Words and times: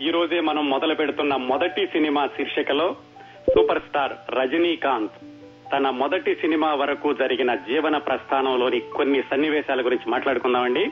ఈ 0.00 0.10
రోజే 0.10 0.40
మనం 0.40 0.70
మొదలు 0.70 0.94
పెడుతున్న 0.94 1.36
మొదటి 1.36 1.86
సినిమా 1.86 2.26
శీర్షికలో 2.26 2.96
సూపర్ 3.54 3.78
స్టార్ 3.78 4.12
రజనీకాంత్ 4.30 5.16
తన 5.72 5.90
మొదటి 5.90 6.34
సినిమా 6.34 6.74
వరకు 6.74 7.12
జరిగిన 7.12 7.54
జీవన 7.54 7.96
ప్రస్థానంలోని 7.96 8.80
కొన్ని 8.80 9.22
సన్నివేశాల 9.30 9.84
గురించి 9.84 10.10
మాట్లాడుకుందామండి. 10.10 10.84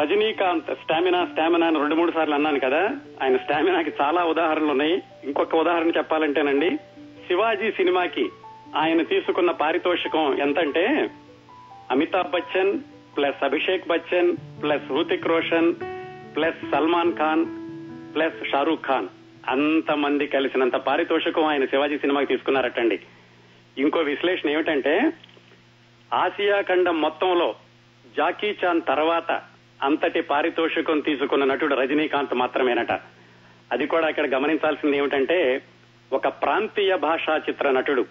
రజనీకాంత్ 0.00 0.70
స్టామినా 0.74 1.24
స్టామినా 1.24 1.66
అని 1.66 1.78
రెండు 1.78 1.94
మూడు 1.94 2.12
సార్లు 2.12 2.34
అన్నాను 2.34 2.60
కదా 2.60 2.96
ఆయన 3.22 3.36
స్టామినాకి 3.36 3.92
చాలా 4.02 4.24
ఉదాహరణలు 4.24 4.70
ఉన్నాయి. 4.70 5.02
ఇంకొక 5.24 5.54
ఉదాహరణ 5.54 5.88
చెప్పాలంటేనండి 5.88 6.70
శివాజీ 7.28 7.70
సినిమాకి 7.70 8.28
ఆయన 8.76 9.02
తీసుకున్న 9.02 9.50
పారితోషికం 9.50 10.38
ఎంతంటే 10.38 11.10
Amitabh 11.90 12.30
Bachchan 12.30 12.80
plus 13.16 13.44
Abhishek 13.44 13.88
Bachchan 13.88 14.36
plus 14.62 14.92
Hrithik 14.92 15.26
Roshan 15.26 15.74
plus 16.36 16.70
Salman 16.72 17.12
Khan 17.12 17.65
plus 18.16 18.50
Shahrukh 18.50 18.86
Khan. 18.86 19.08
అంతమంది 19.48 20.26
కలిసినంత 20.26 20.76
పారితోషికం 20.76 21.44
ఆయన 21.44 21.64
శివాజీ 21.64 21.98
సినిమాకి 21.98 22.26
తీసుకున్నారటండి. 22.26 23.00
ఇంకో 23.78 23.98
విశ్లేషణ 23.98 24.50
ఏమిటంటే 24.50 25.12
ఆసియా 26.14 26.60
ఖండం 26.60 27.00
మొత్తంలో 27.00 27.54
జాకీ 28.16 28.54
చాన్ 28.64 28.80
తర్వాత 28.88 29.30
అంతటి 29.82 30.20
పారితోషికం 30.20 31.00
తీసుకున్న 31.00 31.44
నటుడు 31.44 31.74
రజనీకాంత్ 31.74 32.34
మాత్రమేనట. 32.34 32.92
అది 33.72 33.86
కూడా 33.86 34.08
ఇక్కడ 34.08 34.34
గమనించాల్సింది 34.34 34.96
ఏమిటంటే 34.96 35.62
ఒక 36.12 36.28
ప్రాంతీయ 36.28 36.96
భాషా 36.96 37.36
చిత్ర 37.36 37.70
నటుడు 37.70 38.04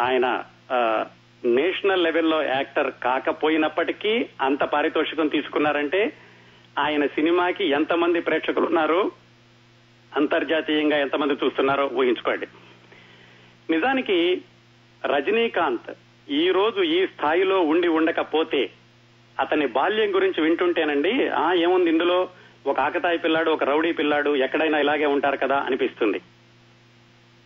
ఆయన 0.00 0.44
నేషనల్ 1.44 2.04
లెవెల్లో 2.04 2.42
యాక్టర్ 2.42 2.92
కాకపోయినప్పటికీ 3.02 4.26
అంత 4.40 4.62
పారితోషికం 4.64 5.28
తీసుకున్నారంటే 5.28 6.12
ఆయన 6.78 7.06
సినిమాకి 7.06 7.64
ఎంతమంది 7.68 8.20
ప్రేక్షకులు 8.20 8.66
ఉన్నారు 8.66 9.00
అంతర్జాతీయంగా 10.16 10.96
ఎంతమంది 10.96 11.34
చూస్తున్నారో 11.34 11.90
ఊహించుకోండి. 11.92 12.46
నిజానికి 13.70 14.42
రజనీకాంత్ 15.04 15.90
ఈ 16.30 16.50
రోజు 16.50 16.82
ఈ 16.82 17.06
స్థాయిలో 17.06 17.60
ఉండి 17.60 17.88
ఉండకపోతే 17.88 18.70
అతని 19.40 19.66
బాల్యం 19.66 20.14
గురించి 20.14 20.42
వింటుంటేనండి 20.42 21.28
ఆ 21.28 21.52
ఏముంది 21.52 21.90
ఇందులో? 21.90 22.28
ఒక 22.66 22.80
ఆకతాయి 22.80 23.18
పిల్లాడు 23.18 23.50
ఒక 23.50 23.64
రౌడీ 23.64 23.92
పిల్లాడు 23.92 24.36
ఎక్కడైనా 24.36 24.78
ఇలాగే 24.78 25.06
ఉంటారు 25.06 25.36
కదా 25.36 25.56
అనిపిస్తుంది. 25.56 26.20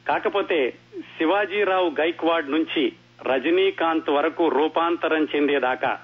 కాకపోతే 0.08 0.74
శివాజీరావు 1.18 1.90
గైక్వాడ్ 2.00 2.50
నుంచి 2.50 2.92
రజనీకాంత్ 3.22 4.10
వరకు 4.10 4.48
రూపాంతరం 4.48 5.28
చెందేదాకా 5.36 5.98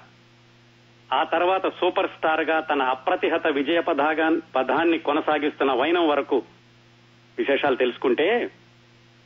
ఆ 1.13 1.23
తర్వాత 1.23 1.69
సూపర్ 1.69 2.07
స్టార్గా 2.07 2.59
తన 2.59 2.81
అప్రతిహత 2.81 3.47
విజయ 3.47 3.79
పదాగా 3.79 4.41
పదాన్ని 4.55 4.99
కొనసాగిస్తున్న 4.99 5.71
వైనం 5.71 6.07
వరకు 6.07 6.43
విశేషాలు 7.37 7.75
తెలుసుకుంటే 7.75 8.49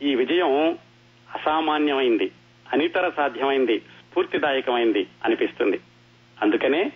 ఈ 0.01 0.15
విజయం 0.15 0.77
అసామాన్యమైంది 1.35 2.31
అనితర 2.73 3.09
సాధ్యమైంది 3.09 3.79
స్ఫూర్తిదాయకమైంది 3.79 5.07
అనిపిస్తుంది. 5.25 5.79
అందుకనే 6.41 6.91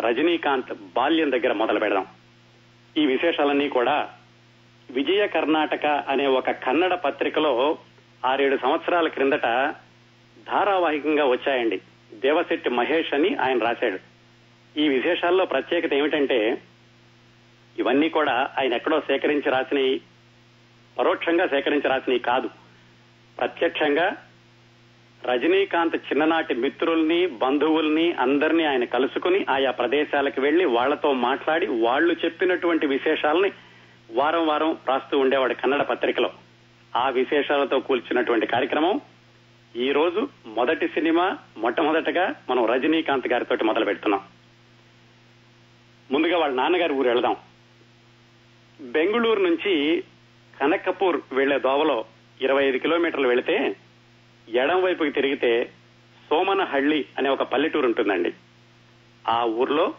రజనీకాంత్ 0.00 0.72
బాల్యం 0.96 1.32
దగ్గర 1.32 1.52
మొదలు 1.52 1.78
పెడదాం. 1.80 2.06
ఈ 2.96 3.06
విశేషాలన్నీ 3.06 3.68
కూడా 3.68 4.10
విజయ 4.90 5.26
కర్ణాటక 5.26 5.86
అనే 5.86 6.26
ఒక 6.26 6.50
కన్నడ 6.50 6.94
పత్రికలో 6.94 7.78
ఆరేడు 8.24 8.56
సంవత్సరాల 8.56 9.08
క్రిందట 9.08 9.44
ధారావాహికంగా 10.48 11.24
వచ్చాయండి. 11.24 11.80
దేవశెట్టి 12.14 12.70
మహేష్ 12.70 13.14
అని 13.14 13.34
ఆయన 13.34 13.58
రాశాడు. 13.58 14.11
ఈ 14.76 14.88
విశేషాల్లో 14.88 15.44
ప్రత్యేకత 15.44 15.94
ఏమిటంటే 15.94 16.62
ఇవన్నీ 17.78 18.08
కూడా 18.08 18.50
ఆయన 18.58 18.74
ఎక్కడో 18.74 19.00
సేకరించి 19.00 19.50
రాసినవి 19.50 20.00
పరోక్షంగా 20.98 21.46
సేకరించి 21.46 21.88
రాసినవి 21.88 22.18
కాదు. 22.18 22.50
ప్రత్యక్షంగా 23.38 24.16
రజనీకాంత్ 25.24 25.96
చిన్ననాటి 25.96 26.54
మిత్రుల్ని 26.54 27.26
బంధువుల్ని 27.26 28.12
అందరినీ 28.12 28.64
ఆయన 28.64 28.84
కలుసుకుని 28.84 29.46
ఆయా 29.50 29.70
ప్రదేశాలకు 29.70 30.40
వెళ్ళి 30.40 30.64
వాళ్ళతో 30.64 31.12
మాట్లాడి 31.12 31.66
వాళ్ళు 31.66 32.16
చెప్పినటువంటి 32.24 32.86
విశేషాలని 32.86 33.52
వారం 34.12 34.46
వారం 34.46 34.76
రాస్తూ 34.88 35.18
ఉండేవాడు 35.18 35.54
కన్నడ 35.54 35.82
పత్రికలో. 35.82 36.30
ఆ 36.96 37.08
విశేషాలతో 37.08 37.78
కూల్చినటువంటి 37.78 38.46
కార్యక్రమం 38.46 39.00
ఈ 39.76 39.92
రోజు 39.92 40.28
మొదటి 40.46 40.88
సినిమా 40.88 41.38
మొట్టమొదటగా 41.58 42.34
మనం 42.50 42.66
రజనీకాంత్ 42.66 43.28
గారితో 43.28 43.56
మొదలు 43.64 43.84
పెడుతున్నాం 43.84 44.20
ముందుగా 46.12 46.38
వాళ్ళ 46.38 46.54
నాన్నగారి 46.54 46.92
ఊరు 46.92 47.08
వెళదాం. 47.08 47.36
బెంగుళూరు 48.80 49.42
నుంచి 49.42 50.04
కనకపూర్ 50.60 51.20
వెళ్ళే 51.32 51.58
దోవలో 51.58 52.04
ఇరవై 52.40 52.64
ఐదు 52.64 52.76
కిలోమీటర్లు 52.76 53.28
వెళితే 53.28 53.76
ఎడం 54.48 54.82
వైపుకి 54.82 55.10
తిరిగితే 55.10 55.72
సోమనహళ్ళి 56.30 57.04
అనే 57.18 57.28
ఒక 57.28 57.42
పల్లెటూరు 57.42 57.86
ఉంటుందండి. 57.86 58.32
ఆ 59.28 59.44
ఊర్లో 59.44 59.94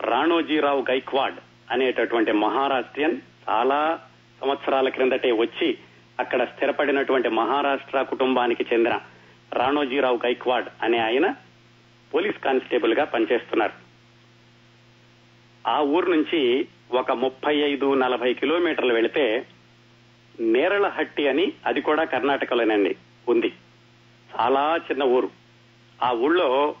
రాణోజీరావు 0.00 0.84
గైక్వాడ్ 0.90 1.34
అనేటటువంటి 1.70 2.32
మహారాష్ట్రియన్ 2.32 3.20
చాలా 3.48 4.00
సంవత్సరాల 4.40 4.88
క్రిందటే 4.88 5.32
వచ్చి 5.32 5.78
అక్కడ 6.20 6.44
స్థిరపడినటువంటి 6.44 7.28
మహారాష్ట్ర 7.28 8.02
కుటుంబానికి 8.02 8.66
చెందిన 8.72 9.00
రాణోజీరావు 9.52 10.20
గైక్వాడ్ 10.26 10.68
అనే 10.82 10.98
ఆయన 10.98 11.34
పోలీస్ 12.14 12.38
కానిస్టేబుల్గా 12.38 13.04
పనిచేస్తున్నారు. 13.04 13.87
ఆ 15.68 15.80
ఊరు 15.80 16.10
నుంచి 16.10 16.68
ఒక 16.92 17.12
ముప్పై 17.12 17.56
ఐదు 17.56 17.94
నలభై 17.94 18.34
కిలోమీటర్లు 18.34 18.94
వెళితే 18.94 19.46
నేరళహట్టి 20.40 21.28
అని 21.28 21.52
అది 21.66 21.80
కూడా 21.80 22.04
కర్ణాటకలోనండి 22.04 22.96
ఉంది. 23.28 23.52
చాలా 24.36 24.80
చిన్న 24.90 25.02
ఊరు. 25.02 25.30
ఆ 26.02 26.12
ఊళ్ళో 26.12 26.74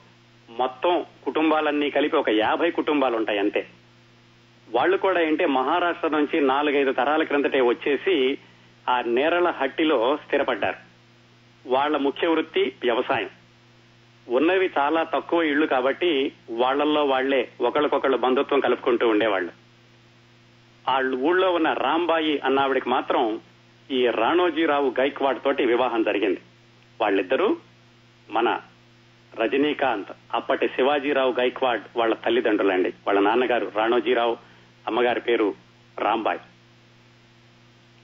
మొత్తం 0.50 1.04
కుటుంబాలన్నీ 1.24 1.90
కలిపి 1.90 2.16
ఒక 2.16 2.28
యాభై 2.28 2.70
కుటుంబాలు 2.70 3.16
ఉంటాయి 3.16 3.38
అంతే. 3.38 3.66
వాళ్ళు 4.70 4.96
కూడా 4.96 5.20
ఏంటి 5.20 5.46
మహారాష్ట్ర 5.46 6.08
నుంచి 6.08 6.40
నాలుగైదు 6.40 6.92
తరాల 6.92 7.22
క్రిందటే 7.22 7.60
వచ్చేసి 7.60 8.38
ఆ 8.88 9.00
నేరళ 9.00 9.50
హట్టిలో 9.50 10.18
స్థిరపడ్డారు. 10.26 10.76
వాళ్ళ 11.68 11.96
ముఖ్య 11.96 12.26
వృత్తి 12.26 12.72
వ్యవసాయం. 12.82 13.30
ఉన్నవి 14.28 14.70
చాలా 14.78 15.02
తక్కువ 15.02 15.42
ఇళ్ళు 15.42 15.66
కాబట్టి 15.66 16.32
వాళ్ళల్లో 16.50 17.04
వాళ్ళే 17.04 17.48
ఒకళ్ళకొకళ్ళు 17.60 18.16
బంధుత్వం 18.16 18.60
కలుపుకుంటూ 18.60 19.08
ఉండేవాళ్ళు. 19.08 19.52
వాళ్ళ 20.88 21.14
ఊళ్ళో 21.14 21.52
ఉన్న 21.52 21.72
రాంబాయి 21.72 22.38
అన్నావిడికి 22.38 22.88
మాత్రం 22.88 23.40
ఈ 23.90 24.06
రాణోజీరావు 24.06 24.94
గైక్వాడ్ 25.00 25.42
తోటి 25.44 25.64
వివాహం 25.64 26.02
జరిగింది. 26.02 26.40
వాళ్ళిద్దరూ 27.00 27.56
మన 28.30 28.60
రజనీకాంత్ 29.40 30.08
అప్పటి 30.34 30.68
శివాజీరావు 30.68 31.34
గైక్వాడ్ 31.40 31.82
వాళ్ళ 31.96 32.14
తల్లిదండ్రులండి. 32.14 32.88
వాళ్ళ 32.88 33.20
నాన్నగారు 33.20 33.72
రాణోజీరావు 33.76 34.36
అమ్మగారి 34.86 35.20
పేరు 35.20 35.54
రాంబాయ్. 35.98 36.38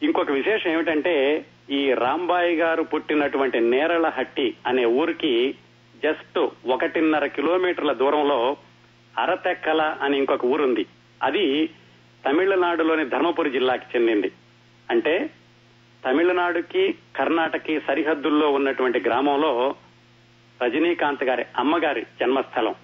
ఇంకొక 0.03 0.31
విశేషం 0.31 0.71
ఏమిటంటే 0.71 1.45
ఈ 1.71 1.93
రాంబాయి 1.93 2.57
గారు 2.57 2.83
పుట్టినటువంటి 2.83 3.61
నేరళహట్టి 3.61 4.55
అనే 4.67 4.85
ఊరికి 4.85 5.55
జస్ట్ 6.05 6.39
ఒకటిన్నర 6.67 7.27
కిలోమీటర్ల 7.27 7.93
దూరంలో 7.93 8.57
అరతెక్కల 9.19 9.99
అని 10.03 10.19
ఇంకొక 10.19 10.45
ఊరుంది. 10.45 10.87
అది 11.23 11.67
తమిళనాడులోని 12.27 13.05
ధర్మపురి 13.05 13.51
జిల్లాకి 13.51 13.99
చెందింది. 13.99 14.33
అంటే 14.91 15.31
తమిళనాడుకి 16.05 16.95
కర్ణాటకకి 17.17 17.81
సరిహద్దుల్లో 17.81 18.51
ఉన్నటువంటి 18.51 19.01
గ్రామంలో 19.01 19.75
రజనీకాంత్ 20.63 21.25
గారి 21.25 21.47
అమ్మగారి 21.57 22.07
జన్మస్థలం. 22.21 22.75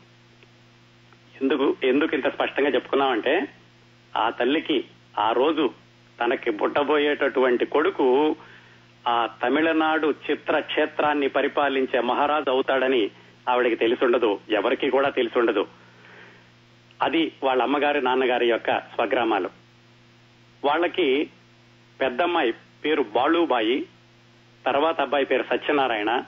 ఎందుకు 1.42 1.76
ఎందుకు 1.82 2.14
ఇంత 2.14 2.28
స్పష్టంగా 2.28 2.68
చెప్పుకున్నామంటే 2.68 3.48
ఆ 4.16 4.30
తల్లికి 4.30 4.84
ఆ 5.18 5.32
రోజు 5.32 5.70
తనకి 6.20 6.50
పుట్టబోయేటటువంటి 6.50 7.66
కొడుకు 7.66 8.36
ఆ 9.08 9.28
తమిళనాడు 9.42 10.14
చిత్ర 10.30 10.58
క్షేత్రాన్ని 10.58 11.28
పరిపాలించే 11.28 12.00
మహారాజు 12.00 12.50
అవుతాడని 12.50 13.10
ఆవిడకి 13.50 13.76
తెలిసుండదు 13.76 14.40
ఎవరికి 14.50 14.90
కూడా 14.90 15.08
తెలిసుండదు. 15.08 15.66
అది 17.02 17.32
వాళ్ళ 17.42 17.62
అమ్మగారి 17.62 18.02
నాన్నగారి 18.02 18.48
యొక్క 18.48 18.78
స్వగ్రామాలు. 18.78 19.50
వాళ్ళకి 20.64 21.30
పెద్దమ్మాయి 22.00 22.52
పేరు 22.84 23.02
బాలుబాయి 23.02 23.86
తర్వాత 24.66 25.00
అబ్బాయి 25.00 25.24
పేరు 25.24 25.42
సత్యనారాయణ 25.42 26.22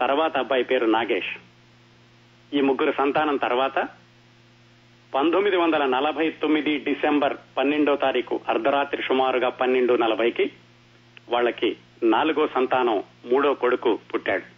తర్వాత 0.00 0.36
అబ్బాయి 0.36 0.64
పేరు 0.64 0.86
నాగేష్. 0.86 1.32
ఈ 2.54 2.60
ముగ్గురు 2.60 2.94
సంతానం 2.98 3.36
తర్వాత 3.36 3.88
పంతొమ్మిది 5.14 5.56
వందల 5.56 5.86
నలభై 5.86 6.30
తొమ్మిది 6.30 6.78
డిసెంబర్ 6.78 7.36
పన్నెండో 7.58 7.96
తారీఖు 7.96 8.40
అర్ధరాత్రి 8.48 9.02
సుమారుగా 9.02 9.48
పన్నెండు 9.48 9.94
నలభైకి 9.94 10.50
వాళ్ళకి 11.28 11.76
నాలుగో 12.02 12.46
సంతానం 12.46 13.02
మూడో 13.24 13.54
కొడుకు 13.54 13.98
పుట్టాడు. 14.14 14.51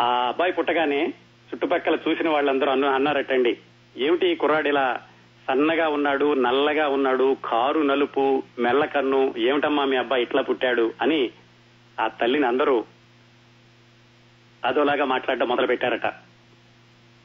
ఆ 0.00 0.06
అబ్బాయి 0.28 0.52
పుట్టగానే 0.52 1.00
చుట్టుపక్కల 1.48 1.98
చూసిన 2.08 2.28
వాళ్ళందరూ 2.28 2.70
అన్న 2.70 2.84
అన్నారటండి. 2.84 3.58
ఏమిటి 3.96 4.26
ఈ 4.32 4.34
కుర్రాడు 4.34 4.68
ఇలా 4.68 5.00
సన్నగా 5.48 5.88
ఉన్నాడు 5.88 6.34
నల్లగా 6.34 6.88
ఉన్నాడు 6.88 7.36
కారు 7.44 7.80
నలుపు 7.80 8.42
మెల్లకన్ను 8.58 9.34
ఏమిటమ్మా 9.38 9.84
మీ 9.84 9.96
అబ్బాయి 9.96 10.22
ఇట్లా 10.22 10.42
పుట్టాడు 10.42 10.92
అని 11.00 11.30
ఆ 12.00 12.08
తల్లిని 12.08 12.46
అందరూ 12.46 12.84
అదోలాగా 14.64 15.04
మాట్లాడడం 15.04 15.48
మొదలు 15.48 15.66
పెట్టారట 15.66 16.08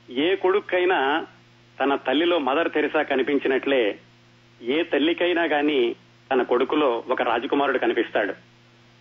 ఏ 0.09 0.35
కొడుకైనా 0.35 1.27
తన 1.79 1.95
తల్లిలో 1.95 2.39
మదర్ 2.39 2.71
తెరిసా 2.71 3.03
కనిపించినట్లే 3.03 3.99
ఏ 4.61 4.83
తల్లికైనా 4.83 5.43
గాని 5.43 5.95
తన 6.31 6.41
కొడుకులో 6.41 7.03
ఒక 7.09 7.21
రాజకుమారుడు 7.21 7.77
కనిపిస్తాడు. 7.77 8.33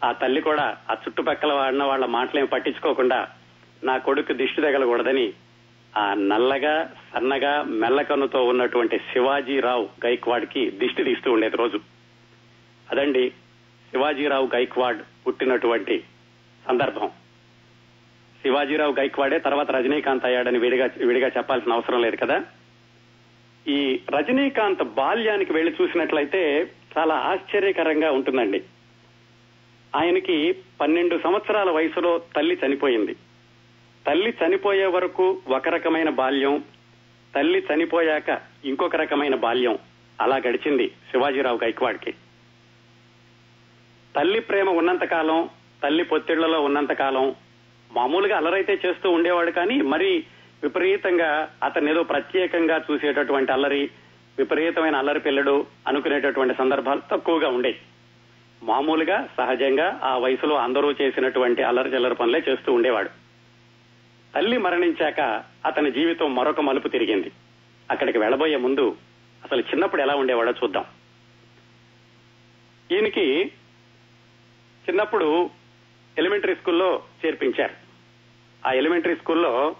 ఆ 0.04 0.12
తల్లి 0.12 0.40
కూడా 0.40 0.76
ఆ 0.90 0.94
చుట్టుపక్కల 0.94 1.52
వాడిన 1.52 1.82
వాళ్ళ 1.82 2.06
మాటలేమి 2.06 2.46
పట్టించుకోకుండా 2.46 3.28
నా 3.84 3.96
కొడుకు 3.96 4.32
దిష్టి 4.32 4.62
తగలకూడదని 4.62 5.32
ఆ 5.96 6.14
నల్లగా 6.14 6.92
సన్నగా 7.14 7.62
మెల్లకన్నుతో 7.62 8.44
ఉన్నటువంటి 8.44 8.98
శివాజీరావు 8.98 9.88
గైక్వాడ్కి 10.06 10.70
దిష్టి 10.70 11.04
తీస్తూ 11.04 11.32
ఉండేది 11.32 11.56
రోజు. 11.56 11.80
అదండి 12.92 13.30
శివాజీరావు 13.90 14.48
గైక్వాడ్ 14.54 15.02
పుట్టినటువంటి 15.26 16.04
సందర్భం. 16.68 17.08
శివాజీరావు 18.42 18.92
గైక్వాడే 18.92 19.38
తర్వాత 19.38 19.70
రజనీకాంత్ 19.70 20.24
అయ్యాడని 20.24 20.58
విడిగా 20.58 20.90
విడిగా 21.06 21.28
చెప్పాల్సిన 21.28 21.72
అవసరం 21.72 22.02
లేదు 22.02 22.16
కదా? 22.16 22.44
ఈ 23.68 24.00
రజనీకాంత్ 24.10 24.82
బాల్యానికి 24.82 25.52
వెళ్ళి 25.52 25.74
చూసినట్లయితే 25.82 26.70
చాలా 26.98 27.14
ఆశ్చర్యకరంగా 27.14 28.10
ఉంటుందండి. 28.10 28.62
ఆయనకి 29.96 30.56
పన్నెండు 30.80 31.20
సంవత్సరాల 31.24 31.70
వయసులో 31.70 32.22
తల్లి 32.36 32.58
చనిపోయింది. 32.66 33.16
తల్లి 34.06 34.34
చనిపోయే 34.42 34.86
వరకు 34.86 35.42
ఒక 35.48 35.68
రకమైన 35.68 36.08
బాల్యం 36.08 36.64
తల్లి 37.34 37.66
చనిపోయాక 37.72 38.40
ఇంకొక 38.64 38.96
రకమైన 38.96 39.34
బాల్యం. 39.34 39.78
అలా 40.20 40.36
గడిచింది 40.36 40.88
శివాజీరావు 40.88 41.60
గైక్వాడ్కి. 41.64 42.12
తల్లి 44.16 44.40
ప్రేమ 44.40 44.70
ఉన్నంతకాలం 44.70 45.48
తల్లి 45.82 46.04
పొత్తిళ్ళలో 46.04 46.60
ఉన్నంతకాలం 46.60 47.34
మామూలుగా 47.92 48.36
అల్లరైతే 48.36 48.80
చేస్తూ 48.86 49.10
ఉండేవాడు 49.10 49.50
కానీ 49.50 49.80
మరి 49.80 50.24
విపరీతంగా 50.62 51.50
అతను 51.62 51.90
ఏదో 51.90 52.02
ప్రత్యేకంగా 52.02 52.84
చూసేటటువంటి 52.90 53.52
అల్లరి 53.52 53.90
విపరీతమైన 54.38 54.96
అల్లరి 54.96 55.20
పిల్లడు 55.20 55.66
అనుకునేటటువంటి 55.88 56.54
సందర్భాలు 56.54 57.02
తక్కువగా 57.10 57.48
ఉండేవి. 57.48 57.78
మామూలుగా 58.62 59.28
సహజంగా 59.36 60.00
ఆ 60.04 60.18
వయసులో 60.18 60.56
అందరూ 60.56 60.92
చేసినటువంటి 60.92 61.62
అల్లరి 61.62 61.94
చిల్లర 61.94 62.12
పనులే 62.12 62.42
చేస్తూ 62.48 62.72
ఉండేవాడు. 62.72 63.23
తల్లి 64.34 64.58
మరణించాక 64.58 65.44
అతని 65.66 65.92
జీవితం 65.92 66.34
మరొక 66.34 66.60
మలుపు 66.60 66.88
తిరిగింది. 66.88 67.32
అక్కడికి 67.90 68.18
వెళ్ళబోయే 68.18 68.56
ముందు 68.56 68.96
అసలు 69.44 69.60
చిన్నప్పుడు 69.60 70.02
ఎలా 70.02 70.14
ఉండేవాడో 70.14 70.50
చూద్దాం. 70.50 70.84
ఈయనకి 72.92 73.44
చిన్నప్పుడు 74.88 75.50
ఎలిమెంటరీ 76.18 76.54
స్కూల్లో 76.54 77.02
చేర్పించారు. 77.26 77.74
ఆ 78.68 78.72
ఎలిమెంటరీ 78.72 79.16
స్కూల్లో 79.16 79.76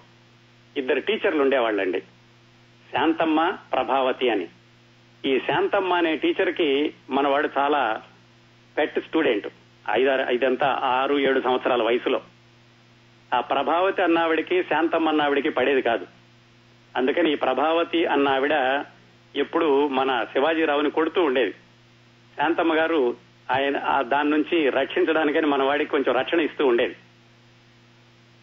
ఇద్దరు 0.77 1.01
టీచర్లు 1.01 1.43
ఉండేవాళ్ళండి. 1.43 2.01
శాంతమ్మ 2.93 3.57
ప్రభావతి 3.73 4.31
అని. 4.31 4.49
ఈ 5.25 5.39
శాంతమ్మ 5.39 5.95
అనే 5.95 6.17
టీచర్కి 6.17 6.95
మనవాడు 7.11 7.49
చాలా 7.59 8.03
పెట్ 8.79 8.99
స్టూడెంట్. 8.99 9.49
ఐదారు 9.91 10.35
ఐదంతా 10.35 10.81
ఆరు 10.83 11.19
ఏడు 11.19 11.41
సంవత్సరాల 11.41 11.83
వయసులో. 11.83 12.21
ఆ 13.35 13.41
ప్రభావతి 13.41 14.03
అన్నావిడికి 14.03 14.63
శాంతమ్మ 14.63 15.09
అన్నావిడికి 15.09 15.49
పడేది 15.49 15.83
కాదు. 15.83 16.07
అందుకని 16.97 17.33
ఈ 17.33 17.35
ప్రభావతి 17.35 18.07
అన్నావిడ 18.07 18.85
ఎప్పుడు 19.37 19.89
మన 19.89 20.25
శివాజీరావుని 20.33 20.91
కొడుతూ 20.91 21.23
ఉండేది. 21.23 21.51
శాంతమ్మ 22.37 22.75
గారు 22.75 23.17
ఆయన 23.53 24.01
దాని 24.01 24.31
నుంచి 24.31 24.71
రక్షించడానికని 24.71 25.47
మన 25.47 25.63
వాడికి 25.63 25.91
కొంచెం 25.91 26.15
రక్షణ 26.15 26.41
ఇస్తూ 26.41 26.67
ఉండేది. 26.67 26.95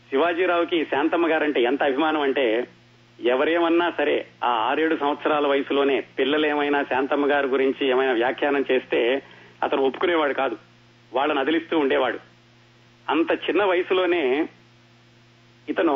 శివాజీరావుకి 0.10 0.86
శాంతమ్మ 0.86 1.32
గారంటే 1.32 1.62
ఎంత 1.62 1.84
అభిమానం 1.84 2.22
అంటే 2.22 2.68
ఎవరేమన్నా 3.22 3.94
సరే 3.98 4.28
ఆ 4.44 4.48
ఆరేడు 4.48 4.96
సంవత్సరాల 4.96 5.48
వయసులోనే 5.48 6.02
పిల్లలేమైనా 6.02 6.84
శాంతమ్మ 6.84 7.32
గారి 7.32 7.48
గురించి 7.48 7.88
ఏమైనా 7.88 8.12
వ్యాఖ్యానం 8.12 8.66
చేస్తే 8.72 9.22
అతను 9.64 9.82
ఒప్పుకునేవాడు 9.82 10.34
కాదు. 10.34 10.58
వాళ్ళని 11.14 11.40
అదిలిస్తూ 11.40 11.80
ఉండేవాడు. 11.80 12.20
అంత 13.10 13.32
చిన్న 13.32 13.64
వయసులోనే 13.64 14.50
ఇతను 15.72 15.96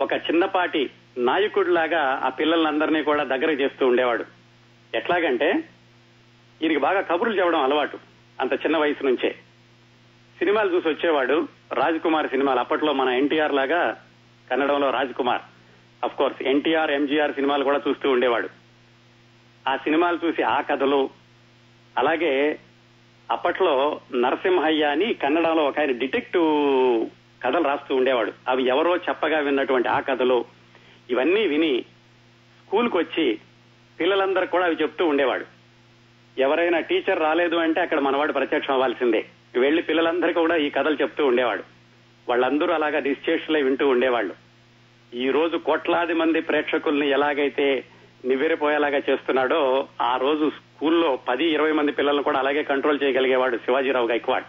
ఒక 0.00 0.12
చిన్నపాటి 0.12 0.90
నాయకుడిలాగా 1.18 2.02
ఆ 2.24 2.28
పిల్లలందరినీ 2.28 3.02
కూడా 3.02 3.24
దగ్గర 3.24 3.50
చేస్తూ 3.50 3.86
ఉండేవాడు. 3.86 4.24
ఎట్లాగంటే 4.94 5.48
ఈయనకి 6.62 6.78
బాగా 6.78 7.00
కబుర్లు 7.00 7.38
చెప్పడం 7.38 7.60
అలవాటు 7.60 7.98
అంత 8.40 8.52
చిన్న 8.52 8.76
వయసు 8.76 9.04
నుంచే. 9.04 9.30
సినిమాలు 10.38 10.70
చూసి 10.74 10.88
వచ్చేవాడు 10.88 11.48
రాజ్ 11.72 12.00
కుమార్ 12.00 12.28
సినిమాలు 12.28 12.60
అప్పట్లో 12.60 12.92
మన 12.92 13.08
ఎన్టీఆర్ 13.08 13.54
లాగా 13.54 13.80
కన్నడంలో 14.50 14.90
రాజ్ 14.90 15.14
కుమార్ 15.14 15.42
అఫ్ 16.04 16.16
కోర్స్ 16.16 16.42
ఎన్టీఆర్ 16.42 16.90
ఎంజీఆర్ 16.90 17.34
సినిమాలు 17.34 17.64
కూడా 17.64 17.80
చూస్తూ 17.88 18.10
ఉండేవాడు. 18.10 18.48
ఆ 19.68 19.76
సినిమాలు 19.76 20.18
చూసి 20.26 20.42
ఆ 20.42 20.60
కథలు 20.60 21.10
అలాగే 21.98 22.58
అప్పట్లో 23.30 24.00
నరసింహయ్య 24.14 24.84
అని 24.84 25.14
కన్నడంలో 25.14 25.64
ఒక 25.64 25.78
ఆయన 25.78 25.90
డిటెక్టివ్ 25.90 26.48
కథలు 27.44 27.64
రాస్తూ 27.64 27.94
ఉండేవాడు. 27.94 28.32
అవి 28.48 28.66
ఎవరో 28.66 28.96
చెప్పగా 28.96 29.38
విన్నటువంటి 29.38 29.88
ఆ 29.88 30.00
కథలు 30.00 30.44
ఇవన్నీ 31.10 31.46
విని 31.46 31.84
స్కూల్కి 32.64 32.96
వచ్చి 32.96 33.38
పిల్లలందరూ 34.00 34.46
కూడా 34.46 34.64
అవి 34.64 34.76
చెప్తూ 34.82 35.06
ఉండేవాడు. 35.06 35.44
ఎవరైనా 36.38 36.80
టీచర్ 36.80 37.20
రాలేదు 37.20 37.56
అంటే 37.56 37.80
అక్కడ 37.80 38.00
మనవాడు 38.00 38.32
ప్రత్యక్షం 38.32 38.72
అవ్వాల్సిందే. 38.72 39.24
వెళ్ళి 39.56 39.82
పిల్లలందరికీ 39.82 40.40
కూడా 40.40 40.56
ఈ 40.56 40.70
కథలు 40.70 40.94
చెప్తూ 40.94 41.26
ఉండేవాడు. 41.26 41.62
వాళ్ళందరూ 42.28 42.72
అలాగా 42.72 43.00
నిశ్చేష్లై 43.00 43.62
వింటూ 43.62 43.88
ఉండేవాళ్ళు. 43.88 44.34
ఈ 45.14 45.30
రోజు 45.30 45.56
కోట్లాది 45.56 46.14
మంది 46.14 46.40
ప్రేక్షకుల్ని 46.40 47.10
ఎలాగైతే 47.10 47.84
నివ్వెరపోయేలాగా 48.24 48.98
చేస్తున్నాడో 48.98 49.88
ఆ 50.00 50.16
రోజు 50.16 50.50
స్కూల్లో 50.50 51.18
పది 51.28 51.44
ఇరవై 51.44 51.72
మంది 51.72 51.92
పిల్లలను 51.92 52.22
కూడా 52.22 52.38
అలాగే 52.38 52.62
కంట్రోల్ 52.62 52.98
చేయగలిగేవాడు 53.02 53.56
శివాజీరావు 53.56 54.08
గైక్వాడ్. 54.08 54.44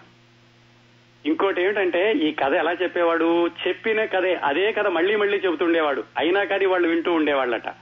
ఇంకోటి 1.26 1.62
ఏమిటంటే 1.62 2.12
ఈ 2.12 2.32
కథ 2.32 2.54
ఎలా 2.54 2.72
చెప్పేవాడు? 2.72 3.48
చెప్పిన 3.48 4.06
కథే 4.06 4.36
అదే 4.44 4.72
కథ 4.72 4.88
మళ్ళీ 4.88 5.16
మళ్ళీ 5.16 5.38
చెబుతుండేవాడు. 5.38 6.04
అయినా 6.18 6.44
కానీ 6.44 6.66
వాళ్ళు 6.66 6.88
వింటూ 6.88 7.14
ఉండేవాళ్ళట. 7.14 7.74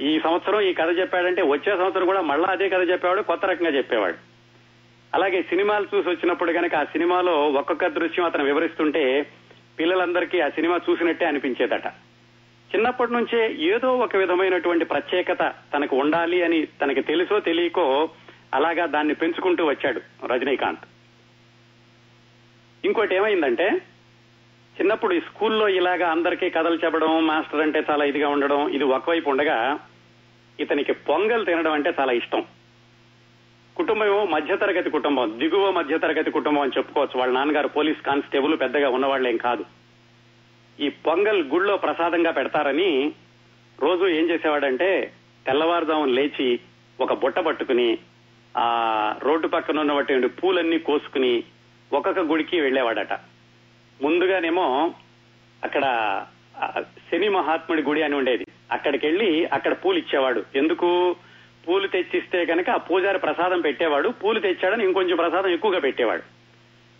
ఈ 0.00 0.20
సంవత్సరం 0.20 0.60
ఈ 0.60 0.72
కథ 0.72 0.98
చెప్పాడంటే 0.98 1.42
వచ్చే 1.42 1.72
సంవత్సరం 1.72 2.06
కూడా 2.06 2.20
మళ్ళా 2.20 2.48
అదే 2.48 2.68
కథ 2.68 2.88
చెప్పేవాడు 2.90 3.22
కొత్త 3.22 3.44
రకంగా 3.44 3.70
చెప్పేవాడు. 3.70 4.16
అలాగే 5.14 5.42
సినిమాలు 5.42 5.96
చూసి 5.96 6.08
వచ్చినప్పుడు 6.08 6.52
కనుక 6.52 6.74
ఆ 6.74 6.84
సినిమాలో 6.84 7.48
ఒక్కొక్క 7.48 7.86
దృశ్యం 7.86 8.26
అతను 8.26 8.44
వివరిస్తుంటే 8.44 9.26
పిల్లలందరికీ 9.78 10.40
ఆ 10.40 10.48
సినిమా 10.48 10.80
చూసినట్టే 10.90 11.26
అనిపించేదట. 11.26 11.86
చిన్నప్పటి 12.74 13.12
నుంచే 13.12 13.52
ఏదో 13.52 13.98
ఒక 13.98 14.16
విధమైనటువంటి 14.16 14.84
ప్రత్యేకత 14.84 15.52
తనకు 15.74 15.96
ఉండాలి 15.96 16.42
అని 16.42 16.66
తనకి 16.66 17.00
తెలుసో 17.00 17.40
తెలియకో 17.40 18.08
అలాగా 18.54 18.86
దాన్ని 18.86 19.14
పెంచుకుంటూ 19.14 19.64
వచ్చాడు 19.64 20.26
రజనీకాంత్. 20.26 20.95
ఇంకోటి 22.86 23.14
ఏమైందంటే 23.14 23.68
చిన్నప్పుడు 24.80 25.14
ఈ 25.14 25.20
స్కూల్లో 25.20 25.68
ఇలాగా 25.68 26.10
అందరికీ 26.10 26.50
కథలు 26.50 26.78
చెప్పడం 26.84 27.26
మాస్టర్ 27.26 27.60
అంటే 27.60 27.84
చాలా 27.90 28.04
ఇదిగా 28.04 28.28
ఉండడం 28.28 28.68
ఇది 28.68 28.84
ఒకవైపు 28.84 29.30
ఉండగా 29.30 29.78
ఇతనికి 30.60 30.92
పొంగల్ 30.92 31.46
తినడం 31.46 31.72
అంటే 31.72 31.94
చాలా 32.00 32.12
ఇష్టం. 32.12 32.44
కుటుంబం 33.76 34.28
మధ్యతరగతి 34.30 34.90
కుటుంబం 34.90 35.38
దిగువ 35.38 35.70
మధ్యతరగతి 35.70 36.30
కుటుంబం 36.30 36.62
అని 36.62 36.72
చెప్పుకోవచ్చు. 36.76 37.20
వాళ్ళ 37.20 37.34
నాన్నగారు 37.34 37.68
పోలీస్ 37.68 38.00
కానిస్టేబుల్ 38.00 38.60
పెద్దగా 38.60 38.88
ఉన్నవాళ్ళేం 38.88 39.36
కాదు. 39.36 39.64
ఈ 40.80 40.88
పొంగల్ 40.88 41.42
గుళ్ళో 41.48 41.76
ప్రసాదంగా 41.76 42.30
పెడతారని 42.30 43.12
రోజు 43.82 44.06
ఏం 44.06 44.30
చేసేవాడంటే 44.30 45.12
తెల్లవారుజామున 45.46 46.08
లేచి 46.08 46.60
ఒక 47.00 47.12
బుట్ట 47.12 47.38
పట్టుకుని 47.38 47.98
ఆ 48.56 48.66
రోడ్డు 49.22 49.48
పక్కన 49.48 49.80
ఉన్నటువంటి 49.80 50.28
పూలన్నీ 50.28 50.78
కోసుకుని 50.78 51.44
ఒక్కొక్క 51.92 52.20
గుడికి 52.20 52.60
వెళ్ళేవాడట 52.60 53.12
ముందుగానేమో 54.02 54.94
అక్కడ 55.64 55.82
శని 57.10 57.28
మహాత్ముడి 57.28 57.82
గుడి 57.82 58.02
అని 58.02 58.14
ఉండేది. 58.14 58.46
అక్కడికి 58.72 59.06
వెళ్ళి 59.06 59.46
అక్కడ 59.46 59.72
పూలు 59.72 59.98
ఇచ్చేవాడు. 59.98 60.44
ఎందుకు? 60.54 61.16
పూలు 61.68 61.86
తెచ్చిస్తే 61.86 62.44
కనుక 62.44 62.70
ఆ 62.70 62.76
పూజారి 62.76 63.18
ప్రసాదం 63.18 63.60
పెట్టేవాడు. 63.60 64.08
పూలు 64.08 64.40
తెచ్చాడని 64.40 64.84
ఇంకొంచెం 64.84 65.16
ప్రసాదం 65.16 65.48
ఎక్కువగా 65.48 65.78
పెట్టేవాడు. 65.78 66.22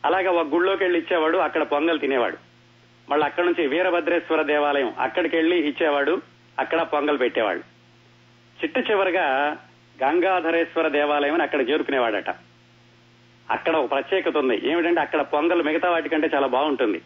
అలాగా 0.04 0.30
ఒక 0.30 0.46
గుళ్ళోకి 0.46 0.84
వెళ్ళి 0.84 0.98
ఇచ్చేవాడు 0.98 1.38
అక్కడ 1.38 1.62
పొంగల్ 1.62 2.00
తినేవాడు. 2.00 2.36
మళ్ళీ 3.08 3.26
అక్కడ 3.26 3.44
నుంచి 3.44 3.66
వీరభద్రేశ్వర 3.66 4.42
దేవాలయం 4.42 4.94
అక్కడికి 4.98 5.36
వెళ్ళి 5.36 5.68
ఇచ్చేవాడు 5.68 6.22
అక్కడ 6.58 6.82
పొంగల్ 6.82 7.18
పెట్టేవాడు 7.18 7.58
చిట్ట 8.62 8.90
చివరగా 8.90 9.56
గంగాధరేశ్వర 10.04 10.88
దేవాలయం 10.88 11.34
అని 11.34 11.42
అక్కడ 11.42 11.70
చేరుకునేవాడట. 11.70 12.30
అక్కడ 13.50 13.76
ఒక 13.76 13.90
ప్రత్యేకత 13.90 14.36
ఉంది. 14.36 14.70
ఏమిటంటే 14.70 15.00
అక్కడ 15.00 15.20
పొంగల్ 15.20 15.62
మిగతా 15.62 15.90
వాటికంటే 15.90 16.30
చాలా 16.34 16.46
బాగుంటుంది. 16.46 17.00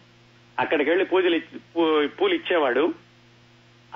అక్కడికి 0.58 0.90
వెళ్ళి 0.90 1.06
పూజలు 1.06 1.40
పూ- 1.76 2.06
పూలు 2.06 2.34
ఇచ్చేవాడు. 2.34 2.94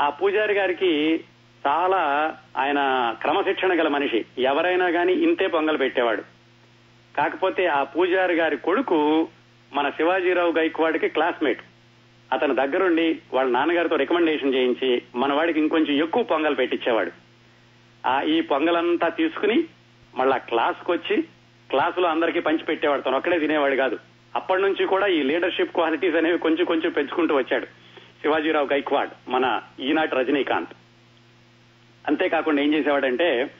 ఆ 0.01 0.09
పూజారి 0.09 0.55
గారికి 0.55 1.21
చాలా 1.67 2.35
ఆయన 2.57 3.11
క్రమశిక్షణ 3.21 3.81
గల 3.81 3.89
మనిషి. 3.89 4.25
ఎవరైనా 4.39 4.87
గాని 4.87 5.13
ఇంతే 5.13 5.47
పొంగల్ 5.47 5.81
పెట్టేవాడు. 5.81 6.23
కాకపోతే 7.17 7.67
ఆ 7.67 7.83
పూజారి 7.83 8.35
గారి 8.35 8.57
కొడుకు 8.57 9.29
మన 9.73 9.89
శివాజీరావు 9.89 10.53
గైక్వాడికి 10.53 11.09
క్లాస్మేట్. 11.09 11.63
అతని 12.33 12.55
దగ్గరుండి 12.55 13.19
వాళ్ళ 13.35 13.51
నాన్నగారితో 13.51 13.97
రికమెండేషన్ 13.97 14.55
చేయించి 14.55 15.03
మన 15.17 15.33
వాడికి 15.33 15.61
ఇంకొంచెం 15.61 15.97
ఎక్కువ 15.97 16.23
పొంగల్ 16.23 16.59
పెట్టించేవాడు 16.59 17.11
ఆ 18.07 18.21
ఈ 18.21 18.41
పొంగలంతా 18.41 19.09
తీసుకుని 19.09 19.65
మళ్ళా 20.17 20.37
క్లాస్కి 20.37 20.93
వచ్చి 20.93 21.25
క్లాసులో 21.75 22.09
అందరికీ 22.09 22.40
పంచి 22.40 22.64
పెట్టేవాడు. 22.64 23.02
తను 23.02 23.16
ఒక్కడే 23.16 23.38
తినేవాడు 23.38 23.75
కాదు. 23.75 23.99
అప్పటి 24.37 24.62
నుంచి 24.62 24.87
కూడా 24.87 25.07
ఈ 25.07 25.23
లీడర్షిప్ 25.23 25.73
క్వాలిటీస్ 25.75 26.16
అనేవి 26.16 26.38
కొంచెం 26.38 26.64
కొంచెం 26.64 26.93
పెంచుకుంటూ 26.93 27.37
వచ్చాడు. 27.37 27.66
శివాజీరావు 28.23 28.69
గైక్వాడ్ 28.73 29.11
మన 29.28 29.62
ఈనాటి 29.81 30.14
రజనీకాంత్. 30.14 30.69
అంతేకాకుండా 32.07 32.62
ఏం 32.62 32.75
చేసేవాడంటే 32.75 33.50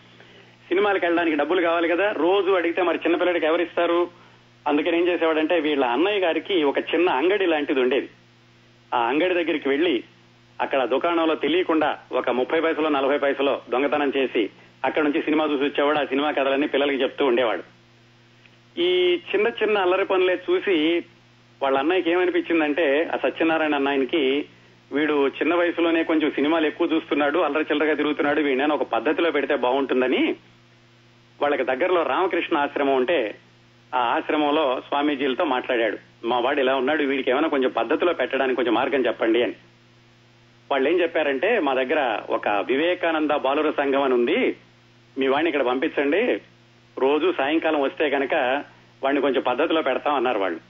సినిమాలకు 0.69 1.05
వెళ్ళడానికి 1.05 1.37
డబ్బులు 1.37 1.61
కావాలి 1.61 1.89
కదా 1.89 2.13
రోజు 2.13 2.51
అడిగితే 2.51 2.83
మరి 2.83 2.97
చిన్నపిల్లడికి 2.97 3.47
ఎవరిస్తారు 3.47 4.09
అందుకని 4.69 4.99
ఏం 4.99 5.09
చేసేవాడంటే 5.09 5.61
వీళ్ళ 5.61 5.85
అన్నయ్య 5.85 6.21
గారికి 6.21 6.63
ఒక 6.63 6.79
చిన్న 6.79 7.11
అంగడి 7.11 7.47
లాంటిది 7.47 7.81
ఉండేది. 7.81 8.09
ఆ 8.95 8.99
అంగడి 8.99 9.35
దగ్గరికి 9.35 9.69
వెళ్ళి 9.69 10.05
అక్కడ 10.61 10.85
దుకాణంలో 10.85 11.35
తెలియకుండా 11.35 11.99
ఒక 12.13 12.31
ముప్పై 12.31 12.61
పైసలో 12.61 12.89
నలభై 12.89 13.19
పైసలో 13.19 13.63
దొంగతనం 13.71 14.13
చేసి 14.17 14.51
అక్కడ 14.85 15.03
నుంచి 15.03 15.23
సినిమా 15.23 15.45
చూసి 15.45 15.65
వచ్చేవాడు. 15.65 15.99
ఆ 15.99 16.05
సినిమా 16.05 16.31
కథలన్నీ 16.31 16.67
పిల్లలకి 16.67 17.03
చెప్తూ 17.03 17.27
ఉండేవాడు. 17.27 17.74
ఈ 18.79 19.15
చిన్న 19.15 19.49
చిన్న 19.49 19.79
అల్లరి 19.79 20.05
పనులే 20.05 20.43
చూసి 20.51 21.05
వాళ్ళ 21.63 21.79
అన్నయ్యకి 21.79 22.11
ఏమనిపించిందంటే 22.11 23.11
ఆ 23.15 23.17
సత్యనారాయణ 23.17 23.75
అన్నయ్యకి 23.75 24.47
వీడు 24.93 25.29
చిన్న 25.29 25.55
వయసులోనే 25.55 26.05
కొంచెం 26.05 26.31
సినిమాలు 26.31 26.67
ఎక్కువ 26.67 26.89
చూస్తున్నాడు 26.93 27.39
అల్లరి 27.39 27.65
చిల్లరగా 27.65 27.95
తిరుగుతున్నాడు 27.95 28.41
వీడిని 28.41 28.73
ఒక 28.73 28.83
పద్ధతిలో 28.83 29.31
పెడితే 29.31 29.55
బాగుంటుందని 29.57 30.37
వాళ్ళకి 31.41 31.65
దగ్గరలో 31.65 32.03
రామకృష్ణ 32.03 32.57
ఆశ్రమం 32.57 32.97
ఉంటే 32.97 33.35
ఆ 33.95 33.99
ఆశ్రమంలో 33.99 34.83
స్వామీజీలతో 34.89 35.45
మాట్లాడాడు. 35.45 36.27
మా 36.27 36.39
వాడు 36.39 36.61
ఇలా 36.61 36.77
ఉన్నాడు 36.77 37.03
వీడికి 37.03 37.31
ఏమైనా 37.31 37.49
కొంచెం 37.49 37.71
పద్ధతిలో 37.71 38.13
పెట్టడానికి 38.13 38.57
కొంచెం 38.57 38.75
మార్గం 38.75 39.07
చెప్పండి 39.07 39.43
అని. 39.43 39.55
వాళ్ళు 40.71 40.91
ఏం 40.91 41.01
చెప్పారంటే 41.01 41.59
మా 41.59 41.75
దగ్గర 41.75 42.21
ఒక 42.29 42.49
వివేకానంద 42.49 43.31
బాలుర 43.31 43.71
సంఘం 43.71 44.03
అని 44.03 44.15
ఉంది 44.15 44.57
మీ 45.19 45.29
వాడిని 45.29 45.51
ఇక్కడ 45.51 45.67
పంపించండి 45.67 46.41
రోజు 46.99 47.35
సాయంకాలం 47.39 47.81
వస్తే 47.81 48.11
కనుక 48.11 48.35
వాడిని 49.03 49.21
కొంచెం 49.21 49.43
పద్ధతిలో 49.43 49.83
పెడతాం 49.83 50.15
అన్నారు 50.15 50.39
వాళ్ళు. 50.39 50.61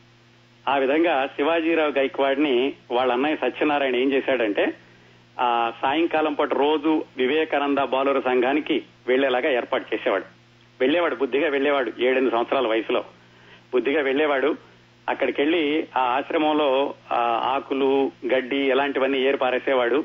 ఆ 0.69 0.77
విధంగా 0.77 1.27
శివాజీరావు 1.27 1.91
గైక్వాడ్ని 1.91 2.73
వాళ్ళ 2.91 3.13
అన్నయ్య 3.13 3.37
సత్యనారాయణ 3.37 3.97
ఏం 3.97 4.13
చేశాడంటే 4.13 4.75
ఆ 5.41 5.73
సాయంకాలం 5.83 6.35
పాటు 6.35 6.55
రోజు 6.55 7.05
వివేకానంద 7.17 7.79
బాలుర 7.79 8.21
సంఘానికి 8.21 8.83
వెళ్ళేలాగా 9.07 9.51
ఏర్పాటు 9.51 9.95
చేసేవాడు. 9.95 10.25
వెళ్ళేవాడు 10.81 11.15
బుద్ధిగా 11.15 11.49
వెళ్ళేవాడు 11.49 11.93
ఏడెనిమిది 11.99 12.31
సంవత్సరాల 12.31 12.67
వయసులో. 12.67 13.05
బుద్ధిగా 13.75 14.03
వెళ్ళేవాడు 14.03 14.57
అక్కడికి 15.09 15.41
వెళ్ళి 15.43 15.89
ఆ 15.97 16.01
ఆశ్రమంలో 16.01 16.95
ఆకులు 17.55 18.13
గడ్డి 18.35 18.57
ఇలాంటివన్నీ 18.57 19.19
ఏరు 19.19 19.37
పారేసేవాడు 19.37 20.05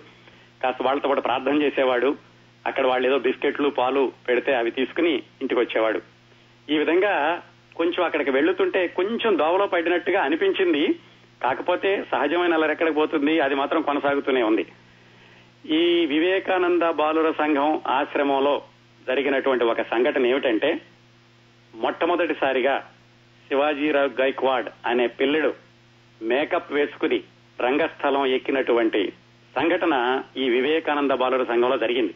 కాస్త 0.63 0.81
వాళ్ళతో 0.81 1.09
పాటు 1.09 1.21
ప్రార్థన 1.21 1.61
చేసేవాడు. 1.61 2.28
అక్కడ 2.69 2.87
వాళ్ళు 2.87 3.07
ఏదో 3.07 3.17
బిస్కెట్లు 3.19 3.69
పాలు 3.69 4.11
పెడితే 4.27 4.55
అవి 4.55 4.71
తీసుకుని 4.71 5.13
ఇంటికి 5.41 5.59
వచ్చేవాడు 5.59 6.01
ఈ 6.69 6.77
విధంగా 6.77 7.41
కొంచెం 7.75 8.03
అక్కడికి 8.05 8.31
వెళ్తుంటే 8.31 8.87
కొంచెం 8.87 9.37
దోవలో 9.37 9.67
పడినట్టుగా 9.67 10.21
అనిపించింది. 10.21 10.83
కాకపోతే 11.43 12.05
సహజమైన 12.11 12.53
అలా 12.53 12.71
ఎక్కడికి 12.71 12.95
పోతుంది? 12.95 13.39
అది 13.39 13.55
మాత్రం 13.55 13.81
కొనసాగుతూనే 13.81 14.41
ఉంది. 14.43 14.65
ఈ 15.65 16.05
వివేకానంద 16.05 16.81
బాలుర 16.81 17.31
సంఘం 17.31 17.81
ఆశ్రమంలో 17.87 18.61
జరిగినటువంటి 19.07 19.63
ఒక 19.63 19.81
సంఘటన 19.81 20.25
ఏమిటంటే 20.25 20.81
మొట్టమొదటిసారిగా 21.75 22.75
శివాజీరావు 23.47 24.21
గైక్వాడ్ 24.21 24.69
అనే 24.85 25.07
పిల్లడు 25.07 25.53
మేకప్ 26.21 26.73
వేసుకుని 26.73 27.23
రంగస్థలం 27.61 28.25
ఎక్కినటువంటి 28.25 29.13
సంఘటన 29.55 30.23
ఈ 30.37 30.49
వివేకానంద 30.49 31.11
బాలుర 31.11 31.43
సంఘంలో 31.43 31.77
జరిగింది. 31.77 32.13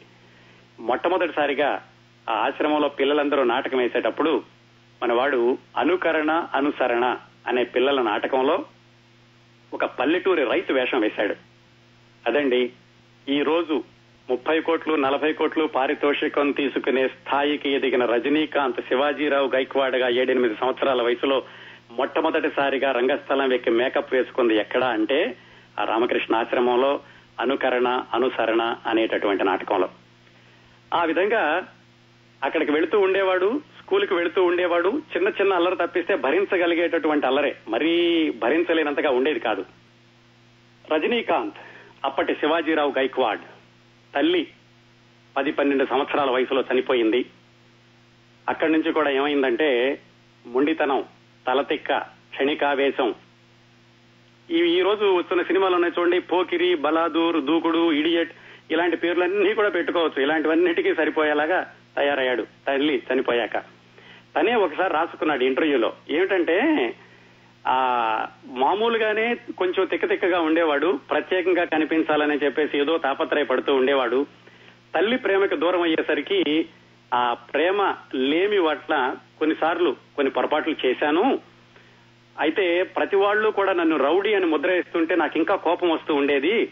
మొట్టమొదటిసారిగా 0.79 1.85
ఆ 2.29 2.33
ఆశ్రమంలో 2.33 2.89
పిల్లలందరూ 2.89 3.43
నాటకం 3.43 3.77
వేసేటప్పుడు 3.77 4.43
మనవాడు 5.03 5.57
అనుకరణ 5.77 6.31
అనుసరణ 6.53 7.17
అనే 7.47 7.63
పిల్లల 7.63 8.01
నాటకంలో 8.01 8.65
ఒక 9.73 9.85
పల్లెటూరి 9.85 10.43
రైతు 10.43 10.73
వేషం 10.73 10.99
వేశాడు. 10.99 11.35
అదండి 12.27 12.71
ఈ 13.29 13.41
రోజు 13.41 13.83
ముప్పై 14.29 14.61
కోట్లు 14.61 14.95
నలభై 14.95 15.33
కోట్లు 15.33 15.67
పారితోషికం 15.67 16.51
తీసుకునే 16.51 17.07
స్థాయికి 17.07 17.69
ఎదిగిన 17.69 18.05
రజనీకాంత్ 18.05 18.81
శివాజీరావు 18.81 19.47
గైక్వాడ్గా 19.47 20.09
ఏడెనిమిది 20.09 20.55
సంవత్సరాల 20.55 21.01
వయసులో 21.01 21.43
మొట్టమొదటిసారిగా 21.91 22.91
రంగస్థలం 22.91 23.53
ఎక్కి 23.53 23.69
మేకప్ 23.69 24.13
వేసుకుంది 24.13 24.55
ఎక్కడా 24.55 24.87
అంటే 24.87 25.37
ఆ 25.79 25.83
రామకృష్ణ 25.83 26.35
ఆశ్రమంలో 26.35 26.99
అనుకరణ 27.39 28.03
అనుసరణ 28.13 28.75
అనేటటువంటి 28.87 29.43
నాటకంలో. 29.43 29.89
ఆ 30.93 31.03
విధంగా 31.03 31.67
అక్కడికి 32.43 32.71
వెళుతూ 32.71 32.99
ఉండేవాడు 32.99 33.61
స్కూల్కి 33.81 34.13
వెళుతూ 34.13 34.43
ఉండేవాడు 34.43 34.89
చిన్న 34.89 35.27
చిన్న 35.27 35.53
అల్లరి 35.53 35.75
తప్పిస్తే 35.75 36.15
భరించగలిగేటటువంటి 36.15 37.27
అల్లరే. 37.27 37.55
మరీ 37.67 37.93
భరించలేనంతగా 38.31 39.09
ఉండేది 39.09 39.39
కాదు. 39.39 39.65
రజనీకాంత్ 40.93 41.55
అప్పటి 42.05 42.33
శివాజీరావు 42.33 42.93
గైక్వాడ్ 42.97 43.41
తల్లి 44.15 44.47
పది 45.37 45.51
పన్నెండు 45.51 45.85
సంవత్సరాల 45.85 46.31
వయసులో 46.31 46.63
చనిపోయింది. 46.73 47.25
అక్కడి 48.49 48.71
నుంచి 48.71 48.91
కూడా 48.91 49.09
ఏమైందంటే 49.09 49.99
ముండితనం 50.45 51.03
తలతిక్క 51.47 51.97
క్షణికావేశం. 51.97 53.15
ఈ 54.51 54.55
ఈ 54.55 54.81
రోజు 54.81 55.05
వస్తున్న 55.05 55.43
సినిమాలు 55.43 55.75
ఉన్నాయి 55.75 55.93
చూడండి 55.99 56.19
పోకిరి 56.19 56.75
బలాదూర్ 56.75 57.45
దూకుడు 57.45 57.91
ఇడియట్ 57.91 58.31
ఇలాంటి 58.73 58.97
పేర్లన్నీ 58.97 59.53
కూడా 59.53 59.69
పెట్టుకోవచ్చు. 59.69 60.23
ఇలాంటివన్నిటికీ 60.23 60.95
సరిపోయేలాగా 60.95 61.73
తయారయ్యాడు 61.97 62.47
తల్లి 62.67 63.03
చనిపోయాక. 63.13 63.57
తనే 64.35 64.55
ఒకసారి 64.55 64.93
రాసుకున్నాడు 64.93 65.43
ఇంటర్వ్యూలో. 65.43 65.93
ఏమిటంటే 66.09 66.59
ఆ 67.67 67.77
మామూలుగానే 68.45 69.37
కొంచెం 69.57 69.85
తిక్క 69.85 70.09
తిక్కగా 70.09 70.39
ఉండేవాడు 70.39 70.99
ప్రత్యేకంగా 71.09 71.63
కనిపించాలని 71.63 72.35
చెప్పేసి 72.35 72.79
ఏదో 72.79 72.97
తాపత్రయపడుతూ 72.97 73.75
ఉండేవాడు. 73.75 74.25
తల్లి 74.95 75.17
ప్రేమకి 75.17 75.55
దూరం 75.55 75.81
అయ్యేసరికి 75.81 76.65
ఆ 77.13 77.33
ప్రేమ 77.33 77.95
లేమి 78.15 78.61
పట్ల 78.61 79.15
కొన్నిసార్లు 79.39 79.95
కొన్ని 80.15 80.31
పొరపాట్లు 80.31 80.75
చేశాను. 80.85 81.39
అయితే 82.39 82.83
ప్రతి 82.83 83.15
వాళ్ళు 83.15 83.49
కూడా 83.49 83.73
నన్ను 83.73 83.97
రౌడీ 83.97 84.33
అని 84.33 84.45
ముద్ర 84.45 84.71
వేస్తుంటే 84.71 85.15
నాకు 85.15 85.37
ఇంకా 85.37 85.55
కోపం 85.55 85.89
వస్తూ 85.89 86.15
ఉండేది. 86.15 86.69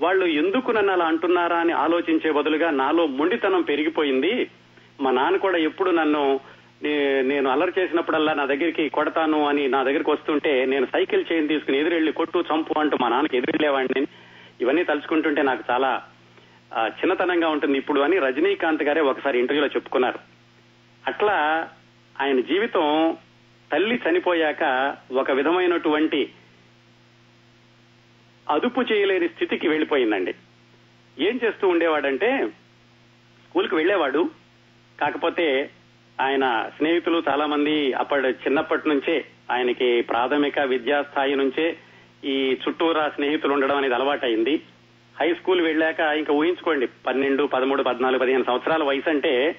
వాళ్ళు 0.00 0.24
ఎందుకు 0.26 0.70
నన్ను 0.70 0.92
అలా 0.92 1.04
అంటున్నారా 1.04 1.56
అని 1.56 1.72
ఆలోచించే 1.72 2.30
బదులుగా 2.30 2.70
నాలో 2.70 3.06
మొండితనం 3.06 3.62
పెరిగిపోయింది. 3.62 4.50
మా 5.00 5.10
నాన్న 5.10 5.36
కూడా 5.36 5.58
ఎప్పుడు 5.58 5.90
నన్ను 5.90 6.40
నేను 7.22 7.50
అల్లరి 7.50 7.72
చేసినప్పుడల్లా 7.78 8.32
నా 8.34 8.44
దగ్గరికి 8.44 8.88
కొడతాను 8.88 9.48
అని 9.48 9.68
నా 9.68 9.82
దగ్గరికి 9.82 10.10
వస్తుంటే 10.10 10.64
నేను 10.64 10.86
సైకిల్ 10.86 11.24
చైన్ 11.32 11.48
తీసుకుని 11.48 11.78
ఎదురెళ్ళి 11.78 12.12
కొట్టు 12.12 12.44
చంపు 12.50 12.78
అంటూ 12.78 12.96
మా 13.00 13.08
నాన్నకి 13.08 13.36
ఎదురెళ్ళేవాడిని 13.36 14.06
ఇవన్నీ 14.60 14.84
తలుచుకుంటుంటే 14.84 15.42
నాకు 15.42 15.64
చాలా 15.70 16.02
చిన్నతనంగా 16.88 17.48
ఉంటుంది 17.48 17.78
ఇప్పుడు 17.78 18.00
అని 18.00 18.18
రజనీకాంత్ 18.18 18.82
గారే 18.82 19.00
ఒకసారి 19.00 19.38
ఇంటర్వ్యూలో 19.38 19.70
చెప్పుకున్నారు. 19.76 20.18
అట్లా 21.06 21.68
ఆయన 22.20 22.40
జీవితం 22.40 23.16
తల్లి 23.72 24.00
చనిపోయాక 24.04 24.94
ఒక 25.12 25.30
విధమైనటువంటి 25.30 26.20
అదుపు 28.50 28.80
చేయలేని 28.80 29.28
స్థితికి 29.28 29.68
వెళ్ళిపోయిందండి. 29.68 30.34
ఏం 31.18 31.40
చేస్తూ 31.44 31.68
ఉండేవాడంటే 31.68 32.46
స్కూల్కి 33.46 33.74
వెళ్ళేవాడు 33.74 34.30
కాకపోతే 35.00 35.70
ఆయన 36.20 36.70
స్నేహితులు 36.76 37.22
చాలా 37.28 37.46
మంది 37.46 37.92
అప్పటి 37.92 38.28
చిన్నప్పటి 38.28 38.88
నుంచే 38.88 39.24
ఆయనకి 39.50 40.00
ప్రాథమిక 40.00 40.58
విద్యా 40.58 41.02
స్థాయి 41.02 41.34
నుంచే 41.34 41.76
ఈ 42.24 42.56
చుట్టూరా 42.68 43.08
స్నేహితులు 43.08 43.52
ఉండడం 43.52 43.76
అనేది 43.76 43.94
అలవాటైంది. 43.94 44.62
హై 45.20 45.34
స్కూల్ 45.34 45.60
వెళ్ళాక 45.60 46.00
ఇంకా 46.00 46.32
ఊహించుకోండి 46.32 46.86
పన్నెండు 47.06 47.44
పదమూడు 47.44 47.82
పద్నాలుగు 47.82 48.18
పదిహేను 48.18 48.44
సంవత్సరాల 48.44 48.82
వయసు 48.82 49.10
అంటే 49.10 49.56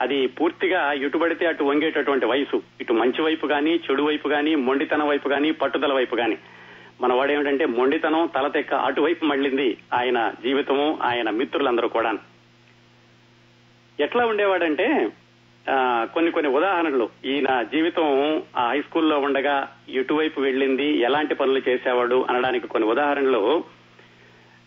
అది 0.00 0.26
పూర్తిగా 0.26 0.92
ఇటుబడితే 0.92 1.46
అటు 1.46 1.64
వంగేటటువంటి 1.64 2.26
వయసు. 2.26 2.62
ఇటు 2.80 2.92
మంచి 2.92 3.22
వైపు 3.22 3.46
గాని 3.46 3.76
చెడు 3.76 4.02
వైపు 4.02 4.28
గాని 4.28 4.54
మొండితనం 4.54 5.08
వైపు 5.08 5.28
గాని 5.28 5.52
పట్టుదల 5.52 5.92
వైపు 5.92 6.16
గాని. 6.16 6.38
మన 7.00 7.12
వాడు 7.12 7.32
ఏమిటంటే 7.32 7.64
మొండితనం 7.64 8.30
తలతెక్క 8.34 8.74
అటువైపు 8.74 9.24
మళ్ళింది 9.24 9.76
ఆయన 9.94 10.34
జీవితము 10.42 10.98
ఆయన 11.02 11.30
మిత్రులందరూ 11.30 11.88
కూడా 11.88 12.12
ఎట్లా 14.00 14.26
ఉండేవాడంటే 14.26 15.10
కొన్ని 16.14 16.30
కొన్ని 16.30 16.50
ఉదాహరణలు. 16.52 17.08
ఈయన 17.24 17.62
జీవితం 17.62 18.06
ఆ 18.56 18.68
హై 18.68 18.80
స్కూల్లో 18.80 19.18
ఉండగా 19.18 19.68
ఎటువైపు 19.88 20.40
వెళ్ళింది 20.40 20.98
ఎలాంటి 20.98 21.34
పనులు 21.34 21.62
చేసేవాడు 21.68 22.26
అనడానికి 22.30 22.68
కొన్ని 22.68 22.88
ఉదాహరణలు. 22.88 23.64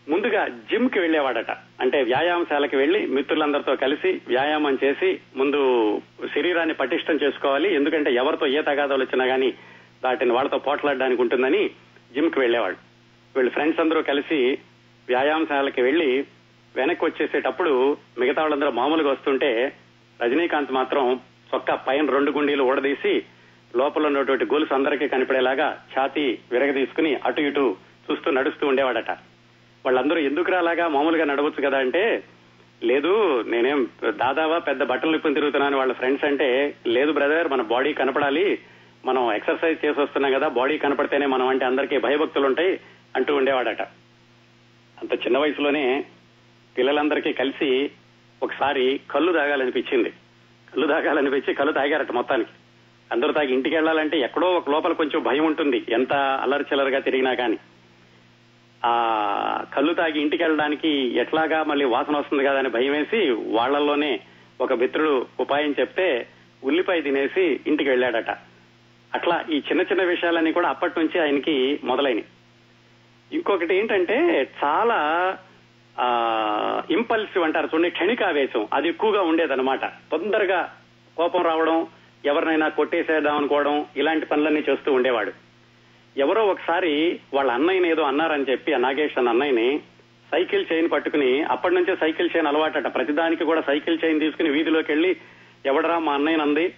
ముందుగా 0.09 0.47
జిమ్కి 0.47 0.99
వెళ్ళేవాడట 0.99 1.51
అంటే 1.81 2.03
వ్యాయామశాలకి 2.03 2.75
వెళ్ళి 2.75 3.05
మిత్రులందరితో 3.05 3.75
కలిసి 3.75 4.21
వ్యాయామం 4.27 4.77
చేసి 4.83 5.19
ముందు 5.35 6.01
శరీరాన్ని 6.35 6.73
పటిష్టం 6.73 7.19
చేసుకోవాలి. 7.23 7.73
ఎందుకంటే 7.73 8.13
ఎవరితో 8.13 8.47
ఏ 8.47 8.61
తగాదాలు 8.61 9.03
వచ్చినా 9.03 9.25
గానీ 9.25 9.53
వాటిని 10.03 10.31
వాళ్ళతో 10.31 10.57
పోట్లాడడానికి 10.57 11.21
ఉంటుందని 11.21 11.69
జిమ్కి 12.15 12.39
వెళ్ళేవాళ్ళు 12.39 12.79
వీళ్ళు 13.35 13.51
ఫ్రెండ్స్ 13.51 13.79
అందరూ 13.79 14.01
కలిసి 14.01 14.39
వ్యాయామశాలకి 15.07 15.81
వెళ్ళి 15.81 16.09
వెనక్కి 16.75 17.05
వచ్చేసేటప్పుడు 17.05 17.71
మిగతా 18.19 18.41
వాళ్ళందరూ 18.41 18.71
మామూలుగా 18.71 19.11
వస్తుంటే 19.11 19.49
రజనీకాంత్ 20.19 20.71
మాత్రం 20.71 21.05
చొక్కా 21.53 21.75
పైన 21.87 22.11
రెండు 22.11 22.31
గుండీలు 22.31 22.63
ఊడదీసి 22.63 23.13
లోపల 23.75 24.05
ఉన్నటువంటి 24.05 24.45
గొలుసు 24.45 24.73
అందరికీ 24.73 25.07
కనిపడేలాగా 25.07 25.67
ఛాతీ 25.93 26.39
విరగదీసుకుని 26.51 27.15
అటు 27.25 27.41
ఇటు 27.41 27.65
చూస్తూ 28.05 28.31
నడుస్తూ 28.31 28.67
ఉండేవాడట. 28.67 29.11
వాళ్ళందరూ 29.85 30.19
ఎందుకు 30.19 30.51
రాలాగా 30.51 30.87
మామూలుగా 30.87 31.25
నడవచ్చు 31.25 31.67
కదా 31.67 31.77
అంటే 31.77 32.03
లేదు 32.83 33.11
నేనేం 33.43 33.79
దాదావా 34.17 34.57
పెద్ద 34.59 34.83
బట్టలు 34.83 35.11
నిప్పుని 35.11 35.33
తిరుగుతున్నాను 35.33 35.77
వాళ్ళ 35.77 35.93
ఫ్రెండ్స్ 35.93 36.25
అంటే 36.25 36.47
లేదు 36.87 37.11
బ్రదర్ 37.11 37.47
మన 37.47 37.61
బాడీ 37.61 37.93
కనపడాలి 37.93 38.45
మనం 39.05 39.31
ఎక్సర్సైజ్ 39.31 39.85
చేసి 39.85 39.99
వస్తున్నాం 39.99 40.33
కదా 40.33 40.47
బాడీ 40.47 40.77
కనపడితేనే 40.77 41.25
మనం 41.25 41.47
అంటే 41.47 41.65
అందరికీ 41.65 41.97
భయభక్తులు 41.97 42.45
ఉంటాయి 42.45 42.79
అంటూ 43.15 43.35
ఉండేవాడట. 43.35 43.81
అంత 45.01 45.13
చిన్న 45.13 45.37
వయసులోనే 45.37 46.05
పిల్లలందరికీ 46.77 47.33
కలిసి 47.33 47.91
ఒకసారి 48.43 48.99
కళ్ళు 49.11 49.31
తాగాలనిపించింది. 49.33 50.09
కళ్ళు 50.73 50.87
తాగాలనిపించి 50.87 51.53
కళ్ళు 51.53 51.71
తాగారట 51.71 52.11
మొత్తానికి. 52.11 52.49
అందరూ 53.11 53.31
తాగి 53.31 53.53
ఇంటికి 53.53 53.75
వెళ్ళాలంటే 53.75 54.19
ఎక్కడో 54.19 54.47
ఒక 54.53 54.69
లోపల 54.69 54.93
కొంచెం 54.93 55.23
భయం 55.23 55.45
ఉంటుంది 55.45 55.85
ఎంత 55.89 56.13
అల్లరి 56.13 56.63
చిల్లరగా 56.63 56.99
తిరిగినా 56.99 57.33
కానీ 57.33 57.57
ఆ 58.85 58.93
కళ్ళు 59.75 59.93
తాగి 59.93 60.21
ఇంటికి 60.21 60.43
వెళ్ళడానికి 60.43 60.89
ఎట్లాగా 61.17 61.63
మళ్ళీ 61.63 61.85
వాసన 61.85 62.17
వస్తుంది 62.17 62.43
కదా 62.43 62.59
అని 62.59 62.69
భయం 62.69 62.91
వేసి 62.91 63.29
వాళ్ళలోనే 63.29 64.19
ఒక 64.61 64.73
మిత్రుడు 64.73 65.25
ఉపాయం 65.39 65.75
చెప్తే 65.79 66.27
ఉల్లిపాయ 66.63 67.01
తినేసి 67.01 67.59
ఇంటికి 67.67 67.89
వెళ్ళాడట. 67.89 68.50
అట్లా 69.15 69.45
ఈ 69.51 69.57
చిన్న 69.57 69.81
చిన్న 69.81 70.03
విషయాలన్నీ 70.03 70.51
కూడా 70.51 70.69
అప్పటి 70.69 70.99
నుంచి 70.99 71.21
ఆయనకి 71.21 71.79
మొదలైనవి. 71.83 72.23
ఇంకొకటి 73.31 73.75
ఏంటంటే 73.75 74.49
చాలా 74.63 75.37
ఇంపల్సివ్ 76.89 77.43
అంటారు 77.43 77.65
చూడండి 77.65 77.89
క్షణికావేశం. 77.89 78.67
అది 78.73 78.87
ఎక్కువగా 78.87 79.21
ఉండేదన్నమాట. 79.21 79.85
తొందరగా 79.85 80.73
కోపం 81.17 81.45
రావడం 81.45 81.87
ఎవరినైనా 82.25 82.67
కొట్టేసేద్దాం 82.67 83.37
అనుకోవడం 83.37 83.85
ఇలాంటి 83.97 84.25
పనులన్నీ 84.25 84.63
చేస్తూ 84.69 84.93
ఉండేవాడు. 84.93 85.31
ఎవరో 86.17 86.45
ఒకసారి 86.45 87.19
వాళ్ళ 87.33 87.51
అన్నయ్యని 87.51 87.89
ఏదో 87.89 88.01
అన్నారని 88.01 88.45
చెప్పి 88.49 88.73
ఆ 88.73 88.77
నాగేష్ 88.77 89.17
అన్న 89.17 89.29
అన్నయ్యని 89.29 89.79
సైకిల్ 90.31 90.65
చైన్ 90.73 90.91
పట్టుకుని 90.91 91.43
అప్పటి 91.43 91.75
నుంచే 91.75 91.95
సైకిల్ 91.95 92.29
చైన్ 92.37 92.47
అలవాటట. 92.47 92.95
ప్రతిదానికి 92.95 93.43
కూడా 93.43 93.61
సైకిల్ 93.61 93.99
చైన్ 94.05 94.19
తీసుకుని 94.19 94.49
వీధిలోకి 94.49 94.91
వెళ్ళి 94.91 95.15
ఎవడరా 95.65 95.99
మా 95.99 96.13
అన్నయ్య 96.13 96.37
నంది 96.37 96.73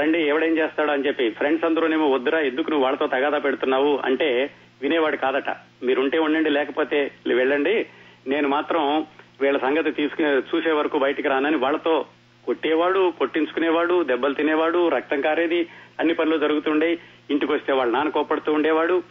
రండి 0.00 0.22
ఎవడేం 0.22 0.58
చేస్తాడు 0.58 0.90
అని 0.90 1.06
చెప్పి. 1.06 1.30
ఫ్రెండ్స్ 1.30 1.64
అందరూనేమో 1.64 2.10
వద్దురా 2.10 2.40
ఎందుకు 2.40 2.70
నువ్వు 2.70 2.84
వాళ్ళతో 2.84 3.06
తగాదా 3.06 3.38
పెడుతున్నావు? 3.38 4.00
అంటే 4.04 4.50
వినేవాడు 4.82 5.16
కాదట. 5.16 5.48
మీరుంటే 5.82 6.18
ఉండండి 6.18 6.50
లేకపోతే 6.50 7.10
వెళ్ళండి. 7.26 7.86
నేను 8.26 8.48
మాత్రం 8.48 9.06
వీళ్ళ 9.40 9.58
సంగతి 9.58 9.90
తీసుకుని 9.90 10.28
చూసే 10.28 10.72
వరకు 10.72 10.98
బయటికి 10.98 11.28
రానని 11.28 11.56
వాళ్ళతో 11.56 12.04
కొట్టేవాడు 12.44 13.12
కొట్టించుకునేవాడు 13.18 14.02
దెబ్బలు 14.02 14.34
తినేవాడు 14.34 14.88
రక్తం 14.88 15.20
కారేది 15.20 15.68
అన్ని 15.98 16.14
పనులు 16.14 16.38
జరుగుతుండే 16.38 16.98
ఇంటికి 17.30 17.52
వస్తే 17.52 17.72
వాళ్ళ 17.72 17.92
నాన్న 17.92 18.10
కోపడుతూ 18.10 18.52
ఉండేవాడు. 18.52 19.02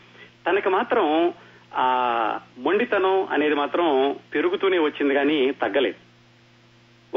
తనకి 0.47 0.69
మాత్రం 0.69 1.33
ఆ 1.75 2.39
మొండితనం 2.57 3.27
అనేది 3.31 3.55
మాత్రం 3.55 4.15
పెరుగుతూనే 4.33 4.79
వచ్చింది 4.79 5.13
కానీ 5.13 5.51
తగ్గలేదు. 5.51 5.99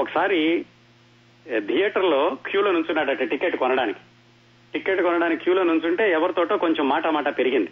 ఒకసారి 0.01 0.65
థియేటర్లో 1.69 2.21
క్యూలో 2.47 2.71
నుంచున్నాడట 2.73 3.23
టికెట్ 3.31 3.57
కొనడానికి. 3.57 4.01
టికెట్ 4.73 5.03
కొనడానికి 5.03 5.43
క్యూలో 5.45 5.63
నుంచుంటే 5.63 6.05
ఎవరితోటో 6.13 6.57
కొంచెం 6.57 6.85
మాట 6.89 7.07
మాట 7.17 7.29
పెరిగింది. 7.39 7.71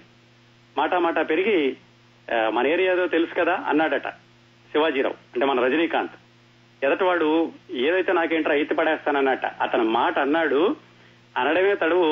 మాట 0.78 0.94
మాట 0.94 1.18
పెరిగి 1.30 1.58
మన 2.52 2.64
ఏరియాదో 2.66 3.04
తెలుసు 3.06 3.34
కదా 3.40 3.54
అన్నాడట 3.70 4.08
శివాజీరావు 4.72 5.16
అంటే 5.34 5.44
మన 5.46 5.64
రజనీకాంత్. 5.64 6.16
ఎదటివాడు 6.82 7.28
ఏదైతే 7.84 8.12
నాకేంట్రా 8.12 8.54
ఎత్తి 8.54 8.74
పడేస్తానన్నట 8.74 9.46
అతను 9.62 9.84
మాట 9.98 10.16
అన్నాడు. 10.18 10.76
అనడమే 11.38 11.74
తడువు 11.74 12.10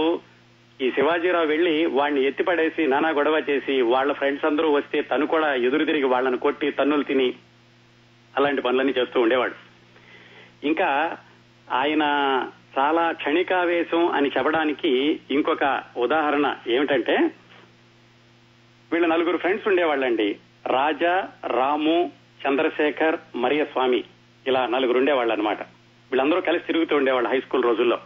ఈ 0.81 0.87
శివాజీరావు 0.91 1.47
వెళ్ళి 1.47 1.75
వాడిని 1.87 2.21
ఎత్తిపడేసి 2.25 2.83
నానా 2.87 3.11
గొడవ 3.11 3.37
చేసి 3.51 3.75
వాళ్ళ 3.81 4.13
ఫ్రెండ్స్ 4.13 4.45
అందరూ 4.45 4.69
వస్తే 4.73 5.03
తను 5.03 5.27
కూడా 5.27 5.55
ఎదురు 5.67 5.85
తిరిగి 5.85 6.05
వాళ్ళని 6.05 6.39
కొట్టి 6.39 6.69
తన్నులు 6.71 7.03
తిని 7.03 7.29
అలాంటి 8.37 8.63
పనులన్నీ 8.63 8.95
చేస్తూ 8.99 9.19
ఉండేవాడు. 9.21 9.57
ఇంకా 10.67 10.89
ఆయన 11.73 12.03
చాలా 12.79 13.13
క్షణికావేశం 13.13 14.11
అని 14.11 14.29
చెప్పడానికి 14.29 15.21
ఇంకొక 15.31 15.83
ఉదాహరణ 15.97 16.57
ఏమిటంటే 16.69 17.31
వీళ్ళ 18.93 19.07
నలుగురు 19.07 19.37
ఫ్రెండ్స్ 19.37 19.69
ఉండేవాళ్ళండి. 19.69 20.37
రాజా 20.67 21.29
రాము 21.47 22.13
చంద్రశేఖర్ 22.47 23.17
మరియ 23.37 23.65
స్వామి 23.65 24.05
ఇలా 24.47 24.67
నలుగురు 24.67 24.99
ఉండేవాళ్ళు 24.99 25.33
అనమాట 25.33 25.63
వీళ్ళందరూ 25.63 26.41
కలిసి 26.41 26.67
తిరుగుతూ 26.67 26.97
ఉండేవాళ్ళు 26.97 27.31
హై 27.31 27.41
స్కూల్ 27.41 27.65
రోజుల్లో. 27.65 27.99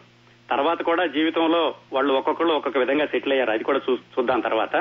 తర్వాత 0.51 0.83
కూడా 0.83 1.07
జీవితంలో 1.07 1.75
వాళ్ళు 1.93 2.15
ఒక్కొక్కళ్ళు 2.15 2.55
ఒక్కొక్క 2.55 2.79
విధంగా 2.79 3.07
సెటిల్ 3.07 3.33
అయ్యారు. 3.33 3.51
అది 3.51 3.65
కూడా 3.65 3.81
చూ- 3.91 3.99
చూద్దాం 3.99 4.41
తర్వాత. 4.41 4.77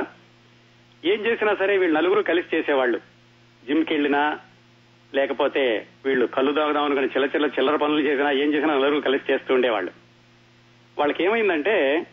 ఏం 1.06 1.26
చేసినా 1.26 1.56
సరే 1.56 1.78
వీళ్ళు 1.78 1.98
నలుగురు 1.98 2.22
కలిసి 2.22 2.56
చేసేవాళ్ళు. 2.56 2.98
జిమ్కి 3.68 3.94
వెళ్ళినా 3.94 4.40
లేకపోతే 5.14 5.88
వీళ్ళు 6.06 6.26
కళ్ళు 6.26 6.52
తాగుదాం 6.52 6.84
అనుకుని 6.84 7.08
చిల్ల 7.08 7.26
చిల్ల 7.26 7.46
చిల్లర 7.46 7.76
పనులు 7.76 8.00
చేసినా 8.00 8.32
ఏం 8.32 8.54
చేసినా 8.54 8.74
నలుగురు 8.74 9.00
కలిసి 9.00 9.34
చేస్తూ 9.34 9.54
ఉండేవాళ్ళు. 9.54 9.92
వాళ్ళకి 10.98 11.24
ఏమైందంటే 11.24 12.06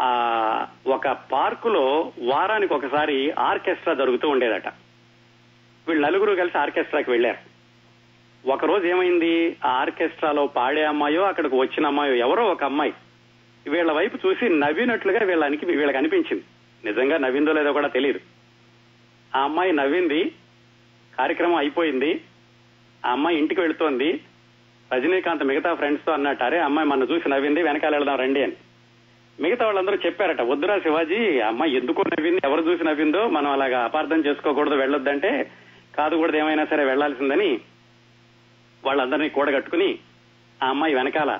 ఆ 0.00 0.10
ఒక 0.86 1.08
పార్కులో 1.08 2.12
వారానికి 2.18 2.74
ఒకసారి 2.74 3.30
ఆర్కెస్ట్రా 3.30 3.94
జరుగుతూ 3.94 4.28
ఉండేదట. 4.28 4.68
వీళ్ళు 5.88 6.06
నలుగురు 6.06 6.34
కలిసి 6.34 6.58
ఆర్కెస్ట్రాకి 6.58 7.10
వెళ్ళారు 7.10 7.56
ఒకరోజు 8.48 8.86
ఏమైంది? 8.86 9.56
ఆ 9.64 9.68
ఆర్కెస్ట్రాలో 9.68 10.46
పాడే 10.46 10.84
అమ్మాయో 10.84 11.22
అక్కడికి 11.22 11.56
వచ్చిన 11.56 11.86
అమ్మాయో 11.86 12.14
ఎవరో 12.14 12.44
ఒక 12.44 12.64
అమ్మాయి 12.64 12.92
వీళ్ళ 13.70 13.92
వైపు 13.92 14.18
చూసి 14.26 14.48
నవ్వినట్లుగా 14.48 15.24
వీళ్ళనికి 15.24 15.66
వీళ్ళకి 15.66 15.98
అనిపించింది. 15.98 16.44
నిజంగా 16.84 17.16
నవ్విందో 17.18 17.52
లేదో 17.52 17.72
కూడా 17.72 17.88
తెలియదు 17.88 18.20
ఆ 19.36 19.40
అమ్మాయి 19.40 19.72
నవ్వింది 19.72 20.32
కార్యక్రమం 21.18 21.54
అయిపోయింది. 21.54 22.20
ఆ 23.06 23.10
అమ్మాయి 23.10 23.38
ఇంటికి 23.38 23.60
వెళుతోంది. 23.60 24.20
రజనీకాంత్ 24.92 25.44
మిగతా 25.44 25.74
ఫ్రెండ్స్తో 25.74 26.12
అన్నట్టు 26.12 26.44
అరే 26.44 26.58
అమ్మాయి 26.58 26.88
మన 26.88 27.02
చూసి 27.02 27.28
నవ్వింది 27.28 27.62
వెనకాల 27.62 27.96
వెళదాం 27.96 28.18
రండి 28.18 28.42
అని. 28.42 28.52
మిగతా 29.40 29.64
వాళ్ళందరూ 29.64 29.98
చెప్పారట 30.06 30.40
వద్దురా 30.40 30.78
శివాజీ 30.78 31.40
అమ్మాయి 31.40 31.76
ఎందుకు 31.76 32.02
నవ్వింది 32.02 32.40
ఎవరు 32.44 32.60
చూసి 32.60 32.84
నవ్విందో 32.84 33.28
మనం 33.28 33.50
అలాగా 33.50 33.84
అపార్థం 33.84 34.16
చేసుకోకూడదు 34.16 34.74
వెళ్ళొద్దంటే 34.74 35.50
కాదు 35.96 36.16
కూడా 36.16 36.38
ఏమైనా 36.38 36.64
సరే 36.64 36.84
వెళ్ళాల్సిందని 36.84 37.60
వాళ్ళందరినీ 38.84 39.28
కూడగట్టుకుని 39.28 39.98
ఆ 40.62 40.68
అమ్మాయి 40.68 40.94
వెనకాల 40.94 41.30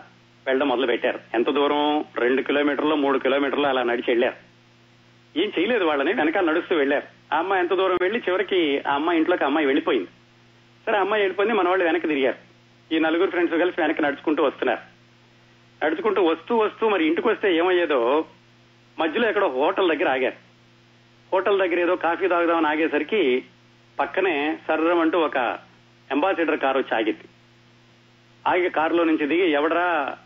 వెళ్ళడం 0.47 0.69
మొదలు 0.69 0.87
పెట్టారు 0.87 1.19
ఎంత 1.35 1.51
దూరం? 1.51 2.05
రెండు 2.17 2.43
కిలోమీటర్లు 2.43 2.95
మూడు 2.95 3.19
కిలోమీటర్లు 3.19 3.67
అలా 3.67 3.83
నడిచి 3.83 4.05
వెళ్ళారు. 4.09 4.56
ఏం 5.37 5.53
చేయలేదు 5.59 5.85
వాళ్ళని 5.85 6.13
వెనకాల 6.13 6.51
నడుస్తూ 6.51 6.77
వెళ్ళారు. 6.77 7.35
ఆ 7.35 7.39
అమ్మాయి 7.39 7.63
ఎంత 7.63 7.75
దూరం 7.75 7.99
వెళ్ళి 8.01 8.19
చివరికి 8.19 8.83
ఆ 8.89 8.95
అమ్మాయి 8.95 9.19
ఇంట్లోకి 9.19 9.45
అమ్మాయి 9.45 9.67
వెళ్ళిపోయింది. 9.67 10.09
సరే 10.87 10.99
అమ్మాయి 10.99 11.23
వెళ్ళిపోయింది 11.23 11.57
మన 11.59 11.69
వాళ్ళు 11.69 11.85
వెనక్కి 11.85 12.09
తిరిగారు. 12.09 12.39
ఈ 12.95 12.99
నలుగురు 12.99 13.31
ఫ్రెండ్స్ 13.31 13.55
కలిసి 13.55 13.81
వెనక్కి 13.81 14.03
నడుచుకుంటూ 14.03 14.43
వస్తున్నారు. 14.43 14.81
నడుచుకుంటూ 15.85 16.23
వస్తూ 16.23 16.57
వస్తూ 16.57 16.89
మరి 16.89 17.07
ఇంటికి 17.07 17.29
వస్తే 17.29 17.57
ఏమయ్యేదో 17.57 18.25
మధ్యలో 18.99 19.29
ఎక్కడో 19.29 19.49
హోటల్ 19.49 19.89
దగ్గర 19.89 20.09
ఆగారు. 20.09 20.35
హోటల్ 21.33 21.59
దగ్గర 21.59 21.79
ఏదో 21.79 21.97
కాఫీ 21.97 22.29
తాగుదామని 22.29 22.67
ఆగేసరికి 22.67 23.45
పక్కనే 24.01 24.59
సర్రం 24.69 25.01
అంటూ 25.01 25.19
ఒక 25.19 25.39
అంబాసిడర్ 26.13 26.59
కారు 26.59 26.79
వచ్చి 26.79 26.95
ఆగింది. 26.95 27.29
ఆగి 28.49 28.71
కారులో 28.71 29.05
నుంచి 29.05 29.27
దిగి 29.27 29.51
ఎవడరా 29.51 30.19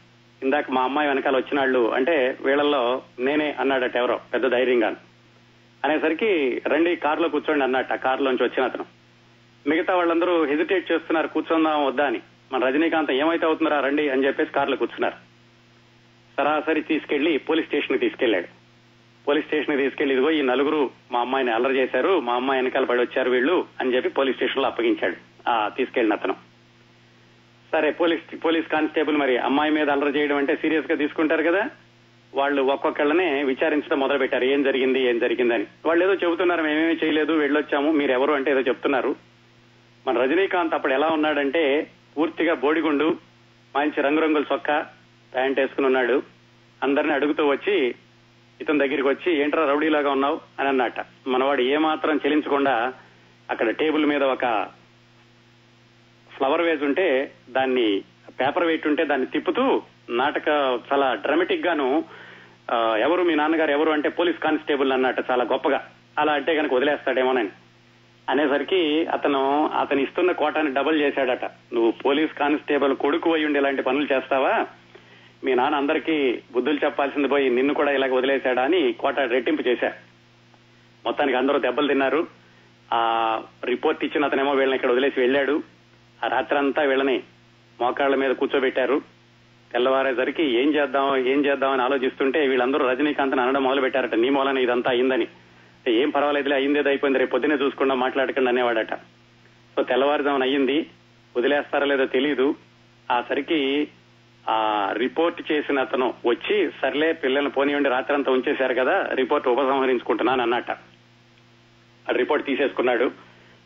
ఇందాక 0.42 0.70
మా 0.70 0.82
అమ్మాయి 0.82 1.08
వెనకాల 1.08 1.36
వచ్చినాళ్ళు 1.36 1.92
అంటే 1.92 2.38
వీళ్ళల్లో 2.44 3.02
నేనే 3.18 3.52
అన్నాడట 3.52 3.96
ఎవరో 3.96 4.20
పెద్ద 4.32 4.46
ధైర్యంగా. 4.46 4.96
అనేసరికి 5.84 6.62
రండి 6.66 6.96
కారులో 6.96 7.28
కూర్చోండి 7.28 7.64
అన్నట్ట 7.64 7.92
కారులోంచి 7.92 8.44
వచ్చిన 8.44 8.64
అతను. 8.64 8.84
మిగతా 9.66 9.96
వాళ్ళందరూ 9.96 10.44
హెజిటేట్ 10.44 10.92
చేస్తున్నారు 10.92 11.28
కూర్చుందాం 11.28 11.86
వద్దా 11.86 12.06
అని. 12.06 12.20
మన 12.52 12.66
రజనీకాంత్ 12.66 13.10
ఏమైతే 13.10 13.46
అవుతున్నారా 13.46 13.86
రండి 13.86 14.08
అని 14.08 14.26
చెప్పేసి 14.26 14.52
కారులో 14.52 14.76
కూర్చున్నారు. 14.76 15.14
సరాసరి 16.38 16.82
తీసుకెళ్ళి 16.82 17.38
పోలీస్ 17.38 17.66
స్టేషన్ 17.66 17.98
తీసుకెళ్ళాడు 17.98 18.46
పోలీస్ 19.26 19.46
స్టేషన్ 19.46 19.78
తీసుకెళ్ళి 19.78 20.14
ఇదిగో 20.14 20.30
ఈ 20.30 20.42
నలుగురు 20.42 20.90
మా 21.12 21.20
అమ్మాయిని 21.20 21.52
అల్లరి 21.52 21.76
చేశారు 21.76 22.20
మా 22.20 22.32
అమ్మాయి 22.34 22.60
వెనకాల 22.60 22.84
పడి 22.84 23.00
వచ్చారు 23.00 23.30
వీళ్ళు 23.30 23.66
అని 23.80 23.94
చెప్పి 23.94 24.08
పోలీస్ 24.08 24.36
స్టేషన్లో 24.36 24.68
అప్పగించాడు 24.68 25.16
ఆ 25.48 25.68
తీసుకెళ్ళిన 25.68 26.12
అతను. 26.12 26.49
సరే 27.72 27.90
పోలీస్ 27.90 28.44
పోలీస్ 28.44 28.68
కానిస్టేబుల్ 28.68 29.16
మరి 29.16 29.36
అమ్మాయి 29.38 29.70
మీద 29.70 29.90
అల్లరి 29.90 30.18
చేయడం 30.18 30.36
అంటే 30.36 30.56
సీరియస్గా 30.56 30.96
తీసుకుంటారు 30.96 31.42
కదా? 31.42 31.70
వాళ్ళు 32.34 32.62
ఒక్కొక్కళ్ళనే 32.62 33.42
విచారించడం 33.44 34.00
మొదలు 34.00 34.18
పెట్టారు 34.18 34.44
ఏం 34.44 34.62
జరిగింది 34.62 35.00
ఏం 35.02 35.18
జరిగిందని. 35.18 35.66
వాళ్ళు 35.86 36.04
ఏదో 36.04 36.14
చెబుతున్నారు 36.14 36.62
మేమేమీ 36.62 36.98
చేయలేదు 37.04 37.32
వెళ్ళొచ్చాము 37.32 37.92
మీరు 37.92 38.12
ఎవరు 38.12 38.32
అంటే 38.32 38.50
ఏదో 38.50 38.60
చెప్తున్నారు. 38.60 39.16
మన 40.06 40.18
రజనీకాంత్ 40.18 40.74
అప్పుడు 40.74 40.92
ఎలా 40.92 41.06
ఉన్నాడంటే 41.06 41.90
పూర్తిగా 42.16 42.54
బోడిగుండు 42.54 43.18
మంచి 43.76 44.02
రంగురంగుల 44.02 44.44
చొక్కా 44.52 44.86
ప్యాంట్ 45.34 45.60
వేసుకుని 45.60 45.86
ఉన్నాడు. 45.86 46.22
అందరిని 46.82 47.12
అడుగుతూ 47.12 47.46
వచ్చి 47.46 47.94
ఇతని 48.60 48.78
దగ్గరికి 48.78 49.08
వచ్చి 49.08 49.40
ఏంట్రా 49.40 49.64
రౌడీలాగా 49.64 50.10
ఉన్నావు? 50.10 50.40
అని 50.58 50.68
అన్నట 50.68 51.00
మనవాడు 51.26 51.62
ఏమాత్రం 51.62 52.16
చెలించకుండా 52.16 52.92
అక్కడ 53.50 53.70
టేబుల్ 53.70 54.06
మీద 54.06 54.22
ఒక 54.22 54.44
ఫ్లవర్ 56.40 56.62
వేజ్ 56.62 56.82
ఉంటే 56.82 57.32
దాన్ని 57.50 58.02
పేపర్ 58.40 58.64
వెయిట్ 58.64 58.86
ఉంటే 58.86 59.04
దాన్ని 59.04 59.26
తిప్పుతూ 59.26 59.82
నాటక 60.10 60.48
చాలా 60.92 61.14
డ్రామాటిక్ 61.14 61.66
గాను 61.66 62.04
ఎవరు 63.00 63.22
మీ 63.22 63.34
నాన్నగారు 63.34 63.70
ఎవరు 63.70 63.90
అంటే 63.90 64.08
పోలీస్ 64.08 64.38
కానిస్టేబుల్ 64.38 64.92
అన్నట్టు 64.92 65.22
చాలా 65.30 65.44
గొప్పగా. 65.44 65.80
అలా 66.18 66.32
అంటే 66.32 66.56
కనుక 66.56 66.74
వదిలేస్తాడేమోనని. 66.74 67.50
అనేసరికి 68.30 69.06
అతను 69.06 69.66
అతను 69.80 70.00
ఇస్తున్న 70.00 70.32
కోటాన్ని 70.32 70.74
డబుల్ 70.74 71.00
చేశాడట. 71.00 71.44
నువ్వు 71.44 71.90
పోలీస్ 71.90 72.32
కానిస్టేబుల్ 72.32 72.96
కొడుకు 72.96 73.34
అయి 73.34 73.44
ఉండి 73.44 73.58
ఇలాంటి 73.58 73.82
పనులు 73.82 74.08
చేస్తావా? 74.12 74.66
మీ 75.44 75.54
నాన్న 75.54 75.76
అందరికీ 75.76 76.42
బుద్ధులు 76.52 76.78
చెప్పాల్సింది 76.84 77.28
పోయి 77.28 77.50
నిన్ను 77.50 77.74
కూడా 77.74 77.92
ఇలాగ 77.92 78.14
వదిలేశాడా 78.14 78.62
అని 78.62 78.92
కోట 78.92 79.18
రెట్టింపు 79.18 79.62
చేశా. 79.68 79.92
మొత్తానికి 81.04 81.38
అందరూ 81.38 81.58
దెబ్బలు 81.58 81.88
తిన్నారు. 81.88 82.26
ఆ 82.92 83.02
రిపోర్ట్ 83.64 84.04
ఇచ్చిన 84.04 84.24
అతనేమో 84.24 84.52
వీళ్ళని 84.52 84.76
ఇక్కడ 84.76 84.90
వదిలేసి 84.90 85.20
వెళ్ళాడు. 85.20 85.79
ఆ 86.24 86.28
రాత్రంతా 86.28 86.82
వీళ్ళని 86.82 87.22
మోకాళ్ళ 87.80 88.14
మీద 88.14 88.30
కూర్చోబెట్టారు. 88.30 89.02
తెల్లవారేసరికి 89.72 90.42
ఏం 90.42 90.74
చేద్దాం 90.74 91.16
ఏం 91.16 91.44
చేద్దాం 91.46 91.70
అని 91.70 91.82
ఆలోచిస్తుంటే 91.82 92.48
వీళ్ళందరూ 92.48 92.88
రజనీకాంత్ 92.88 93.38
అనడం 93.38 93.62
మొదలు 93.62 93.80
పెట్టారట 93.80 94.14
నీ 94.14 94.28
మూలన 94.28 94.58
ఇదంతా 94.58 94.90
అయిందని. 94.90 95.26
ఏం 95.88 96.10
పర్వాలేదులే 96.10 96.54
అయిందేదో 96.54 96.88
అయిపోయింది 96.88 97.18
రేపు 97.18 97.30
పొద్దునే 97.30 97.54
చూసుకుండా 97.54 97.94
మాట్లాడకుండా 97.94 98.50
అనేవాడట. 98.50 98.94
సో 99.74 99.82
తెల్లవారుజామున 99.82 100.42
అయ్యింది. 100.42 100.86
వదిలేస్తారో 101.36 101.86
లేదో 101.86 102.06
తెలీదు. 102.06 102.54
ఆ 103.10 103.24
సరికి 103.28 103.88
ఆ 104.48 104.90
రిపోర్ట్ 104.92 105.52
చేసిన 105.52 105.80
అతను 105.80 106.14
వచ్చి 106.26 106.70
సర్లే 106.82 107.12
పిల్లల్ని 107.12 107.50
పోనీయండి 107.50 107.88
రాత్రంతా 107.88 108.32
ఉంచేశారు 108.32 108.74
కదా 108.74 109.08
రిపోర్ట్ 109.14 109.48
ఉపసంహరించుకుంటున్నాను 109.48 110.42
అన్నట్ట 110.42 110.70
ఆ 110.70 112.12
రిపోర్ట్ 112.12 112.46
తీసేసుకున్నాడు. 112.46 113.10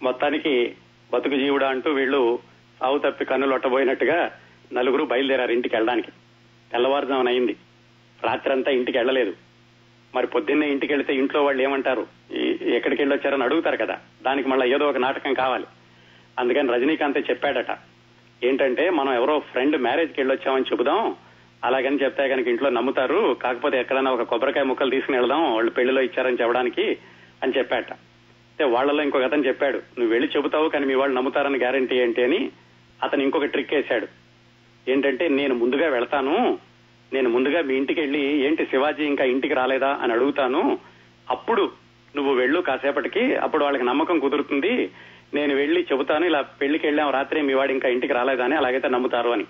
మొత్తానికి 0.02 0.76
బతుకు 1.12 1.36
జీవుడా 1.36 1.68
అంటూ 1.68 1.90
వీళ్ళు 1.90 2.38
సావు 2.80 2.98
తప్పి 2.98 3.24
కన్నులు 3.24 3.54
ఒట్టబోయినట్టుగా 3.54 4.30
నలుగురు 4.72 5.04
బయలుదేరారు 5.04 5.52
ఇంటికి 5.52 5.76
వెళ్ళడానికి. 5.76 6.10
తెల్లవారుజామున 6.72 7.28
అయింది. 7.28 7.56
రాత్రంతా 8.24 8.70
ఇంటికి 8.70 8.98
వెళ్ళలేదు. 8.98 9.34
మరి 10.14 10.26
పొద్దున్నే 10.26 10.68
ఇంటికి 10.68 10.92
వెళితే 10.92 11.14
ఇంట్లో 11.14 11.44
వాళ్ళు 11.44 11.62
ఏమంటారు? 11.62 12.06
ఈ- 12.32 12.58
ఎక్కడికి 12.62 13.02
వెళ్ళొచ్చారని 13.02 13.44
అడుగుతారు 13.44 13.76
కదా. 13.76 13.98
దానికి 14.22 14.48
మళ్ళీ 14.48 14.74
ఏదో 14.74 14.88
ఒక 14.88 14.96
నాటకం 14.96 15.34
కావాలి. 15.34 15.64
అందుకని 16.38 16.72
రజనీకాంతే 16.72 17.20
చెప్పాడట. 17.20 17.78
ఏంటంటే 18.44 18.90
మనం 18.90 19.14
ఎవరో 19.14 19.38
ఫ్రెండ్ 19.38 19.76
మ్యారేజ్కి 19.76 20.20
వెళ్ళొచ్చామని 20.20 20.64
చెబుదాం. 20.72 21.16
అలాగని 21.64 21.96
చెప్తే 21.96 22.28
కనుక 22.28 22.48
ఇంట్లో 22.48 22.70
నమ్ముతారు. 22.70 23.36
కాకపోతే 23.42 23.80
ఎక్కడైనా 23.80 24.10
ఒక 24.10 24.22
కొబ్బరికాయ 24.22 24.64
ముక్కలు 24.64 24.90
తీసుకుని 24.90 25.18
వెళదాం. 25.18 25.54
వాళ్ళు 25.54 25.70
పెళ్ళిలో 25.70 26.02
ఇచ్చారని 26.02 26.36
చెప్పడానికి 26.40 26.98
అని 27.42 27.52
చెప్పాట. 27.58 27.86
అయితే 28.54 28.64
వాళ్ళలో 28.72 29.02
ఇంకొక 29.02 29.22
అతను 29.22 29.46
చెప్పాడు 29.46 29.78
నువ్వు 29.98 30.12
వెళ్ళి 30.12 30.28
చెబుతావు 30.36 30.68
కానీ 30.68 30.86
మీ 30.86 30.94
వాళ్ళు 30.94 31.16
నమ్ముతారని 31.16 31.58
గ్యారంటీ 31.58 31.94
ఏంటి 31.96 32.24
అని 32.24 32.50
అతను 33.02 33.22
ఇంకొక 33.22 33.44
ట్రిక్ 33.44 33.74
వేశాడు. 33.74 34.06
ఏంటంటే 34.88 35.28
నేను 35.28 35.54
ముందుగా 35.54 35.88
వెళ్తాను 35.88 36.58
నేను 37.12 37.28
ముందుగా 37.28 37.60
మీ 37.62 37.74
ఇంటికి 37.76 38.00
వెళ్ళి 38.00 38.46
ఏంటి 38.46 38.64
శివాజీ 38.64 39.04
ఇంకా 39.04 39.24
ఇంటికి 39.24 39.54
రాలేదా 39.54 39.88
అని 39.88 40.12
అడుగుతాను 40.12 40.78
అప్పుడు 41.30 41.72
నువ్వు 42.16 42.34
వెళ్ళు 42.34 42.60
కాసేపటికి 42.60 43.34
అప్పుడు 43.34 43.64
వాళ్ళకి 43.64 43.84
నమ్మకం 43.84 44.18
కుదురుతుంది 44.18 44.90
నేను 45.34 45.54
వెళ్ళి 45.54 45.86
చెబుతాను 45.92 46.24
ఇలా 46.26 46.40
పెళ్ళికి 46.40 46.86
వెళ్ళాం 46.86 47.10
రాత్రి 47.10 47.42
మీ 47.42 47.54
వాడు 47.54 47.72
ఇంకా 47.72 47.88
ఇంటికి 47.88 48.12
రాలేదా 48.12 48.44
అని 48.44 48.56
అలాగైతే 48.56 48.88
నమ్ముతారు 48.88 49.30
అని. 49.30 49.46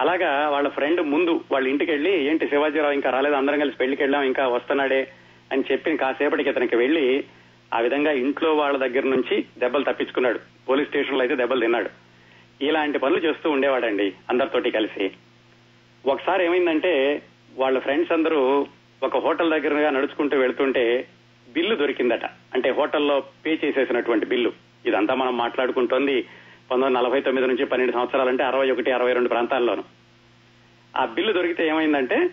అలాగా 0.00 0.48
వాళ్ళ 0.48 0.68
ఫ్రెండ్ 0.68 1.00
ముందు 1.00 1.44
వాళ్ళ 1.52 1.68
ఇంటికి 1.68 1.90
వెళ్ళి 1.90 2.24
ఏంటి 2.24 2.48
శివాజీరావు 2.48 2.92
ఇంకా 2.92 3.10
రాలేదు 3.10 3.34
అందరం 3.34 3.60
కలిసి 3.60 3.76
పెళ్ళికి 3.76 4.02
వెళ్ళాం 4.02 4.22
ఇంకా 4.22 4.48
వస్తున్నాడే 4.48 5.08
అని 5.52 5.64
చెప్పి 5.72 5.96
కాసేపటికి 5.96 6.48
అతనికి 6.48 6.76
వెళ్ళి 6.76 7.24
ఆ 7.74 7.78
విధంగా 7.80 8.12
ఇంట్లో 8.12 8.54
వాళ్ళ 8.54 8.78
దగ్గర 8.78 9.04
నుంచి 9.04 9.44
దెబ్బలు 9.58 9.84
తప్పించుకున్నాడు. 9.84 10.40
పోలీస్ 10.68 10.88
స్టేషన్లో 10.88 11.20
అయితే 11.20 11.36
దెబ్బలు 11.36 11.60
తిన్నాడు. 11.60 11.90
ఇలాంటి 12.64 12.98
పనులు 12.98 13.20
చేస్తూ 13.20 13.50
ఉండేవాడండి 13.50 14.12
అందరితోటి 14.30 14.70
కలిసి. 14.70 15.10
ఒకసారి 16.06 16.44
ఏమైందంటే 16.44 17.22
వాళ్ళ 17.56 17.78
ఫ్రెండ్స్ 17.78 18.12
అందరూ 18.12 18.66
ఒక 19.02 19.16
హోటల్ 19.16 19.50
దగ్గరగా 19.50 19.90
నడుచుకుంటూ 19.90 20.38
వెళ్తుంటే 20.38 21.08
బిల్లు 21.48 21.74
దొరికిందట. 21.74 22.24
అంటే 22.24 22.70
హోటల్లో 22.70 23.22
పే 23.44 23.60
చేసేసినటువంటి 23.64 24.26
బిల్లు. 24.26 24.52
ఇదంతా 24.86 25.14
మనం 25.14 25.36
మాట్లాడుకుంటోంది 25.36 26.22
పంతొమ్మిది 26.70 26.94
నలభై 26.94 27.20
తొమ్మిది 27.20 27.48
నుంచి 27.48 27.66
పన్నెండు 27.66 27.92
సంవత్సరాలంటే 27.92 28.42
అరవై 28.42 28.70
ఒకటి 28.70 28.90
అరవై 28.90 29.12
రెండు 29.12 29.28
ప్రాంతాల్లోనూ. 29.28 29.82
ఆ 30.96 31.04
బిల్లు 31.04 31.32
దొరికితే 31.32 31.68
ఏమైందంటే 31.68 32.30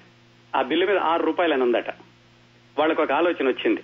ఆ 0.55 0.61
బిల్లు 0.61 0.85
మీద 0.85 0.97
ఆరు 0.97 1.23
రూపాయలు 1.23 1.53
అని 1.53 1.63
ఉందట 1.63 1.89
వాళ్ళకు 2.79 3.01
ఒక 3.01 3.11
ఆలోచన 3.11 3.47
వచ్చింది. 3.47 3.81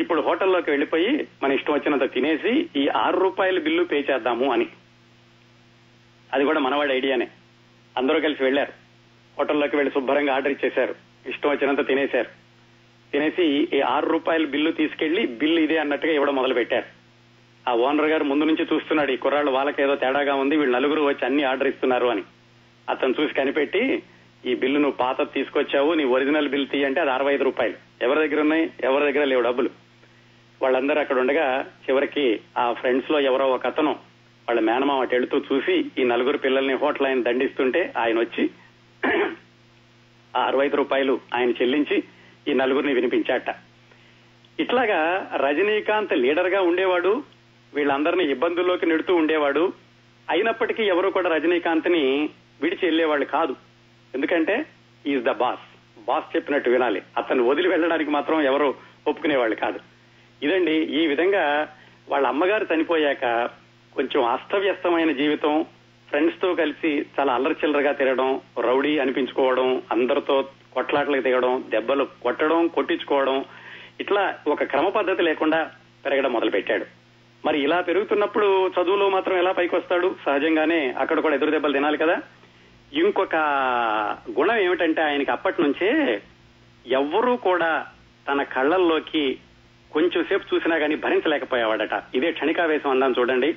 ఇప్పుడు 0.00 0.20
హోటల్లోకి 0.20 0.70
వెళ్ళిపోయి 0.70 1.28
మన 1.42 1.52
ఇష్టం 1.52 1.74
వచ్చినంత 1.74 2.12
తినేసి 2.12 2.66
ఈ 2.76 2.88
ఆరు 2.88 3.18
రూపాయల 3.18 3.58
బిల్లు 3.58 3.84
పే 3.84 3.96
చేద్దాము 3.96 4.52
అని. 4.52 4.66
అది 6.32 6.44
కూడా 6.44 6.60
మనవాడి 6.60 6.92
ఐడియానే. 6.92 7.28
అందరూ 7.96 8.20
కలిసి 8.20 8.44
వెళ్ళారు 8.44 8.72
హోటల్లోకి 9.38 9.76
వెళ్ళి 9.76 9.92
శుభ్రంగా 9.94 10.34
ఆర్డర్ 10.34 10.52
ఇచ్చేశారు. 10.52 10.94
ఇష్టం 11.28 11.50
వచ్చినంత 11.50 11.86
తినేశారు. 11.86 12.28
తినేసి 13.12 13.68
ఈ 13.72 13.80
ఆరు 13.80 14.06
రూపాయల 14.06 14.46
బిల్లు 14.46 14.70
తీసుకెళ్ళి 14.70 15.26
బిల్లు 15.26 15.60
ఇదే 15.60 15.78
అన్నట్టుగా 15.78 16.12
ఇవ్వడం 16.12 16.34
మొదలు 16.34 16.54
పెట్టారు 16.54 16.84
ఆ 17.70 17.74
ఓనర్ 17.74 18.06
గారు 18.06 18.24
ముందు 18.24 18.44
నుంచి 18.44 18.66
చూస్తున్నాడు 18.72 19.12
ఈ 19.12 19.16
కుర్రాళ్ళు 19.16 19.50
వాళ్ళకేదో 19.50 19.94
తేడాగా 19.94 20.34
ఉంది 20.34 20.56
వీళ్ళు 20.56 20.76
నలుగురు 20.76 21.02
వచ్చి 21.02 21.24
అన్ని 21.24 21.42
ఆర్డర్ 21.42 21.68
ఇస్తున్నారు 21.68 22.06
అని. 22.06 22.22
అతను 22.90 23.14
చూసి 23.20 23.34
కనిపెట్టి 23.34 24.02
ఈ 24.46 24.54
బిల్లు 24.54 24.78
నువ్వు 24.78 24.96
పాత 24.96 25.34
తీసుకొచ్చావు 25.34 25.94
నీ 25.94 26.04
ఒరిజినల్ 26.04 26.48
బిల్ 26.48 26.68
తీయంటే 26.68 27.00
అది 27.00 27.10
అరవై 27.10 27.34
ఐదు 27.34 27.44
రూపాయలు. 27.44 27.74
ఎవరి 28.02 28.28
దగ్గర 28.28 28.40
ఉన్నాయి? 28.40 28.70
ఎవరి 28.84 29.12
దగ్గర 29.12 29.24
లేవు 29.24 29.42
డబ్బులు. 29.42 29.83
వాళ్ళందరూ 30.64 31.00
అక్కడ 31.00 31.18
ఉండగా 31.18 31.46
చివరికి 31.86 32.40
ఆ 32.58 32.72
ఫ్రెండ్స్లో 32.72 33.20
ఎవరో 33.20 33.46
ఒక 33.50 33.66
అతను 33.66 33.92
వాళ్ళ 34.48 34.60
మేనమామ 34.60 35.00
అటు 35.00 35.14
వెళుతూ 35.14 35.38
చూసి 35.38 35.84
ఈ 35.98 36.04
నలుగురు 36.04 36.38
పిల్లల్ని 36.38 36.74
హోటల్ 36.74 37.06
ఆయన 37.06 37.22
దండిస్తుంటే 37.22 37.92
ఆయన 37.96 38.18
వచ్చి 38.18 38.50
ఆ 40.36 40.40
అరవై 40.44 40.66
ఐదు 40.66 40.76
రూపాయలు 40.76 41.20
ఆయన 41.34 41.50
చెల్లించి 41.50 42.02
ఈ 42.48 42.54
నలుగురిని 42.54 42.94
వినిపించాట. 42.94 43.50
ఇట్లాగా 44.60 45.30
రజనీకాంత్ 45.36 46.12
లీడర్గా 46.12 46.60
ఉండేవాడు 46.60 47.22
వీళ్ళందరినీ 47.74 48.24
ఇబ్బందుల్లోకి 48.24 48.86
నెడుతూ 48.86 49.14
ఉండేవాడు 49.14 49.72
అయినప్పటికీ 50.30 50.82
ఎవరు 50.82 51.10
కూడా 51.10 51.30
రజనీకాంత్ని 51.34 52.30
విడిచి 52.62 52.86
వెళ్ళేవాళ్ళు 52.86 53.24
కాదు. 53.24 53.56
ఎందుకంటే 54.14 54.66
ఈజ్ 55.06 55.24
ద 55.24 55.30
బాస్. 55.30 55.64
బాస్ 56.06 56.36
చెప్పినట్టు 56.36 56.70
వినాలి. 56.70 57.02
అతను 57.16 57.48
వదిలి 57.48 57.68
వెళ్ళడానికి 57.68 58.10
మాత్రం 58.10 58.40
ఎవరు 58.40 58.74
ఒప్పుకునేవాళ్ళు 59.06 59.56
కాదు. 59.56 59.93
ఇదండి 60.42 60.72
ఈ 60.72 61.06
విధంగా 61.06 61.68
వాళ్ళ 62.08 62.26
అమ్మగారు 62.26 62.66
చనిపోయాక 62.74 63.50
కొంచెం 63.94 64.24
అస్తవ్యస్తమైన 64.24 65.12
జీవితం 65.12 65.66
ఫ్రెండ్స్తో 66.08 66.54
కలిసి 66.54 67.06
చాలా 67.20 67.34
అల్లరి 67.34 67.54
చిల్లరగా 67.64 67.92
తిరగడం 67.92 68.40
రౌడీ 68.60 68.98
అనిపించుకోవడం 68.98 69.82
అందరితో 69.92 70.48
కొట్లాట్లకు 70.74 71.22
దిగడం 71.22 71.64
దెబ్బలు 71.68 72.04
కొట్టడం 72.22 72.68
కొట్టించుకోవడం 72.68 73.44
ఇట్లా 74.00 74.36
ఒక 74.48 74.62
క్రమ 74.62 74.88
పద్ధతి 74.88 75.22
లేకుండా 75.22 75.70
పెరగడం 76.04 76.32
మొదలుపెట్టాడు. 76.32 76.86
మరి 77.44 77.60
ఇలా 77.60 77.80
పెరుగుతున్నప్పుడు 77.80 78.68
చదువులో 78.68 79.08
మాత్రం 79.08 79.38
ఎలా 79.38 79.52
పైకి 79.52 79.76
వస్తాడు 79.76 80.16
సహజంగానే 80.24 80.90
అక్కడ 80.90 81.20
కూడా 81.20 81.34
ఎదురు 81.34 81.50
దెబ్బలు 81.50 81.72
తినాలి 81.72 81.98
కదా. 81.98 82.16
ఇంకొక 82.92 83.36
గుణం 84.38 84.56
ఏమిటంటే 84.56 85.02
ఆయనకి 85.02 85.30
అప్పటి 85.30 85.62
నుంచే 85.62 86.20
ఎవ్వరూ 86.86 87.36
కూడా 87.36 87.86
తన 88.28 88.42
కళ్ళల్లోకి 88.42 89.38
కొంచెం 89.94 90.24
సేపు 90.24 90.54
చూసినా 90.54 90.78
కానీ 90.78 90.94
భరించలేకపోయేవాడట. 90.94 92.02
ఇదే 92.14 92.32
క్షణికావేశం 92.32 92.90
అందాం 92.90 93.14
చూడండి. 93.18 93.56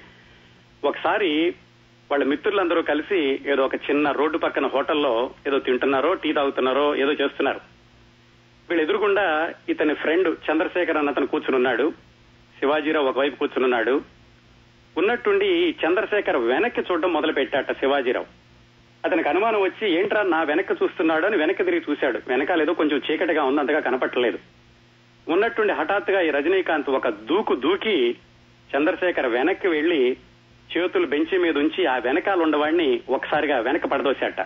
ఒకసారి 0.84 1.56
వాళ్ళ 2.12 2.24
మిత్రులందరూ 2.24 2.82
కలిసి 2.82 3.20
ఏదో 3.46 3.66
ఒక 3.66 3.76
చిన్న 3.76 4.12
రోడ్డు 4.12 4.38
పక్కన 4.38 4.66
హోటల్లో 4.66 5.32
ఏదో 5.48 5.60
తింటున్నారో 5.60 6.14
టీ 6.14 6.34
తాగుతున్నారో 6.34 6.96
ఏదో 6.96 7.12
చేస్తున్నారు. 7.12 7.60
వీళ్ళు 8.70 8.84
ఎదురుగుండా 8.84 9.54
ఇతని 9.70 9.94
ఫ్రెండ్ 9.94 10.52
చంద్రశేఖర్ 10.52 10.98
అన్న 10.98 11.10
అతను 11.10 11.28
కూర్చునున్నాడు 11.28 11.94
శివాజీరావు 12.60 13.08
ఒకవైపు 13.08 13.36
కూర్చునున్నాడు 13.36 14.02
ఉన్నట్టుండి 14.98 15.70
చంద్రశేఖర్ 15.70 16.38
వెనక్కి 16.38 16.82
చూడడం 16.82 17.14
మొదలు 17.14 17.34
పెట్టాట 17.34 17.72
శివాజీరావు. 17.72 18.26
అతనికి 19.06 19.30
అనుమానం 19.30 19.62
వచ్చి 19.62 19.90
ఏంట్రా 19.90 20.24
నా 20.24 20.44
వెనక్కి 20.44 20.74
చూస్తున్నాడు 20.74 21.26
అని 21.26 21.38
వెనక్కి 21.38 21.64
తిరిగి 21.64 21.82
చూశాడు. 21.90 22.20
వెనకాలేదో 22.28 22.74
కొంచెం 22.74 23.02
చీకటిగా 23.12 23.44
ఉంది 23.44 23.60
అంతగా 23.60 23.80
కనపట్టలేదు. 23.80 24.40
ఉన్నట్టుండి 25.30 25.74
హఠాత్తుగా 25.74 26.22
ఈ 26.22 26.30
రజనీకాంత్ 26.30 26.90
ఒక 26.90 27.10
దూకు 27.10 27.56
దూకి 27.56 28.16
చంద్రశేఖర్ 28.76 29.28
వెనక్కి 29.28 29.68
వెళ్ళి 29.68 30.18
చేతులు 30.78 31.08
బెంచి 31.08 31.38
మీద 31.38 31.58
ఉంచి 31.58 31.86
ఆ 31.86 31.98
వెనకాల 31.98 32.42
ఉండవాడిని 32.42 33.02
ఒకసారిగా 33.10 33.60
వెనక 33.60 33.86
పడదోశాట. 33.86 34.42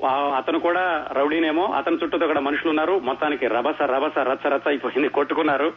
వా- 0.00 0.34
అతను 0.34 0.58
కూడా 0.58 1.08
రౌడీనేమో 1.12 1.64
అతని 1.64 1.96
చుట్టూ 1.96 2.18
కూడా 2.18 2.40
మనుషులు 2.40 2.68
ఉన్నారు 2.68 2.98
మొత్తానికి 2.98 3.46
రభస 3.46 3.82
రభస 3.82 4.18
రచ్చ 4.18 4.48
రచ్చ 4.48 4.62
అయిపోయింది 4.66 5.08
కొట్టుకున్నారు. 5.08 5.72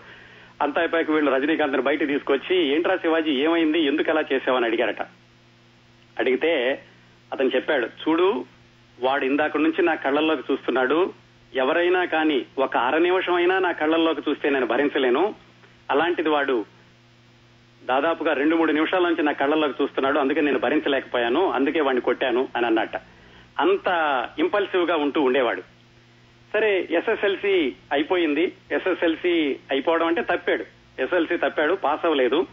అంతా 0.61 0.81
అయిపోయాక 0.81 1.11
వీళ్ళు 1.11 1.31
రజనీకాంత్ 1.31 1.81
బయట 1.81 2.07
తీసుకొచ్చి 2.07 2.75
ఏంట్రా 2.75 2.95
శివాజీ 2.95 3.31
ఏమైంది? 3.31 3.79
ఎందుకు 3.79 4.11
అలా 4.11 4.23
చేసావని 4.33 4.65
అడిగారట. 4.65 5.01
అడిగితే 6.19 6.81
అతను 7.33 7.51
చెప్పాడు 7.55 7.85
చూడు 7.85 8.45
వాడు 8.99 9.25
ఇందాక 9.25 9.57
నుంచి 9.57 9.83
నా 9.85 9.95
కళ్ళల్లోకి 9.95 10.43
చూస్తున్నాడు. 10.51 11.24
ఎవరైనా 11.53 12.05
కానీ 12.05 12.45
ఒక 12.57 12.77
అర 12.77 12.97
నిమిషం 12.97 13.33
అయినా 13.33 13.59
నా 13.59 13.71
కళ్ళల్లోకి 13.71 14.21
చూస్తే 14.29 14.49
నేను 14.49 14.65
భరించలేను. 14.65 15.35
అలాంటిది 15.91 16.29
వాడు 16.29 16.65
దాదాపుగా 17.85 18.33
రెండు 18.33 18.55
మూడు 18.55 18.71
నిమిషాల 18.71 19.03
నుంచి 19.03 19.23
నా 19.23 19.31
కళ్ళల్లోకి 19.31 19.83
చూస్తున్నాడు. 19.83 20.19
అందుకే 20.19 20.41
నేను 20.41 20.59
భరించలేకపోయాను. 20.59 21.51
అందుకే 21.51 21.81
వాడిని 21.81 22.01
కొట్టాను 22.01 22.47
అని 22.55 22.65
అన్నట్ట. 22.65 22.95
అంత 23.59 23.87
ఇంపల్సివ్గా 24.39 24.95
ఉంటూ 24.95 25.21
ఉండేవాడు. 25.21 25.61
సరే 26.53 26.87
ఎస్ఎస్ఎల్సి 26.91 27.75
అయిపోయింది. 27.91 28.53
ఎస్ఎస్ఎల్సి 28.71 29.59
అయిపోవడం 29.71 30.07
అంటే 30.07 30.21
తప్పాడు. 30.21 30.65
ఎస్ఎల్సి 31.01 31.37
తప్పాడు 31.37 31.73
పాస్ 31.73 32.05
అవ్వలేదు. 32.05 32.47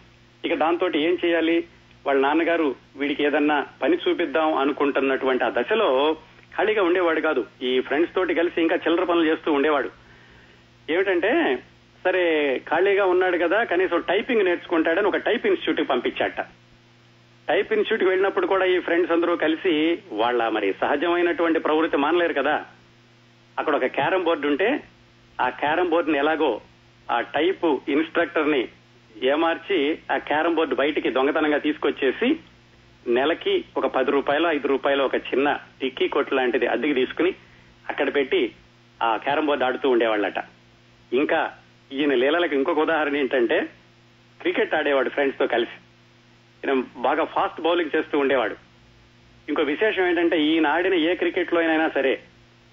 ఇక 0.44 0.54
దాంతో 0.54 0.90
ఏం 0.96 1.18
చేయాలి? 1.24 1.64
వాళ్ళ 2.06 2.20
నాన్నగారు 2.20 2.74
వీడికి 2.96 3.24
ఏదన్నా 3.24 3.66
పని 3.82 3.98
చూపిద్దాం 4.08 4.54
అనుకుంటున్నటువంటి 4.54 5.44
ఆ 5.44 5.48
దశలో 5.48 6.16
ఖాళీగా 6.56 6.82
ఉండేవాడు 6.82 7.20
కాదు. 7.20 7.46
ఈ 7.62 7.80
ఫ్రెండ్స్ 7.80 8.14
తోటి 8.14 8.34
కలిసి 8.34 8.62
ఇంకా 8.62 8.76
చిల్లర 8.76 9.04
పనులు 9.04 9.24
చేస్తూ 9.24 9.52
ఉండేవాడు. 9.52 9.90
ఏమిటంటే 10.90 11.62
సరే 12.04 12.58
ఖాళీగా 12.58 13.04
ఉన్నాడు 13.06 13.38
కదా 13.38 13.64
కనీసం 13.64 14.00
టైపింగ్ 14.00 14.44
నేర్చుకుంటాడని 14.44 15.06
ఒక 15.06 15.16
టైప్ 15.16 15.46
ఇన్స్టిట్యూట్కి 15.46 15.86
పంపించాట. 15.86 16.40
టైప్ 17.48 17.72
ఇన్స్టిట్యూట్ 17.72 18.04
వెళ్ళినప్పుడు 18.04 18.46
కూడా 18.46 18.64
ఈ 18.64 18.78
ఫ్రెండ్స్ 18.78 19.12
అందరూ 19.12 19.36
కలిసి 19.36 19.98
వాళ్ళ 20.12 20.48
మరి 20.48 20.74
సహజమైనటువంటి 20.80 21.58
ప్రవృత్తి 21.58 21.96
మానలేరు 21.96 22.32
కదా. 22.32 22.64
అక్కడ 23.58 23.76
ఒక 23.76 23.86
క్యారం 23.86 24.24
బోర్డు 24.24 24.46
ఉంటే 24.46 24.82
ఆ 25.40 25.48
క్యారం 25.48 25.90
బోర్డుని 25.90 26.18
ఎలాగో 26.18 26.60
ఆ 27.10 27.20
టైప్ 27.20 27.78
ఇన్స్ట్రక్టర్ని 27.88 28.68
ఏమార్చి 29.22 29.98
ఆ 30.12 30.16
క్యారం 30.16 30.54
బోర్డు 30.54 30.74
బయటికి 30.74 31.10
దొంగతనంగా 31.10 31.58
తీసుకొచ్చేసి 31.58 32.28
నెలకి 33.08 33.64
ఒక 33.76 33.86
పది 33.86 34.10
రూపాయలు 34.10 34.46
ఐదు 34.46 34.68
రూపాయలు 34.68 35.02
ఒక 35.02 35.14
చిన్న 35.14 35.58
టిక్కీ 35.80 36.08
కొట్టు 36.08 36.34
లాంటిది 36.34 36.66
అద్దెకి 36.66 36.94
తీసుకుని 36.94 37.34
అక్కడ 37.88 38.14
పెట్టి 38.14 38.52
ఆ 39.02 39.16
క్యారం 39.16 39.46
బోర్డు 39.46 39.64
ఆడుతూ 39.64 39.90
ఉండేవాళ్ళట. 39.90 40.38
ఇంకా 41.12 41.52
ఈయన 41.92 42.14
లీలలకు 42.14 42.54
ఇంకొక 42.54 42.78
ఉదాహరణ 42.78 43.16
ఏంటంటే 43.16 43.68
క్రికెట్ 44.40 44.74
ఆడేవాడు 44.74 45.08
ఫ్రెండ్స్తో 45.08 45.46
కలిసి. 45.46 45.78
ఈయన 46.66 46.84
బాగా 46.96 47.24
ఫాస్ట్ 47.24 47.60
బౌలింగ్ 47.60 47.96
చేస్తూ 47.96 48.18
ఉండేవాడు. 48.18 48.56
ఇంకో 49.48 49.62
విశేషం 49.62 50.06
ఏంటంటే 50.06 50.42
ఈయన 50.42 50.66
ఆడిన 50.66 50.94
ఏ 50.94 51.14
క్రికెట్లో 51.14 51.60
అయినా 51.60 51.88
సరే 51.88 52.20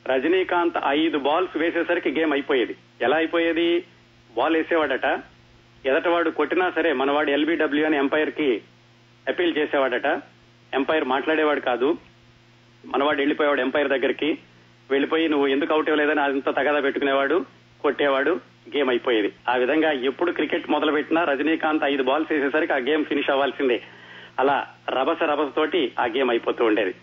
రజనీకాంత్ 0.07 0.77
ఐదు 0.87 1.17
బాల్స్ 1.17 1.57
వేసేసరికి 1.57 2.19
గేమ్ 2.19 2.33
అయిపోయేది. 2.33 2.75
ఎలా 3.01 3.17
అయిపోయేది? 3.17 3.83
బాల్ 4.35 4.55
వేసేవాడట. 4.55 5.05
ఎదటవాడు 5.85 6.29
కొట్టినా 6.29 6.69
సరే 6.69 6.93
మనవాడు 6.93 7.31
ఎల్బిడబ్ల్యూ 7.31 7.85
అని 7.85 7.97
ఎంపైర్కి 7.97 8.61
అపీల్ 9.29 9.57
చేసేవాడట. 9.57 10.05
ఎంపైర్ 10.73 11.03
మాట్లాడేవాడు 11.03 11.59
కాదు. 11.59 11.97
మనవాడు 12.85 13.17
వెళ్ళిపోయేవాడు 13.17 13.61
ఎంపైర్ 13.61 13.87
దగ్గరికి. 13.87 14.37
వెళ్ళిపోయి 14.91 15.29
నువ్వు 15.29 15.47
ఎందుకు 15.47 15.73
అవుట్ 15.73 15.89
ఇవ్వలేదని 15.89 16.21
అంత 16.21 16.55
తగదా 16.55 16.79
పెట్టుకునేవాడు 16.79 17.45
కొట్టేవాడు 17.81 18.31
గేమ్ 18.77 18.89
అయిపోయేది. 18.89 19.33
ఆ 19.49 19.55
విధంగా 19.55 19.91
ఎప్పుడు 19.91 20.31
క్రికెట్ 20.31 20.69
మొదలు 20.69 20.91
పెట్టినా 20.91 21.23
రజనీకాంత్ 21.23 21.83
ఐదు 21.83 22.03
బాల్స్ 22.03 22.31
వేసేసరికి 22.31 22.73
ఆ 22.73 22.77
గేమ్ 22.77 23.05
ఫినిష్ 23.05 23.29
అవ్వాల్సిందే. 23.29 23.81
అలా 24.39 24.67
రభస 24.89 25.23
రభస 25.23 25.55
తోటి 25.55 25.91
ఆ 25.99 26.05
గేమ్ 26.05 26.29
అయిపోతూ 26.29 26.65
ఉండేది. 26.65 26.95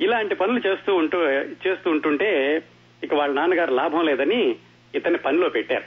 ఇలాంటి 0.00 0.34
పనులు 0.34 0.68
చేస్తూ 0.68 0.94
ఉంటూ 0.94 1.28
చేస్తూ 1.28 1.90
ఉంటుంటే 1.90 2.62
ఇక 3.04 3.14
వాళ్ళ 3.14 3.34
నాన్నగారు 3.34 3.74
లాభం 3.74 4.04
లేదని 4.04 4.56
ఇతన్ని 4.94 5.18
పనిలో 5.18 5.48
పెట్టారు. 5.48 5.84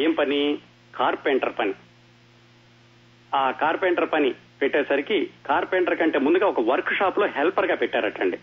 ఏం 0.00 0.12
పని? 0.12 0.58
కార్పెంటర్ 0.96 1.52
పని. 1.58 1.74
ఆ 3.34 3.50
కార్పెంటర్ 3.50 4.12
పని 4.12 4.34
పెట్టేసరికి 4.62 5.30
కార్పెంటర్ 5.46 5.98
కంటే 5.98 6.18
ముందుగా 6.18 6.46
ఒక 6.46 6.60
వర్క్ 6.60 6.94
షాప్లో 6.94 7.26
హెల్పర్గా 7.26 7.74
పెట్టారటండి. 7.74 8.36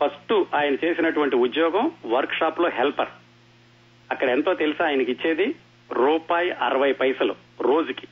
ఫస్ట్ 0.00 0.44
ఆయన 0.54 0.76
చేసినటువంటి 0.84 1.36
ఉద్యోగం 1.36 1.92
వర్క్ 2.06 2.34
షాప్లో 2.34 2.68
హెల్పర్. 2.68 3.08
అక్కడ 4.10 4.28
ఎంతో 4.28 4.54
తెలుసా 4.54 4.86
ఆయనకి 4.86 5.12
ఇచ్చేది? 5.12 5.54
రూపాయి 5.92 6.50
అరవై 6.50 6.92
పైసలు 6.92 7.34
రోజుకి. 7.60 8.06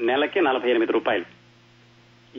నెలకి 0.00 0.40
నలభై 0.40 0.70
ఎనిమిది 0.70 0.92
రూపాయలు. 0.92 1.24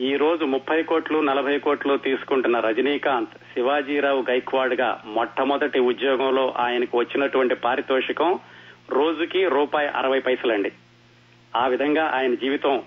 ఈ 0.00 0.16
రోజు 0.16 0.44
ముప్పై 0.44 0.82
కోట్లు 0.82 1.18
నలభై 1.18 1.58
కోట్లు 1.58 1.96
తీసుకుంటున్న 1.96 2.60
రజనీకాంత్ 2.60 3.30
శివాజీరావు 3.30 4.24
గైక్వాడ్గా 4.30 5.02
మొట్టమొదటి 5.06 5.78
ఉద్యోగంలో 5.78 6.54
ఆయనకు 6.56 6.98
వచ్చినటువంటి 6.98 7.54
పారితోషికం 7.54 8.38
రోజుకి 8.90 9.48
రూపాయి 9.48 9.88
అరవై 9.88 10.20
పైసలండి. 10.20 10.72
ఆ 11.56 11.66
విధంగా 11.66 12.04
ఆయన 12.14 12.34
జీవితం 12.34 12.82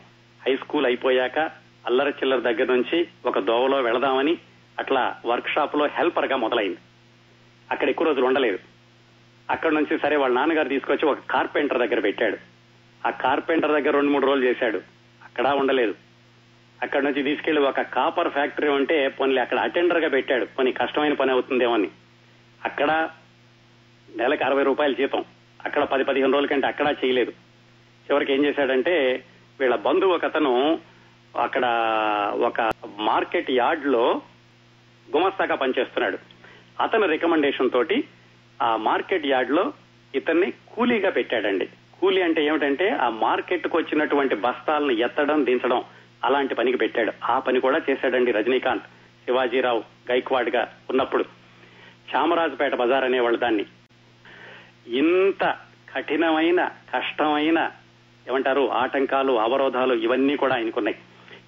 హై 0.47 0.55
స్కూల్ 0.55 0.85
అయిపోయాక 0.85 1.39
అల్లర 1.85 2.09
చిల్లర 2.09 2.39
దగ్గర 2.39 2.73
నుంచి 2.73 3.07
ఒక 3.25 3.39
దోవలో 3.39 3.81
వెళదామని 3.81 4.37
అట్లా 4.79 5.21
వర్క్ 5.25 5.49
షాప్లో 5.49 5.85
హెల్పర్గా 5.85 6.35
మొదలైంది. 6.35 6.77
అక్కడ 7.71 7.89
ఎక్కువ 7.89 8.07
రోజులు 8.07 8.25
ఉండలేదు. 8.25 8.59
అక్కడ 9.49 9.71
నుంచి 9.71 9.99
సరే 9.99 10.15
వాళ్ళ 10.15 10.35
నాన్నగారు 10.35 10.69
తీసుకొచ్చి 10.69 11.09
ఒక 11.09 11.17
కార్పెంటర్ 11.29 11.79
దగ్గర 11.79 11.99
పెట్టాడు. 11.99 12.37
ఆ 13.07 13.09
కార్పెంటర్ 13.09 13.71
దగ్గర 13.71 13.91
రెండు 13.91 14.11
మూడు 14.11 14.25
రోజులు 14.25 14.45
చేశాడు. 14.45 14.77
అక్కడ 15.23 15.47
ఉండలేదు. 15.47 15.95
అక్కడ 16.83 17.03
నుంచి 17.03 17.23
తీసుకెళ్ళి 17.23 17.61
ఒక 17.61 17.81
కాపర్ 17.81 18.29
ఫ్యాక్టరీ 18.29 18.69
ఉంటే 18.69 19.07
పోనీ 19.07 19.37
అక్కడ 19.37 19.59
అటెండర్గా 19.59 20.09
పెట్టాడు. 20.09 20.45
పోనీ 20.45 20.71
కష్టమైన 20.71 21.13
పని 21.13 21.31
అవుతుందేమో 21.31 21.73
అని. 21.73 21.89
అక్కడ 22.65 23.09
నెలకు 24.15 24.43
అరవై 24.43 24.63
రూపాయల 24.63 24.93
జీతం. 24.93 25.25
అక్కడ 25.65 25.83
పది 25.83 26.03
పదిహేను 26.03 26.33
రోజుల 26.33 26.47
కంటే 26.47 26.67
అక్కడ 26.67 26.87
చేయలేదు. 26.87 27.31
చివరికి 28.01 28.33
ఏం 28.33 28.45
చేశాడంటే 28.45 29.23
వీళ్ళ 29.61 29.75
బంధువు 29.75 30.13
ఒకతను 30.13 30.79
అక్కడ 31.39 31.65
ఒక 32.33 32.71
మార్కెట్ 32.97 33.51
యార్డ్లో 33.51 34.21
గుమస్తాగా 35.15 35.55
పనిచేస్తున్నాడు. 35.55 36.17
అతని 36.83 37.07
రికమెండేషన్ 37.07 37.69
తోటి 37.69 38.03
ఆ 38.61 38.75
మార్కెట్ 38.75 39.25
యార్డ్లో 39.25 39.73
ఇతన్ని 40.15 40.51
కూలీగా 40.51 41.09
పెట్టాడండి. 41.09 41.69
కూలీ 41.99 42.21
అంటే 42.21 42.45
ఏమిటంటే 42.45 42.89
ఆ 42.89 43.09
మార్కెట్కు 43.09 43.77
వచ్చినటువంటి 43.77 44.35
బస్తాలను 44.35 44.91
ఎత్తడం 44.91 45.45
దించడం 45.45 45.83
అలాంటి 46.23 46.55
పనికి 46.55 46.77
పెట్టాడు. 46.77 47.13
ఆ 47.31 47.39
పని 47.39 47.59
కూడా 47.59 47.81
చేశాడండి 47.89 48.31
రజనీకాంత్ 48.31 48.83
శివాజీరావు 49.25 49.83
గైక్వాడ్గా 50.11 50.73
ఉన్నప్పుడు. 50.89 51.25
చామరాజపేట 52.15 52.75
బజార్ 52.75 53.03
అనేవాళ్ళు 53.03 53.39
దాన్ని. 53.39 53.65
ఇంత 54.87 55.55
కఠినమైన 55.95 56.69
కష్టమైన 56.95 57.71
ఏమంటారు 58.29 58.69
ఆటంకాలు 58.69 59.33
అవరోధాలు 59.39 59.93
ఇవన్నీ 59.93 60.35
కూడా 60.35 60.55
ఆయనకున్నాయి. 60.55 60.97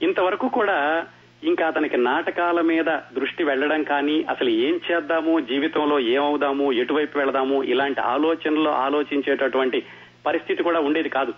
ఇంతవరకు 0.01 0.47
కూడా 0.47 1.05
ఇంకా 1.43 1.67
అతనికి 1.67 1.97
నాటకాల 1.97 2.61
మీద 2.61 2.89
దృష్టి 3.15 3.43
వెళ్ళడం 3.43 3.83
కానీ 3.83 4.25
అసలు 4.29 4.49
ఏం 4.49 4.79
చేద్దాము 4.91 5.39
జీవితంలో 5.39 5.99
ఏమవుదాము 5.99 6.71
ఎటువైపు 6.71 7.17
వెళదాము 7.17 7.63
ఇలాంటి 7.63 8.01
ఆలోచనలో 8.01 8.71
ఆలోచించేటటువంటి 8.71 9.83
పరిస్థితి 10.25 10.63
కూడా 10.63 10.79
ఉండేది 10.79 11.09
కాదు. 11.09 11.33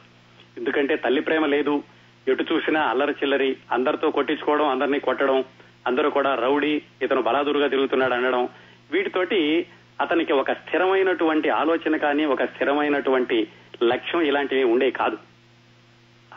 ఎందుకంటే 0.58 0.96
తల్లి 0.96 1.22
ప్రేమ 1.22 1.46
లేదు 1.46 1.84
ఎటు 2.28 2.44
చూసినా 2.54 2.82
అల్లరి 2.82 3.12
చిల్లరి 3.12 3.58
అందరితో 3.72 4.12
కొట్టించుకోవడం 4.12 4.68
అందరినీ 4.68 5.00
కొట్టడం 5.00 5.44
అందరూ 5.88 6.10
కూడా 6.10 6.36
రౌడీ 6.36 6.82
ఇతను 7.02 7.22
బలాదురుగా 7.22 7.68
తిరుగుతున్నాడు 7.68 8.14
అనడం 8.14 8.50
వీటితోటి 8.92 9.68
అతనికి 10.02 10.34
ఒక 10.34 10.52
స్థిరమైనటువంటి 10.52 11.50
ఆలోచన 11.50 11.98
కానీ 11.98 12.26
ఒక 12.26 12.44
స్థిరమైనటువంటి 12.44 13.48
లక్ష్యం 13.84 14.22
ఇలాంటివి 14.22 14.64
ఉండే 14.64 14.92
కాదు. 14.92 15.18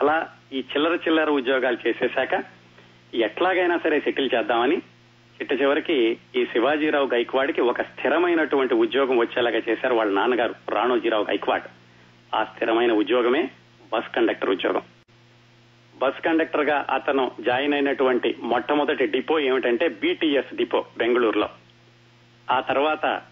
అలా 0.01 0.29
ఈ 0.53 0.59
చిల్లర 0.59 0.95
చిల్లర 0.95 1.31
ఉద్యోగాలు 1.31 1.89
చేసేశాక 1.89 2.45
ఎట్లాగైనా 3.15 3.79
సరే 3.79 4.01
సెటిల్ 4.01 4.31
చేద్దామని 4.35 4.77
చిట్ట 5.39 5.63
చివరికి 5.63 6.19
ఈ 6.37 6.45
శివాజీరావు 6.45 7.07
గైక్వాడ్కి 7.07 7.61
ఒక 7.61 7.83
స్థిరమైనటువంటి 7.83 8.75
ఉద్యోగం 8.75 9.19
వచ్చేలాగా 9.19 9.63
చేశారు 9.69 9.95
వాళ్ళ 9.95 10.13
నాన్నగారు 10.13 10.55
రాణోజీరావు 10.69 11.25
గైక్వాడ్. 11.25 11.63
ఆ 12.35 12.45
స్థిరమైన 12.45 12.93
ఉద్యోగమే 12.93 13.51
బస్ 13.93 14.15
కండక్టర్ 14.17 14.51
ఉద్యోగం. 14.51 14.83
బస్ 15.99 16.25
కండక్టర్గా 16.25 16.87
అతను 16.91 17.31
జాయిన్ 17.41 17.75
అయినటువంటి 17.75 18.37
మొట్టమొదటి 18.43 19.07
డిపో 19.07 19.39
ఏమిటంటే 19.39 19.89
బీటీఎస్ 19.89 20.57
డిపో 20.57 20.85
బెంగళూరులో. 20.99 21.49
ఆ 22.51 22.61
తర్వాత 22.61 23.23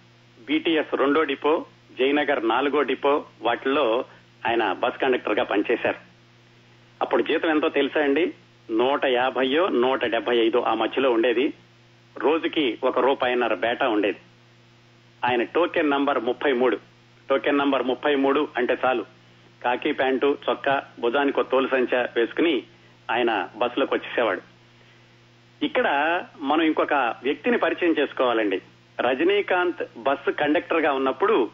బీటీఎస్ 0.46 0.94
రెండో 0.94 1.22
డిపో 1.22 1.66
జయనగర్ 1.98 2.48
నాలుగో 2.48 2.82
డిపో 2.82 3.24
వాటిల్లో 3.42 4.04
ఆయన 4.46 4.72
బస్ 4.72 4.98
కండక్టర్గా 4.98 5.44
పనిచేశారు. 5.44 5.96
అప్పుడు 7.02 7.22
జీతం 7.22 7.50
ఎంతో 7.50 7.68
తెలుసా 7.68 8.00
అండి? 8.00 8.34
నూట 8.70 9.04
యాభైయో 9.04 9.68
నూట 9.68 10.04
డెబ్బై 10.04 10.36
ఐదో 10.36 10.60
ఆ 10.60 10.74
మధ్యలో 10.74 11.10
ఉండేది. 11.10 11.52
రోజుకి 12.18 12.78
ఒక 12.84 12.98
రూపాయిన్నర 12.98 13.54
బేటా 13.54 13.88
ఉండేది. 13.88 14.18
ఆయన 15.24 15.42
టోకెన్ 15.42 15.90
నంబర్ 15.90 16.18
ముప్పై 16.18 16.52
మూడు 16.52 16.78
టోకెన్ 17.30 17.58
నంబర్ 17.58 17.82
ముప్పై 17.82 18.14
మూడు 18.14 18.48
అంటే 18.56 18.78
చాలు. 18.84 19.06
కాకి 19.64 19.92
ప్యాంటు 19.92 20.38
చొక్కా 20.50 20.82
భుజానికి 21.00 21.40
ఒక 21.40 21.50
తోలు 21.50 21.68
సంచ 21.68 22.06
వేసుకుని 22.16 22.62
ఆయన 23.10 23.48
బస్సులోకి 23.56 23.94
వచ్చేసేవాడు. 23.94 24.40
ఇక్కడ 25.64 26.22
మనం 26.40 26.62
ఇంకొక 26.62 26.94
వ్యక్తిని 26.94 27.58
పరిచయం 27.58 27.94
చేసుకోవాలండి. 27.98 28.62
రజనీకాంత్ 29.00 29.98
బస్సు 29.98 30.30
కండక్టర్గా 30.30 30.92
ఉన్నప్పుడు 30.92 31.50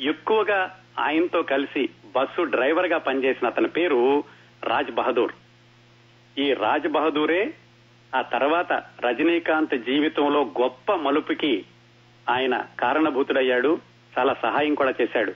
ఎక్కువగా 0.00 0.78
ఆయనతో 0.98 1.42
కలిసి 1.42 1.88
బస్సు 2.16 2.42
డ్రైవర్గా 2.42 2.98
పనిచేసిన 2.98 3.48
అతని 3.48 3.68
పేరు 3.68 4.24
రాజ్ 4.62 4.90
బహదూర్ 4.90 5.32
ఈ 6.38 6.52
రాజ్ 6.52 6.88
బహదూరే 6.88 7.54
ఆ 8.14 8.22
తర్వాత 8.22 8.72
రజనీకాంత్ 9.00 9.74
జీవితంలో 9.74 10.50
గొప్ప 10.60 10.92
మలుపుకి 10.92 11.64
ఆయన 12.28 12.66
కారణభూతుడయ్యాడు 12.80 13.78
చాలా 14.18 14.34
సహాయం 14.42 14.74
కూడా 14.74 14.94
చేశాడు. 15.00 15.32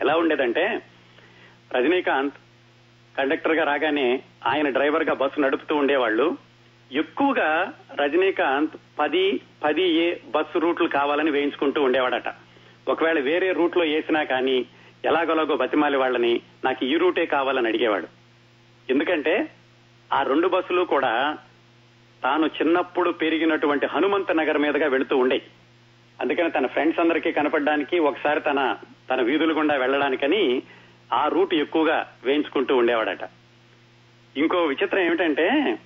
ఎలా 0.00 0.14
ఉండేదంటే 0.14 0.82
రజనీకాంత్ 1.72 2.34
కండక్టర్గా 3.18 3.64
రాగానే 3.64 4.22
ఆయన 4.46 4.68
డ్రైవర్గా 4.68 5.14
బస్సు 5.14 5.40
నడుపుతూ 5.40 5.76
ఉండేవాళ్ళు. 5.76 6.36
ఎక్కువగా 6.92 7.72
రజనీకాంత్ 7.94 8.76
పది 8.98 9.40
పది 9.64 9.82
ఏ 9.82 10.16
బస్సు 10.30 10.58
రూట్లు 10.58 10.88
కావాలని 10.88 11.30
వేయించుకుంటూ 11.30 11.82
ఉండేవాడట. 11.82 12.28
ఒకవేళ 12.88 13.20
వేరే 13.20 13.52
రూట్లో 13.52 13.84
వేసినా 13.84 14.22
కానీ 14.22 14.66
ఎలాగోలాగో 15.04 15.56
బతిమాలి 15.56 15.96
వాళ్ళని 15.96 16.40
నాకు 16.64 16.84
ఈ 16.84 16.94
రూటే 16.94 17.26
కావాలని 17.26 17.68
అడిగేవాడు. 17.68 18.08
ఎందుకంటే 18.90 19.50
ఆ 20.12 20.22
రెండు 20.22 20.48
బస్సులు 20.48 20.82
కూడా 20.82 21.38
తాను 22.22 22.46
చిన్నప్పుడు 22.46 23.10
పెరిగినటువంటి 23.10 23.86
హనుమంత 23.86 24.32
నగర్ 24.32 24.58
మీదుగా 24.58 24.86
వెళుతూ 24.86 25.16
ఉండే 25.16 25.42
అందుకని 26.20 26.50
తన 26.50 26.66
ఫ్రెండ్స్ 26.66 27.00
అందరికీ 27.00 27.32
కనపడడానికి 27.32 27.98
ఒకసారి 27.98 28.40
తన 28.40 28.76
తన 29.10 29.20
వీధుల 29.20 29.58
గుండా 29.58 29.76
వెళ్ళడానికని 29.76 30.62
ఆ 31.12 31.28
రూట్ 31.28 31.54
ఎక్కువగా 31.54 32.12
వేయించుకుంటూ 32.24 32.76
ఉండేవాడట. 32.76 33.28
ఇంకో 34.36 34.64
విచిత్రం 34.64 35.00
ఏమిటంటే 35.00 35.78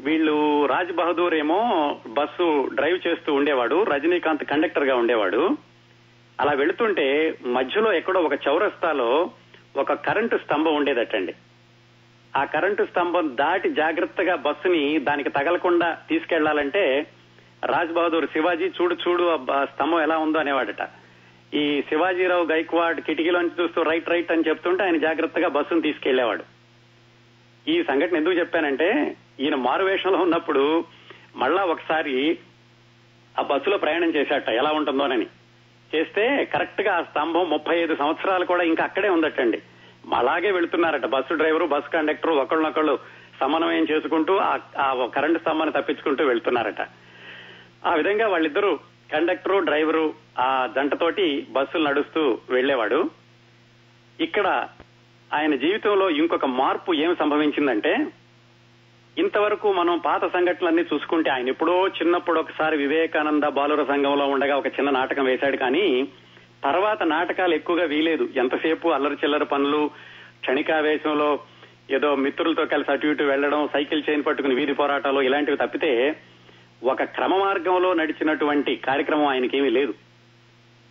వీళ్ళు 0.00 0.66
రాజ్ 0.66 0.92
బహదూర్ 0.92 1.34
ఏమో 1.34 1.58
బస్సు 2.08 2.68
డ్రైవ్ 2.74 3.08
చేస్తూ 3.08 3.34
ఉండేవాడు 3.34 3.84
రజనీకాంత్ 3.84 4.44
కండక్టర్గా 4.44 4.96
ఉండేవాడు. 4.96 5.56
అలా 6.40 6.52
వెళుతుంటే 6.52 7.38
మధ్యలో 7.46 7.92
ఎక్కడో 7.92 8.20
ఒక 8.20 8.32
చౌరస్తాలో 8.48 9.30
ఒక 9.76 9.92
కరెంటు 9.92 10.36
స్తంభం 10.36 10.74
ఉండేదటండి. 10.74 11.34
ఆ 12.36 12.44
కరెంటు 12.44 12.84
స్తంభం 12.84 13.30
దాటి 13.34 13.70
జాగ్రత్తగా 13.70 14.34
బస్సుని 14.34 14.98
దానికి 14.98 15.30
తగలకుండా 15.30 15.98
తీసుకెళ్ళాలంటే 16.08 17.06
రాజ్ 17.64 17.92
బహదూర్ 17.92 18.26
శివాజీ 18.26 18.64
చూడు 18.64 18.94
చూడు 18.94 19.38
ఆ 19.50 19.64
స్తంభం 19.64 20.02
ఎలా 20.02 20.18
ఉందో 20.18 20.38
అనేవాడట. 20.38 20.88
ఈ 21.54 21.82
శివాజీరావు 21.88 22.44
గైక్వాడ్ 22.44 23.00
కిటికీలోంచి 23.00 23.62
చూస్తూ 23.62 23.82
రైట్ 23.82 24.08
రైట్ 24.08 24.32
అని 24.32 24.44
చెప్తుంటే 24.48 24.84
ఆయన 24.84 24.96
జాగ్రత్తగా 24.96 25.48
బస్సును 25.48 25.80
తీసుకెళ్ళేవాడు. 25.80 26.44
ఈ 27.68 27.82
సంఘటన 27.82 28.16
ఎందుకు 28.16 28.34
చెప్పానంటే 28.34 29.16
ఈయన 29.40 29.54
మారువేషంలో 29.54 30.18
ఉన్నప్పుడు 30.18 30.84
మళ్ళా 31.36 31.64
ఒకసారి 31.64 32.38
ఆ 33.38 33.42
బస్సులో 33.42 33.78
ప్రయాణం 33.78 34.08
చేశాట 34.08 34.48
ఎలా 34.48 34.70
ఉంటుందోనని. 34.70 35.26
చేస్తే 35.94 36.44
కరెక్ట్గా 36.44 36.96
ఆ 36.96 37.02
స్తంభం 37.02 37.50
ముప్పై 37.50 37.76
ఐదు 37.76 37.96
సంవత్సరాలు 37.96 38.44
కూడా 38.44 38.62
ఇంకా 38.62 38.84
అక్కడే 38.84 39.08
ఉందటండి. 39.08 39.62
అలాగే 40.14 40.50
వెళుతున్నారట. 40.50 41.06
బస్సు 41.06 41.34
డ్రైవరు 41.34 41.64
బస్సు 41.64 41.90
కండక్టర్ 41.90 42.30
ఒకళ్ళనొకళ్ళు 42.30 42.98
సమన్వయం 43.40 43.86
చేసుకుంటూ 43.90 44.36
ఆ 44.36 45.10
కరెంటు 45.14 45.38
స్తంభాన్ని 45.38 45.82
తప్పించుకుంటూ 45.82 46.24
వెళ్తున్నారట. 46.24 46.80
ఆ 47.86 47.94
విధంగా 47.94 48.28
వాళ్ళిద్దరూ 48.28 48.78
కండక్టరు 49.12 49.58
డ్రైవరు 49.58 50.14
ఆ 50.38 50.68
జంటతోటి 50.76 51.46
బస్సులు 51.50 51.88
నడుస్తూ 51.88 52.38
వెళ్ళేవాడు 52.50 53.10
ఇక్కడ 54.20 54.68
ఆయన 55.34 55.54
జీవితంలో 55.54 56.10
ఇంకొక 56.10 56.46
మార్పు 56.46 56.94
ఏం 56.94 57.16
సంభవించిందంటే 57.16 58.06
ఇంతవరకు 59.16 59.72
మనం 59.72 59.98
పాత 59.98 60.24
సంఘటనలన్నీ 60.26 60.82
చూసుకుంటే 60.82 61.30
ఆయన 61.30 61.48
ఎప్పుడో 61.48 61.88
చిన్నప్పుడు 61.88 62.40
ఒకసారి 62.40 62.76
వివేకానంద 62.76 63.42
బాలుర 63.42 63.84
సంఘంలో 63.84 64.26
ఉండగా 64.26 64.56
ఒక 64.56 64.66
చిన్న 64.66 64.90
నాటకం 64.90 65.24
వేశాడు 65.24 65.56
కానీ 65.56 66.08
తర్వాత 66.64 67.02
నాటకాలు 67.02 67.54
ఎక్కువగా 67.54 67.84
వీలేదు. 67.84 68.28
ఎంతసేపు 68.36 68.88
అల్లరి 68.88 69.14
చిల్లర 69.14 69.42
పనులు 69.42 69.90
క్షణికావేశంలో 70.40 71.40
ఏదో 71.90 72.14
మిత్రులతో 72.14 72.64
కలిసి 72.66 72.92
అటు 72.92 73.06
ఇటు 73.06 73.22
వెళ్ళడం 73.22 73.68
సైకిల్ 73.72 74.02
చైన్ 74.10 74.24
పట్టుకుని 74.24 74.54
వీధి 74.54 74.72
పోరాటాలు 74.72 75.20
ఇలాంటివి 75.20 75.56
తప్పితే 75.56 76.20
ఒక 76.82 77.02
క్రమ 77.02 77.36
మార్గంలో 77.36 77.94
నడిచినటువంటి 77.94 78.76
కార్యక్రమం 78.76 79.26
ఆయనకేమీ 79.26 79.70
లేదు. 79.70 79.94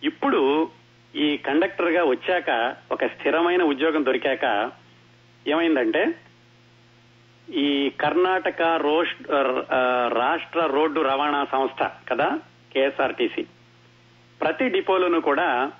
ఇప్పుడు 0.02 0.70
ఈ 1.16 1.36
కండక్టర్గా 1.36 2.04
వచ్చాక 2.04 2.76
ఒక 2.92 3.04
స్థిరమైన 3.04 3.62
ఉద్యోగం 3.62 4.04
దొరికాక 4.04 4.70
ఏమైందంటే 5.48 6.02
ఈ 7.50 7.90
కర్ణాటక 8.00 8.62
రోష్ 8.62 9.14
రాష్ట్ర 10.14 10.66
రోడ్డు 10.66 11.00
రవాణా 11.00 11.44
సంస్థ 11.52 11.90
కదా? 12.10 12.38
కేఎస్ఆర్టీసీ 12.72 13.42
ప్రతి 14.40 14.68
డిపోలోనూ 14.68 15.20
కూడా 15.20 15.72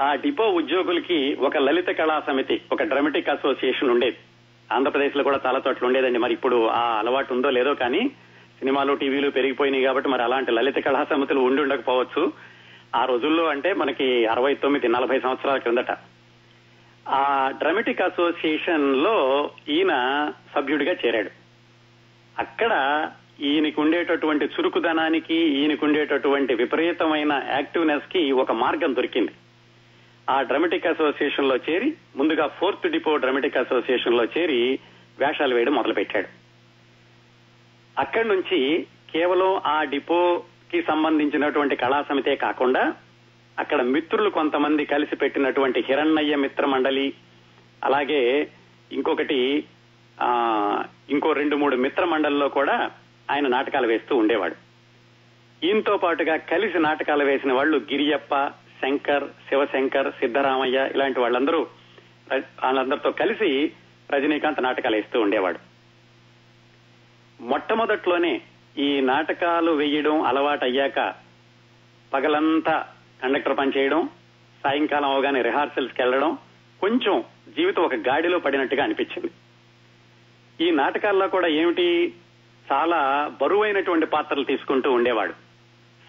ఆ 0.00 0.14
డిపో 0.14 0.44
ఉద్యోగులకి 0.48 1.34
ఒక 1.34 1.56
లలిత 1.56 1.88
కళా 1.88 2.22
సమితి 2.26 2.60
ఒక 2.72 2.82
డ్రమటిక్ 2.82 3.28
అసోసియేషన్ 3.28 3.90
ఉండేది. 3.90 4.16
ఆంధ్రప్రదేశ్లో 4.72 5.22
కూడా 5.22 5.40
చాలా 5.46 5.62
చోట్ల 5.68 5.86
ఉండేదండి. 5.86 6.18
మరి 6.18 6.32
ఇప్పుడు 6.32 6.66
ఆ 6.66 6.98
అలవాటు 6.98 7.34
ఉందో 7.34 7.50
లేదో 7.50 7.74
కానీ 7.74 8.08
సినిమాలు 8.58 8.94
టీవీలు 8.94 9.30
పెరిగిపోయినాయి 9.30 9.84
కాబట్టి 9.84 10.10
మరి 10.10 10.22
అలాంటి 10.22 10.52
లలిత 10.52 10.76
కళా 10.76 11.04
సమితులు 11.04 11.40
ఉండి 11.40 11.62
ఉండకపోవచ్చు. 11.62 12.32
ఆ 12.96 13.04
రోజుల్లో 13.04 13.46
అంటే 13.46 13.72
మనకి 13.72 14.26
అరవై 14.26 14.54
తొమ్మిది 14.54 14.88
నలభై 14.88 15.20
సంవత్సరాల 15.20 15.56
క్రిందట 15.56 15.90
ఆ 17.08 17.52
డ్రమెటిక్ 17.58 18.00
అసోసియేషన్లో 18.00 19.50
ఈయన 19.68 19.92
సభ్యుడిగా 20.54 20.96
చేరాడు. 21.06 21.30
అక్కడ 22.38 22.72
ఈయనకు 23.40 23.82
ఉండేటటువంటి 23.82 24.44
చురుకుదనానికి 24.44 25.34
ఈయనకు 25.34 25.86
ఉండేటటువంటి 25.86 26.54
విపరీతమైన 26.54 27.42
యాక్టివ్నెస్కి 27.48 28.32
ఒక 28.32 28.52
మార్గం 28.52 28.94
దొరికింది. 28.94 29.32
ఆ 30.30 30.42
డ్రమటిక్ 30.42 30.86
అసోసియేషన్లో 30.86 31.56
చేరి 31.56 31.94
ముందుగా 32.16 32.46
ఫోర్త్ 32.46 32.90
డిపో 32.90 33.16
డ్రమటిక్ 33.16 33.56
అసోసియేషన్లో 33.56 34.24
చేరి 34.24 34.78
వేషాలు 35.18 35.54
వేయడం 35.54 35.74
మొదలుపెట్టాడు. 35.74 36.28
అక్కడి 38.00 38.28
నుంచి 38.28 38.86
కేవలం 39.12 39.60
ఆ 39.66 39.84
డిపోకి 39.84 40.82
సంబంధించినటువంటి 40.82 41.76
కళా 41.76 42.04
సమితే 42.08 42.36
కాకుండా 42.36 42.94
అక్కడ 43.58 43.82
మిత్రులు 43.82 44.30
కొంతమంది 44.30 44.84
కలిసి 44.84 45.16
పెట్టినటువంటి 45.16 45.80
హిరణ్యయ్య 45.80 46.36
మిత్ర 46.36 46.66
మండలి 46.66 47.14
అలాగే 47.84 48.50
ఇంకొకటి 48.92 49.64
ఆ 50.22 50.84
ఇంకో 51.10 51.32
రెండు 51.32 51.56
మూడు 51.56 51.76
మిత్ర 51.76 52.04
మండలిలో 52.04 52.48
కూడా 52.48 52.90
ఆయన 53.30 53.48
నాటకాలు 53.48 53.86
వేస్తూ 53.86 54.16
ఉండేవాడు. 54.16 54.56
ఈయనతో 55.66 55.96
పాటుగా 55.96 56.36
కలిసి 56.36 56.78
నాటకాలు 56.78 57.24
వేసిన 57.24 57.52
వాళ్ళు 57.52 57.78
గిరియప్ప 57.78 58.52
శంకర్ 58.82 59.24
శివశంకర్ 59.48 60.12
సిద్దరామయ్య 60.12 60.90
ఇలాంటి 60.94 61.20
వాళ్ళందరూ 61.20 61.66
వాళ్ళందరితో 62.32 63.10
కలిసి 63.10 63.72
రజనీకాంత్ 64.10 64.62
నాటకాలు 64.62 64.96
వేస్తూ 64.96 65.20
ఉండేవాడు. 65.20 65.58
మొట్టమొదట్లోనే 67.40 68.40
ఈ 68.78 69.00
నాటకాలు 69.00 69.70
వేయడం 69.70 70.22
అలవాటయ్యాక 70.22 71.14
పగలంతా 72.12 72.86
కండక్టర్ 73.22 73.58
పని 73.58 73.72
చేయడం 73.76 74.08
సాయంకాలం 74.64 75.10
అవగానే 75.10 75.42
రిహార్సల్స్కి 75.42 76.02
వెళ్ళడం 76.02 76.38
కొంచెం 76.80 77.24
జీవితం 77.56 77.82
ఒక 77.82 77.94
గాడిలో 77.94 78.38
పడినట్టుగా 78.38 78.84
అనిపించింది. 78.84 79.30
ఈ 80.66 80.70
నాటకాల్లో 80.70 81.28
కూడా 81.28 81.46
ఏమిటి? 81.46 82.14
చాలా 82.72 83.32
బరువైనటువంటి 83.42 84.06
పాత్రలు 84.06 84.44
తీసుకుంటూ 84.44 84.92
ఉండేవాడు. 84.92 85.32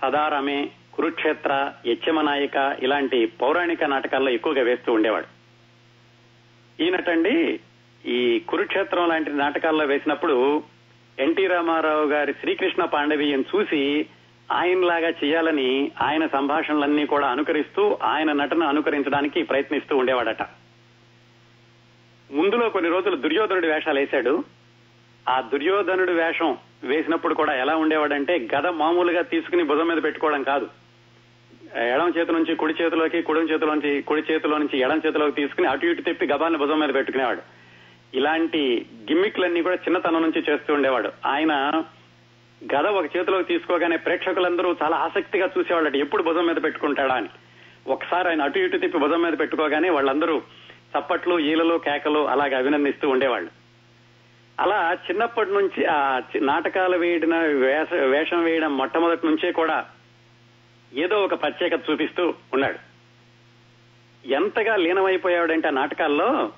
సదారమే 0.01 0.69
కురుక్షేత్ర 0.93 1.73
యచ్చమనాయిక 1.87 2.77
ఇలాంటి 2.81 3.25
పౌరాణిక 3.25 3.83
నాటకాల్లో 3.83 4.31
ఎక్కువగా 4.31 4.61
వేస్తూ 4.61 4.93
ఉండేవాడు. 4.93 5.25
ఈయనటండి 6.83 7.59
ఈ 8.05 8.39
కురుక్షేత్రం 8.39 9.07
లాంటి 9.07 9.29
నాటకాల్లో 9.29 9.85
వేసినప్పుడు 9.85 10.63
ఎన్టీ 11.19 11.47
రామారావు 11.47 12.05
గారి 12.05 12.33
శ్రీకృష్ణ 12.33 12.83
పాండవీయం 12.85 13.45
చూసి 13.55 14.05
ఆయనలాగా 14.51 15.09
చేయాలని 15.09 15.91
ఆయన 16.01 16.27
సంభాషణలన్నీ 16.27 17.05
కూడా 17.05 17.27
అనుకరిస్తూ 17.27 17.97
ఆయన 18.03 18.31
నటన 18.31 18.63
అనుకరించడానికి 18.63 19.43
ప్రయత్నిస్తూ 19.43 19.97
ఉండేవాడట. 19.97 20.41
ముందులో 22.31 22.69
కొన్ని 22.69 22.91
రోజులు 22.91 23.15
దుర్యోధనుడి 23.15 23.67
వేషాలు 23.67 23.99
వేశాడు. 23.99 24.43
ఆ 25.29 25.41
దుర్యోధనుడి 25.41 26.11
వేషం 26.11 26.57
వేసినప్పుడు 26.83 27.33
కూడా 27.33 27.53
ఎలా 27.55 27.75
ఉండేవాడంటే 27.75 28.49
గద 28.55 28.67
మామూలుగా 28.67 29.21
తీసుకుని 29.21 29.63
భుజం 29.63 29.87
మీద 29.87 30.03
పెట్టుకోవడం 30.03 30.43
కాదు. 30.43 30.69
ఎడం 31.93 32.13
చేతి 32.17 32.31
నుంచి 32.31 32.55
కుడి 32.55 32.73
చేతిలోకి 32.81 33.21
కుడి 33.21 33.39
చేతిలోంచి 33.39 34.01
కుడి 34.01 34.33
చేతిలో 34.33 34.57
నుంచి 34.57 34.79
ఎడం 34.79 35.01
చేతిలోకి 35.05 35.31
తీసుకుని 35.31 35.67
అటు 35.67 35.85
ఇటు 35.85 36.01
తిప్పి 36.01 36.25
గబాన్ని 36.25 36.59
భుజం 36.59 36.79
మీద 36.79 36.93
పెట్టుకునేవాడు. 36.93 37.41
ఇలాంటి 38.13 38.85
గిమ్మిక్లన్నీ 39.11 39.61
కూడా 39.61 39.75
చిన్నతనం 39.75 40.21
నుంచి 40.21 40.43
చేస్తూ 40.49 40.73
ఉండేవాడు. 40.73 41.11
ఆయన 41.25 41.83
గద 42.63 42.85
ఒక 42.85 43.17
చేతిలోకి 43.17 43.47
తీసుకోగానే 43.47 43.97
ప్రేక్షకులందరూ 43.97 44.75
చాలా 44.83 44.97
ఆసక్తిగా 44.97 45.49
చూసేవాళ్ళట 45.57 45.95
ఎప్పుడు 45.95 46.23
భుజం 46.23 46.47
మీద 46.47 46.55
పెట్టుకుంటాడా 46.63 47.15
అని. 47.15 47.29
ఒకసారి 47.87 48.29
ఆయన 48.29 48.41
అటు 48.41 48.59
ఇటు 48.59 48.77
తిప్పి 48.77 48.97
భుజం 48.97 49.21
మీద 49.21 49.33
పెట్టుకోగానే 49.39 49.89
వాళ్ళందరూ 49.89 50.41
చప్పట్లు 50.95 51.39
ఈలలు 51.39 51.77
కేకలు 51.77 52.27
అలాగే 52.27 52.55
అభినందిస్తూ 52.55 53.09
ఉండేవాళ్ళు. 53.09 53.49
అలా 54.59 54.97
చిన్నప్పటి 55.09 55.51
నుంచి 55.51 55.85
ఆ 55.85 56.21
నాటకాలు 56.41 56.97
వేయడం 56.97 57.29
వేష 57.61 57.93
వేషం 57.93 58.43
వేయడం 58.43 58.77
మొట్టమొదటి 58.77 59.27
నుంచే 59.27 59.51
కూడా 59.51 59.85
ఏదో 60.93 61.23
ఒక 61.23 61.41
ప్రత్యేకత 61.41 61.81
చూపిస్తూ 61.91 62.33
ఉన్నాడు. 62.53 62.79
ఎంతగా 64.27 64.75
లీనమైపోయాడంటే 64.75 65.67
ఆ 65.67 65.71
నాటకాల్లో 65.71 66.51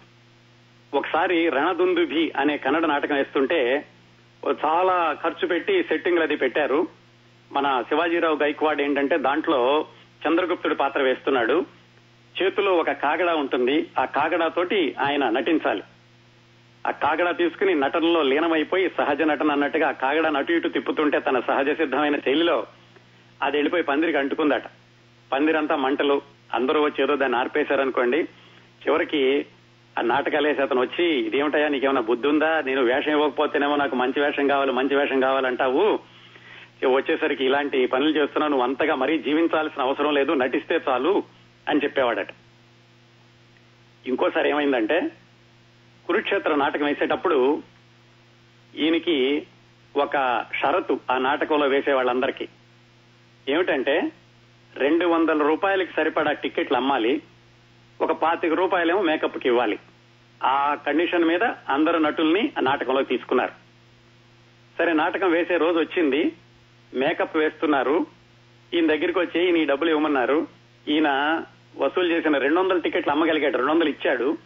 ఒకసారి 0.94 1.50
రణదుందుభి 1.50 2.34
అనే 2.38 2.58
కన్నడ 2.58 2.86
నాటకం 2.86 3.16
వేస్తుంటే 3.16 3.86
చాలా 4.52 5.18
ఖర్చు 5.24 5.48
పెట్టి 5.48 5.84
సెట్టింగ్లు 5.84 6.22
అది 6.22 6.36
పెట్టారు. 6.36 6.88
మన 7.52 7.84
శివాజీరావు 7.90 8.36
గైక్వాడ్ 8.36 8.82
ఏంటంటే 8.82 9.18
దాంట్లో 9.18 9.86
చంద్రగుప్తుడి 10.28 10.76
పాత్ర 10.76 11.02
వేస్తున్నాడు. 11.02 11.66
చేతిలో 12.42 12.74
ఒక 12.74 12.92
కాగడా 12.92 13.36
ఉంటుంది. 13.36 13.88
ఆ 14.00 14.06
కాగడాతోటి 14.06 14.96
ఆయన 15.00 15.30
నటించాలి. 15.30 15.84
ఆ 16.88 16.92
కాగడా 16.92 17.32
తీసుకుని 17.32 17.76
నటనలో 17.76 18.24
లీనమైపోయి 18.24 18.92
సహజ 18.98 19.22
నటన 19.22 19.52
అన్నట్టుగా 19.52 19.88
ఆ 19.88 19.92
కాగడా 19.92 20.38
అటు 20.38 20.52
ఇటు 20.52 20.68
తిప్పుతుంటే 20.68 21.20
తన 21.20 21.40
సహజ 21.40 21.70
సిద్ధమైన 21.70 22.20
శైలిలో 22.20 22.68
అది 23.44 23.58
వెళ్ళిపోయి 23.58 23.84
పందిరికి 23.84 24.18
అంటుకుందట. 24.18 24.64
పందిరంతా 25.32 25.76
మంటలు. 25.76 26.22
అందరూ 26.54 26.82
వచ్చి 26.82 27.04
ఏదో 27.04 27.16
దాన్ని 27.16 27.38
ఆర్పేశారనుకోండి. 27.38 28.24
చివరికి 28.88 29.46
ఆ 29.98 30.02
నాటకాలు 30.02 30.48
వేసి 30.48 30.62
అతను 30.62 30.82
వచ్చి 30.82 31.06
ఇదేమిటయా 31.06 31.68
నీకేమైనా 31.68 32.02
బుద్ధి 32.02 32.28
ఉందా 32.28 32.62
నేను 32.62 32.82
వేషం 32.84 33.12
ఇవ్వకపోతేనేమో 33.12 33.76
నాకు 33.76 33.96
మంచి 33.96 34.20
వేషం 34.22 34.48
కావాలి 34.48 34.72
మంచి 34.72 34.96
వేషం 34.96 35.20
కావాలంటావు. 35.20 36.00
ఇక 36.82 36.90
వచ్చేసరికి 36.90 37.46
ఇలాంటి 37.46 37.86
పనులు 37.86 38.18
చేస్తున్నావు 38.18 38.52
నువ్వు 38.52 38.68
అంతగా 38.68 38.96
మరీ 38.96 39.18
జీవించాల్సిన 39.18 39.82
అవసరం 39.82 40.14
లేదు 40.14 40.34
నటిస్తే 40.34 40.80
చాలు 40.90 41.24
అని 41.70 41.80
చెప్పేవాడట. 41.84 42.28
ఇంకోసారి 44.06 44.50
ఏమైందంటే 44.50 45.12
కురుక్షేత్ర 46.08 46.56
నాటకం 46.56 46.86
వేసేటప్పుడు 46.86 47.64
ఈయనకి 48.76 49.48
ఒక 49.96 50.46
షరతు 50.62 51.00
ఆ 51.12 51.18
నాటకంలో 51.18 51.68
వేసే 51.68 51.94
వాళ్ళందరికీ 51.94 52.48
ఏమిటంటే 53.50 54.12
రెండు 54.76 55.06
వందల 55.06 55.44
రూపాయలకి 55.44 55.94
సరిపడా 55.96 56.32
టికెట్లు 56.32 56.78
అమ్మాలి 56.78 57.22
ఒక 58.02 58.12
పాతిక 58.12 58.54
రూపాయలేమో 58.54 59.02
మేకప్కి 59.02 59.48
ఇవ్వాలి. 59.48 59.80
ఆ 60.44 60.78
కండిషన్ 60.88 61.26
మీద 61.26 61.44
అందరు 61.44 61.98
నటుల్ని 61.98 62.54
ఆ 62.58 62.62
నాటకంలో 62.62 63.04
తీసుకున్నారు. 63.04 63.52
సరే 64.78 64.94
నాటకం 64.94 65.32
వేసే 65.32 65.58
రోజు 65.58 65.80
వచ్చింది. 65.80 66.34
మేకప్ 66.94 67.38
వేస్తున్నారు. 67.38 68.08
ఈయన 68.74 68.88
దగ్గరికి 68.88 69.20
వచ్చి 69.20 69.46
ఈయన 69.46 69.58
ఈ 69.58 69.66
డబ్బులు 69.66 69.90
ఇవ్వమన్నారు. 69.90 70.48
ఈయన 70.88 71.42
వసూలు 71.78 72.08
చేసిన 72.08 72.38
రెండు 72.38 72.60
వందల 72.60 72.78
టికెట్లు 72.78 73.12
అమ్మగలిగాడు 73.12 73.58
రెండు 73.58 73.72
వందలు 73.72 73.90
ఇచ్చాడు. 73.90 74.38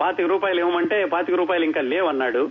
పాతిక 0.00 0.26
రూపాయలు 0.26 0.60
ఇవ్వమంటే 0.60 1.04
పాతిక 1.04 1.34
రూపాయలు 1.34 1.64
ఇంకా 1.64 1.80
లేవన్నాడు. 1.80 2.50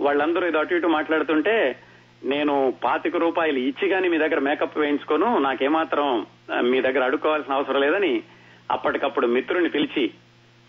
వాళ్ళందరూ 0.00 0.46
ఇది 0.46 0.58
అటు 0.58 0.74
ఇటు 0.74 0.86
మాట్లాడుతుంటే 0.86 1.78
నేను 2.24 2.74
పాతిక 2.84 3.16
రూపాయలు 3.16 3.58
ఇచ్చి 3.58 3.88
కానీ 3.88 4.08
మీ 4.08 4.18
దగ్గర 4.18 4.38
మేకప్ 4.38 4.78
వేయించుకోను. 4.78 5.38
నాకేమాత్రం 5.38 6.26
మీ 6.60 6.80
దగ్గర 6.80 7.04
అడుక్కోవాల్సిన 7.04 7.54
అవసరం 7.54 7.80
లేదని 7.80 8.22
అప్పటికప్పుడు 8.70 9.26
మిత్రుని 9.26 9.68
పిలిచి 9.68 10.10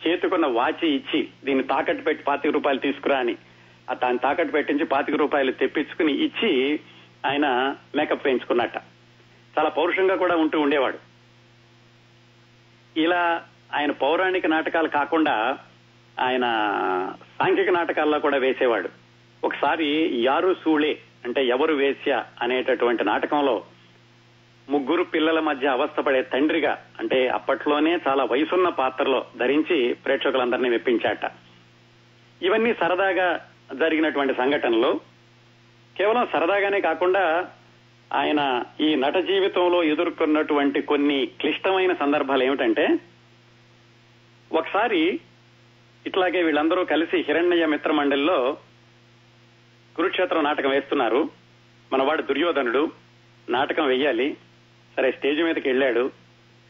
చేతుకున్న 0.08 0.46
వాచి 0.46 0.90
ఇచ్చి 0.90 1.30
దీన్ని 1.44 1.64
తాకట్టు 1.64 2.04
పెట్టి 2.04 2.24
పాతిక 2.24 2.52
రూపాయలు 2.52 2.80
తీసుకురా 2.80 3.20
అని. 3.20 3.36
ఆ 3.90 3.94
దాన్ని 3.94 4.20
తాకట్టు 4.20 4.52
పెట్టించి 4.52 4.86
పాతిక 4.86 5.16
రూపాయలు 5.16 5.52
తెప్పించుకుని 5.52 6.14
ఇచ్చి 6.14 6.80
ఆయన 7.26 7.76
మేకప్ 7.96 8.26
వేయించుకున్నట్ట. 8.26 8.78
చాలా 9.60 9.70
పౌరుషంగా 9.70 10.16
కూడా 10.16 10.36
ఉంటూ 10.36 10.60
ఉండేవాడు. 10.60 10.98
ఇలా 12.98 13.44
ఆయన 13.74 13.92
పౌరాణిక 13.92 14.46
నాటకాలు 14.46 14.88
కాకుండా 14.88 15.58
ఆయన 16.20 16.46
సాంఘిక 17.40 17.70
నాటకాల్లో 17.70 18.20
కూడా 18.20 18.38
వేసేవాడు. 18.38 18.90
ఒకసారి 19.44 20.20
యారు 20.24 20.56
సూళే 20.64 20.98
అంటే 21.26 21.46
ఎవరు 21.46 21.74
వేశ్య 21.74 22.24
అనేటటువంటి 22.42 23.04
నాటకంలో 23.04 23.64
ముగ్గురు 24.70 25.04
పిల్లల 25.04 25.40
మధ్య 25.40 25.68
అవస్థపడే 25.68 26.22
తండ్రిగా 26.22 26.86
అంటే 27.00 27.28
అప్పట్లోనే 27.28 28.00
చాలా 28.08 28.24
వయసున్న 28.24 28.70
పాత్రలో 28.70 29.26
ధరించి 29.38 29.94
ప్రేక్షకులందరినీ 29.94 30.70
మెప్పించాట. 30.70 31.32
ఇవన్నీ 32.42 32.74
సరదాగా 32.74 33.46
జరిగినటువంటి 33.76 34.34
సంఘటనలు. 34.34 35.00
కేవలం 35.98 36.28
సరదాగానే 36.34 36.82
కాకుండా 36.82 37.50
ఆయన 38.14 38.64
ఈ 38.82 38.96
నట 38.96 39.16
జీవితంలో 39.16 39.84
ఎదుర్కొన్నటువంటి 39.84 40.82
కొన్ని 40.82 41.26
క్లిష్టమైన 41.26 41.94
సందర్భాలు 41.94 42.44
ఏమిటంటే 42.44 42.88
ఒకసారి 44.52 45.20
ఇట్లాగే 46.06 46.44
వీళ్ళందరూ 46.44 46.86
కలిసి 46.86 47.18
హిరణ్య 47.18 47.66
మిత్ర 47.66 47.92
మండలిలో 47.92 48.58
కురుక్షేత్ర 49.96 50.42
నాటకం 50.42 50.70
వేస్తున్నారు. 50.70 51.30
మనవాడు 51.94 52.22
దుర్యోధనుడు 52.22 52.92
నాటకం 53.50 53.88
వెయ్యాలి 53.88 54.38
సరే 54.98 55.12
స్టేజ్ 55.12 55.42
మీదకి 55.42 55.70
వెళ్ళాడు. 55.70 56.12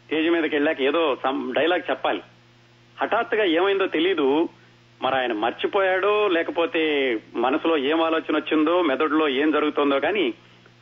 స్టేజ్ 0.05 0.30
మీదకి 0.30 0.55
వెళ్ళాక 0.55 0.82
ఏదో 0.82 1.17
సమ్ 1.24 1.53
డైలాగ్ 1.53 1.89
చెప్పాలి. 1.89 2.21
హఠాత్తుగా 3.01 3.43
ఏమైందో 3.43 3.88
తెలీదు. 3.88 4.49
మరి 5.01 5.15
ఆయన 5.15 5.34
మర్చిపోయాడో 5.34 6.28
లేకపోతే 6.28 7.19
మనసులో 7.36 7.78
ఏం 7.78 8.01
ఆలోచన 8.01 8.38
వచ్చిందో 8.38 8.82
మెదడులో 8.82 9.30
ఏం 9.30 9.51
జరుగుతుందో 9.51 9.99
కానీ 9.99 10.34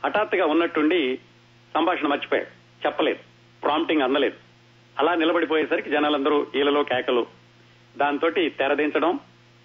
హఠాత్తుగా 0.04 0.46
ఉన్నట్టుండి 0.46 1.18
సంభాషణ 1.74 2.06
మర్చిపోయాడు. 2.06 2.48
చెప్పలేదు. 2.86 3.18
ప్రాంప్టింగ్ 3.62 4.02
అందలేదు. 4.02 4.36
అలా 4.98 5.14
నిలబడిపోయేసరికి 5.14 5.90
జనాలందరూ 5.90 6.46
ఈలలో 6.56 6.82
కేకలు. 6.82 7.26
దాంతో 7.96 8.30
తెరదించడం 8.30 9.20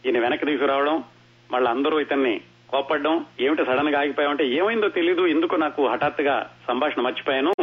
ఈయన 0.06 0.20
వెనక్కి 0.20 0.46
తీసుకురావడం 0.46 1.04
మళ్ళీ 1.52 1.72
అందరూ 1.72 2.00
ఇతన్ని 2.00 2.42
కోపడడం 2.70 3.26
ఏమిటి 3.40 3.66
సడన్గా 3.66 4.00
ఆగిపోయామంటే 4.00 4.48
ఏమైందో 4.48 4.88
తెలీదు 4.90 5.28
ఎందుకు 5.28 5.56
నాకు 5.56 5.88
హఠాత్తుగా 5.88 6.50
సంభాషణ 6.68 7.02
మర్చిపోయాను? 7.02 7.54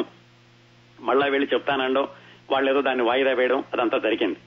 మళ్ళా 1.01 1.27
వెళ్ళి 1.27 1.49
చెప్తానండం 1.55 2.09
వాళ్ళు 2.51 2.71
ఏదో 2.71 2.83
దాన్ని 2.83 3.05
వాయిదా 3.05 3.33
వేయడం 3.33 3.65
అదంతా 3.73 3.99
జరిగింది. 3.99 4.39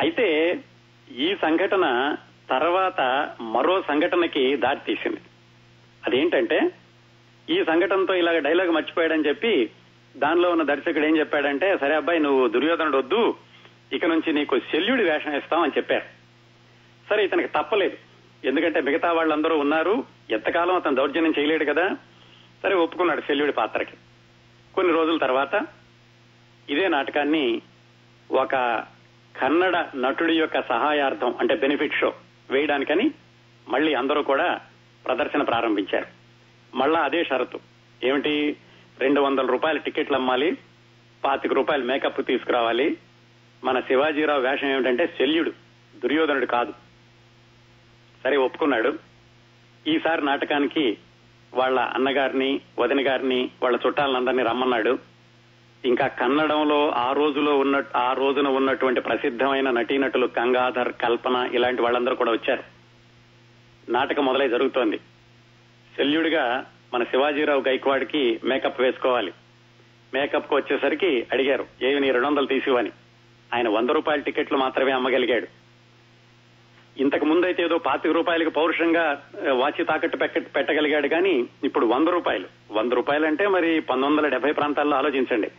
అయితే 0.00 0.26
ఈ 1.10 1.34
సంఘటన 1.34 2.16
తర్వాత 2.50 3.00
మరో 3.40 3.82
సంఘటనకి 3.82 4.56
దారి 4.56 4.80
తీసింది. 4.86 5.20
అదేంటంటే 6.06 6.70
ఈ 7.50 7.64
సంఘటనతో 7.64 8.14
ఇలాగ 8.14 8.38
డైలాగ్ 8.38 8.70
మర్చిపోయాడని 8.70 9.28
చెప్పి 9.28 9.70
దానిలో 10.16 10.50
ఉన్న 10.50 10.62
దర్శకుడు 10.62 11.06
ఏం 11.06 11.18
చెప్పాడంటే 11.18 11.76
సరే 11.76 11.94
అబ్బాయి 11.94 12.18
నువ్వు 12.18 12.48
దుర్యోధనుడు 12.48 12.98
వద్దు 12.98 13.36
ఇక 13.92 14.04
నుంచి 14.04 14.32
నీకు 14.32 14.58
శల్యుడి 14.58 15.02
వేషం 15.02 15.36
ఇస్తాం 15.36 15.62
అని 15.62 15.72
చెప్పారు. 15.76 16.06
సరే 17.10 17.24
ఇతనికి 17.24 17.48
తప్పలేదు. 17.48 18.07
ఎందుకంటే 18.44 18.80
మిగతా 18.80 19.12
వాళ్ళందరూ 19.12 19.58
ఉన్నారు. 19.58 20.04
ఎంతకాలం 20.30 20.76
అతను 20.76 20.94
దౌర్జన్యం 20.94 21.34
చేయలేడు 21.38 21.64
కదా. 21.64 21.96
సరే 22.62 22.74
ఒప్పుకున్నాడు 22.74 23.20
శల్యుడి 23.20 23.52
పాత్రకి. 23.52 23.96
కొన్ని 24.74 24.92
రోజుల 24.92 25.18
తర్వాత 25.18 25.66
ఇదే 26.70 26.88
నాటకాన్ని 26.88 27.62
ఒక 28.30 28.84
కన్నడ 29.42 29.86
నటుడి 29.96 30.34
యొక్క 30.38 30.68
సహాయార్థం 30.68 31.34
అంటే 31.40 31.54
బెనిఫిట్ 31.54 31.94
షో 31.94 32.14
వేయడానికని 32.50 33.10
మళ్ళీ 33.68 33.94
అందరూ 33.94 34.22
కూడా 34.22 34.60
ప్రదర్శన 35.06 35.42
ప్రారంభించారు. 35.42 36.06
మళ్ళా 36.76 37.00
అదే 37.00 37.24
షరతు. 37.24 37.60
ఏమిటి? 38.04 38.56
రెండు 38.98 39.20
వందల 39.20 39.46
రూపాయల 39.46 39.78
టికెట్లు 39.78 40.16
అమ్మాలి 40.16 40.58
పాతిక 41.24 41.52
రూపాయలు 41.52 41.84
మేకప్ 41.84 42.26
తీసుకురావాలి. 42.26 42.96
మన 43.64 43.80
శివాజీరావు 43.80 44.40
వేషం 44.40 44.68
ఏమిటంటే 44.68 45.06
శల్యుడు 45.06 45.50
దుర్యోధనుడు 45.96 46.46
కాదు. 46.46 46.87
సరే 48.24 48.36
ఒప్పుకున్నాడు. 48.36 48.98
ఈసారి 49.86 50.24
నాటకానికి 50.24 50.98
వాళ్ళ 51.54 51.80
అన్నగారిని 51.80 52.60
వదిన 52.78 53.08
గారిని 53.08 53.50
వాళ్ళ 53.62 53.78
చుట్టాలందరినీ 53.86 54.42
రమ్మన్నాడు. 54.42 54.98
ఇంకా 55.84 56.06
కన్నడంలో 56.06 56.90
ఆ 56.90 57.12
రోజులో 57.12 57.58
ఉన్న 57.58 57.82
ఆ 57.96 58.12
రోజున 58.12 58.48
ఉన్నటువంటి 58.48 59.00
ప్రసిద్ధమైన 59.00 59.70
నటీనటులు 59.70 60.30
గంగాధర్ 60.38 60.92
కల్పన 60.92 61.50
ఇలాంటి 61.52 61.82
వాళ్ళందరూ 61.82 62.14
కూడా 62.14 62.32
వచ్చారు. 62.32 62.62
నాటకం 63.90 64.24
మొదలై 64.24 64.48
జరుగుతోంది. 64.48 64.98
శల్యుడిగా 65.96 66.66
మన 66.94 67.04
శివాజీరావు 67.04 67.64
గైక్వాడ్కి 67.68 68.40
మేకప్ 68.44 68.80
వేసుకోవాలి. 68.80 69.32
మేకప్కు 70.14 70.56
వచ్చేసరికి 70.56 71.26
అడిగారు 71.32 71.66
ఏవి 71.82 72.00
నీ 72.00 72.10
రెండు 72.10 72.26
వందలు 72.26 72.46
తీసివని 72.46 72.90
ఆయన 73.54 73.68
వంద 73.68 73.90
రూపాయల 73.90 74.20
టికెట్లు 74.20 74.58
మాత్రమే 74.58 74.92
అమ్మగలిగాడు. 74.92 75.57
ఇంతకు 76.98 77.24
ముందైతే 77.24 77.62
ఏదో 77.62 77.78
పాతిక 77.78 78.12
రూపాయలకు 78.12 78.50
పౌరుషంగా 78.50 79.22
వాచి 79.52 79.84
తాకట్టు 79.84 80.16
పెట్ట- 80.16 80.42
పెట్టగలిగాడు 80.42 81.08
కానీ 81.08 81.46
ఇప్పుడు 81.64 81.86
వంద 81.86 82.08
రూపాయలు. 82.08 82.46
వంద 82.72 82.92
రూపాయలు 82.92 83.26
అంటే 83.26 83.48
మరి 83.48 83.80
పంతొమ్మిది 83.80 84.16
వందల 84.16 84.28
డెబ్బై 84.28 84.52
ప్రాంతాల్లో 84.52 84.96
ఆలోచించండి. 84.96 85.50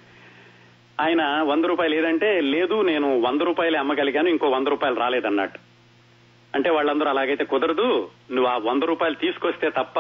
ఆయన 1.02 1.42
వంద 1.42 1.66
రూపాయలు 1.66 1.96
ఏదంటే 1.96 2.42
లేదు 2.42 2.82
నేను 2.82 3.22
వంద 3.22 3.42
రూపాయలు 3.42 3.78
అమ్మగలిగాను 3.78 4.30
ఇంకో 4.30 4.48
వంద 4.50 4.68
రూపాయలు 4.68 4.96
రాలేదన్నట్టు. 4.96 5.60
అంటే 6.56 6.70
వాళ్ళందరూ 6.70 7.10
అలాగైతే 7.10 7.46
కుదరదు 7.46 8.10
నువ్వు 8.32 8.52
ఆ 8.52 8.58
వంద 8.58 8.84
రూపాయలు 8.84 9.16
తీసుకొస్తే 9.16 9.70
తప్ప 9.70 10.00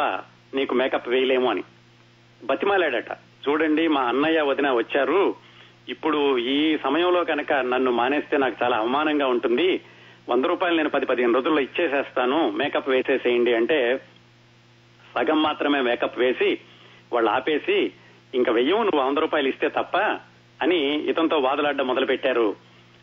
నీకు 0.53 0.75
మేకప్ 0.75 1.09
వేయలేము 1.09 1.49
అని. 1.49 1.63
బతిమాలాడట. 2.43 3.11
చూడండి 3.49 3.87
మా 3.87 4.01
అన్నయ్య 4.01 4.41
వదిన 4.41 4.71
వచ్చారు. 4.71 5.35
ఇప్పుడు 5.89 6.37
ఈ 6.37 6.77
సమయంలో 6.77 7.23
కనుక 7.23 7.53
నన్ను 7.53 7.91
మానేస్తే 7.91 8.37
నాకు 8.37 8.55
చాలా 8.63 8.77
అవమానంగా 8.77 9.27
ఉంటుంది. 9.27 9.81
వంద 10.29 10.45
రూపాయలు 10.45 10.77
నేను 10.77 10.89
పది 10.89 11.05
పదిహేను 11.05 11.33
రోజుల్లో 11.33 11.61
ఇచ్చేసేస్తాను. 11.61 12.49
మేకప్ 12.49 12.89
వేసేసేయండి 12.89 13.53
అంటే 13.53 14.01
సగం 15.15 15.43
మాత్రమే 15.43 15.81
మేకప్ 15.81 16.19
వేసి 16.19 16.59
వాళ్ళు 17.13 17.31
ఆపేసి 17.31 17.91
ఇంకా 18.35 18.51
వెయ్యవు 18.51 18.83
నువ్వు 18.83 19.01
వంద 19.01 19.17
రూపాయలు 19.17 19.47
ఇస్తే 19.47 19.69
తప్ప 19.69 19.97
అని 20.61 21.09
ఇతనితో 21.09 21.37
వాదులాడడం 21.37 21.87
మొదలు 21.87 22.05
పెట్టారు 22.05 22.55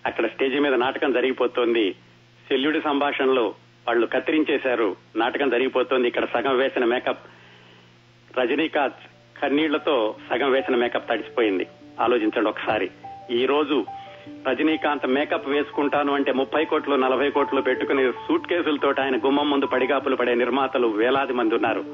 అక్కడ 0.06 0.26
స్టేజి 0.26 0.58
మీద 0.58 0.74
నాటకం 0.74 1.12
జరిగిపోతోంది. 1.12 1.92
శల్యుడి 2.50 2.80
సంభాషణలో 2.80 3.54
వాళ్ళు 3.88 4.06
కత్తిరించేశారు. 4.06 4.96
నాటకం 5.16 5.50
జరిగిపోతోంది. 5.50 6.08
ఇక్కడ 6.08 6.24
సగం 6.24 6.56
వేసిన 6.56 6.84
మేకప్ 6.84 7.26
రజనీకాంత్ 8.38 9.40
కన్నీళ్ళతో 9.40 10.16
సగం 10.30 10.50
వేసిన 10.50 10.76
మేకప్ 10.76 11.08
తడిసిపోయింది. 11.10 11.66
ఆలోచించండి 12.00 12.48
ఒకసారి. 12.48 12.90
ఈ 13.30 13.46
రోజు 13.46 13.84
రజనీకాంత్ 14.48 15.06
మేకప్ 15.06 15.48
వేసుకుంటాను 15.48 16.12
అంటే 16.12 16.32
ముప్పై 16.32 16.64
కోట్లు 16.64 16.96
నలభై 16.96 17.30
కోట్లు 17.30 17.60
పెట్టుకుని 17.60 18.12
సూట్ 18.12 18.46
కేసులతో 18.46 18.94
ఆయన 19.02 19.16
గుమ్మం 19.16 19.50
ముందు 19.50 19.66
పడిగాపులు 19.66 20.16
పడే 20.16 20.34
నిర్మాతలు 20.34 20.86
వేలాది 20.86 21.32
మంది 21.32 21.54
ఉన్నారు. 21.54 21.84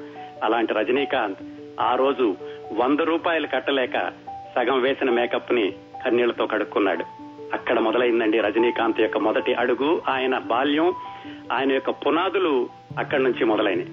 అలాంటి 0.43 0.75
రజనీకాంత్ 0.75 1.39
ఆ 1.81 1.95
రోజు 1.95 2.37
వంద 2.73 3.01
రూపాయలు 3.01 3.47
కట్టలేక 3.47 4.13
సగం 4.57 4.81
వేసిన 4.81 5.11
మేకప్ని 5.11 5.73
కన్నీళ్ళతో 6.05 6.47
కడుక్కున్నాడు. 6.47 7.05
అక్కడ 7.53 7.79
మొదలైందండి 7.79 8.41
రజనీకాంత్ 8.41 9.01
యొక్క 9.01 9.19
మొదటి 9.19 9.55
అడుగు 9.55 10.03
ఆయన 10.09 10.39
బాల్యం 10.39 10.93
ఆయన 11.53 11.73
యొక్క 11.73 11.91
పునాదులు 11.91 12.69
అక్కడి 12.99 13.23
నుంచి 13.23 13.45
మొదలైనవి. 13.45 13.87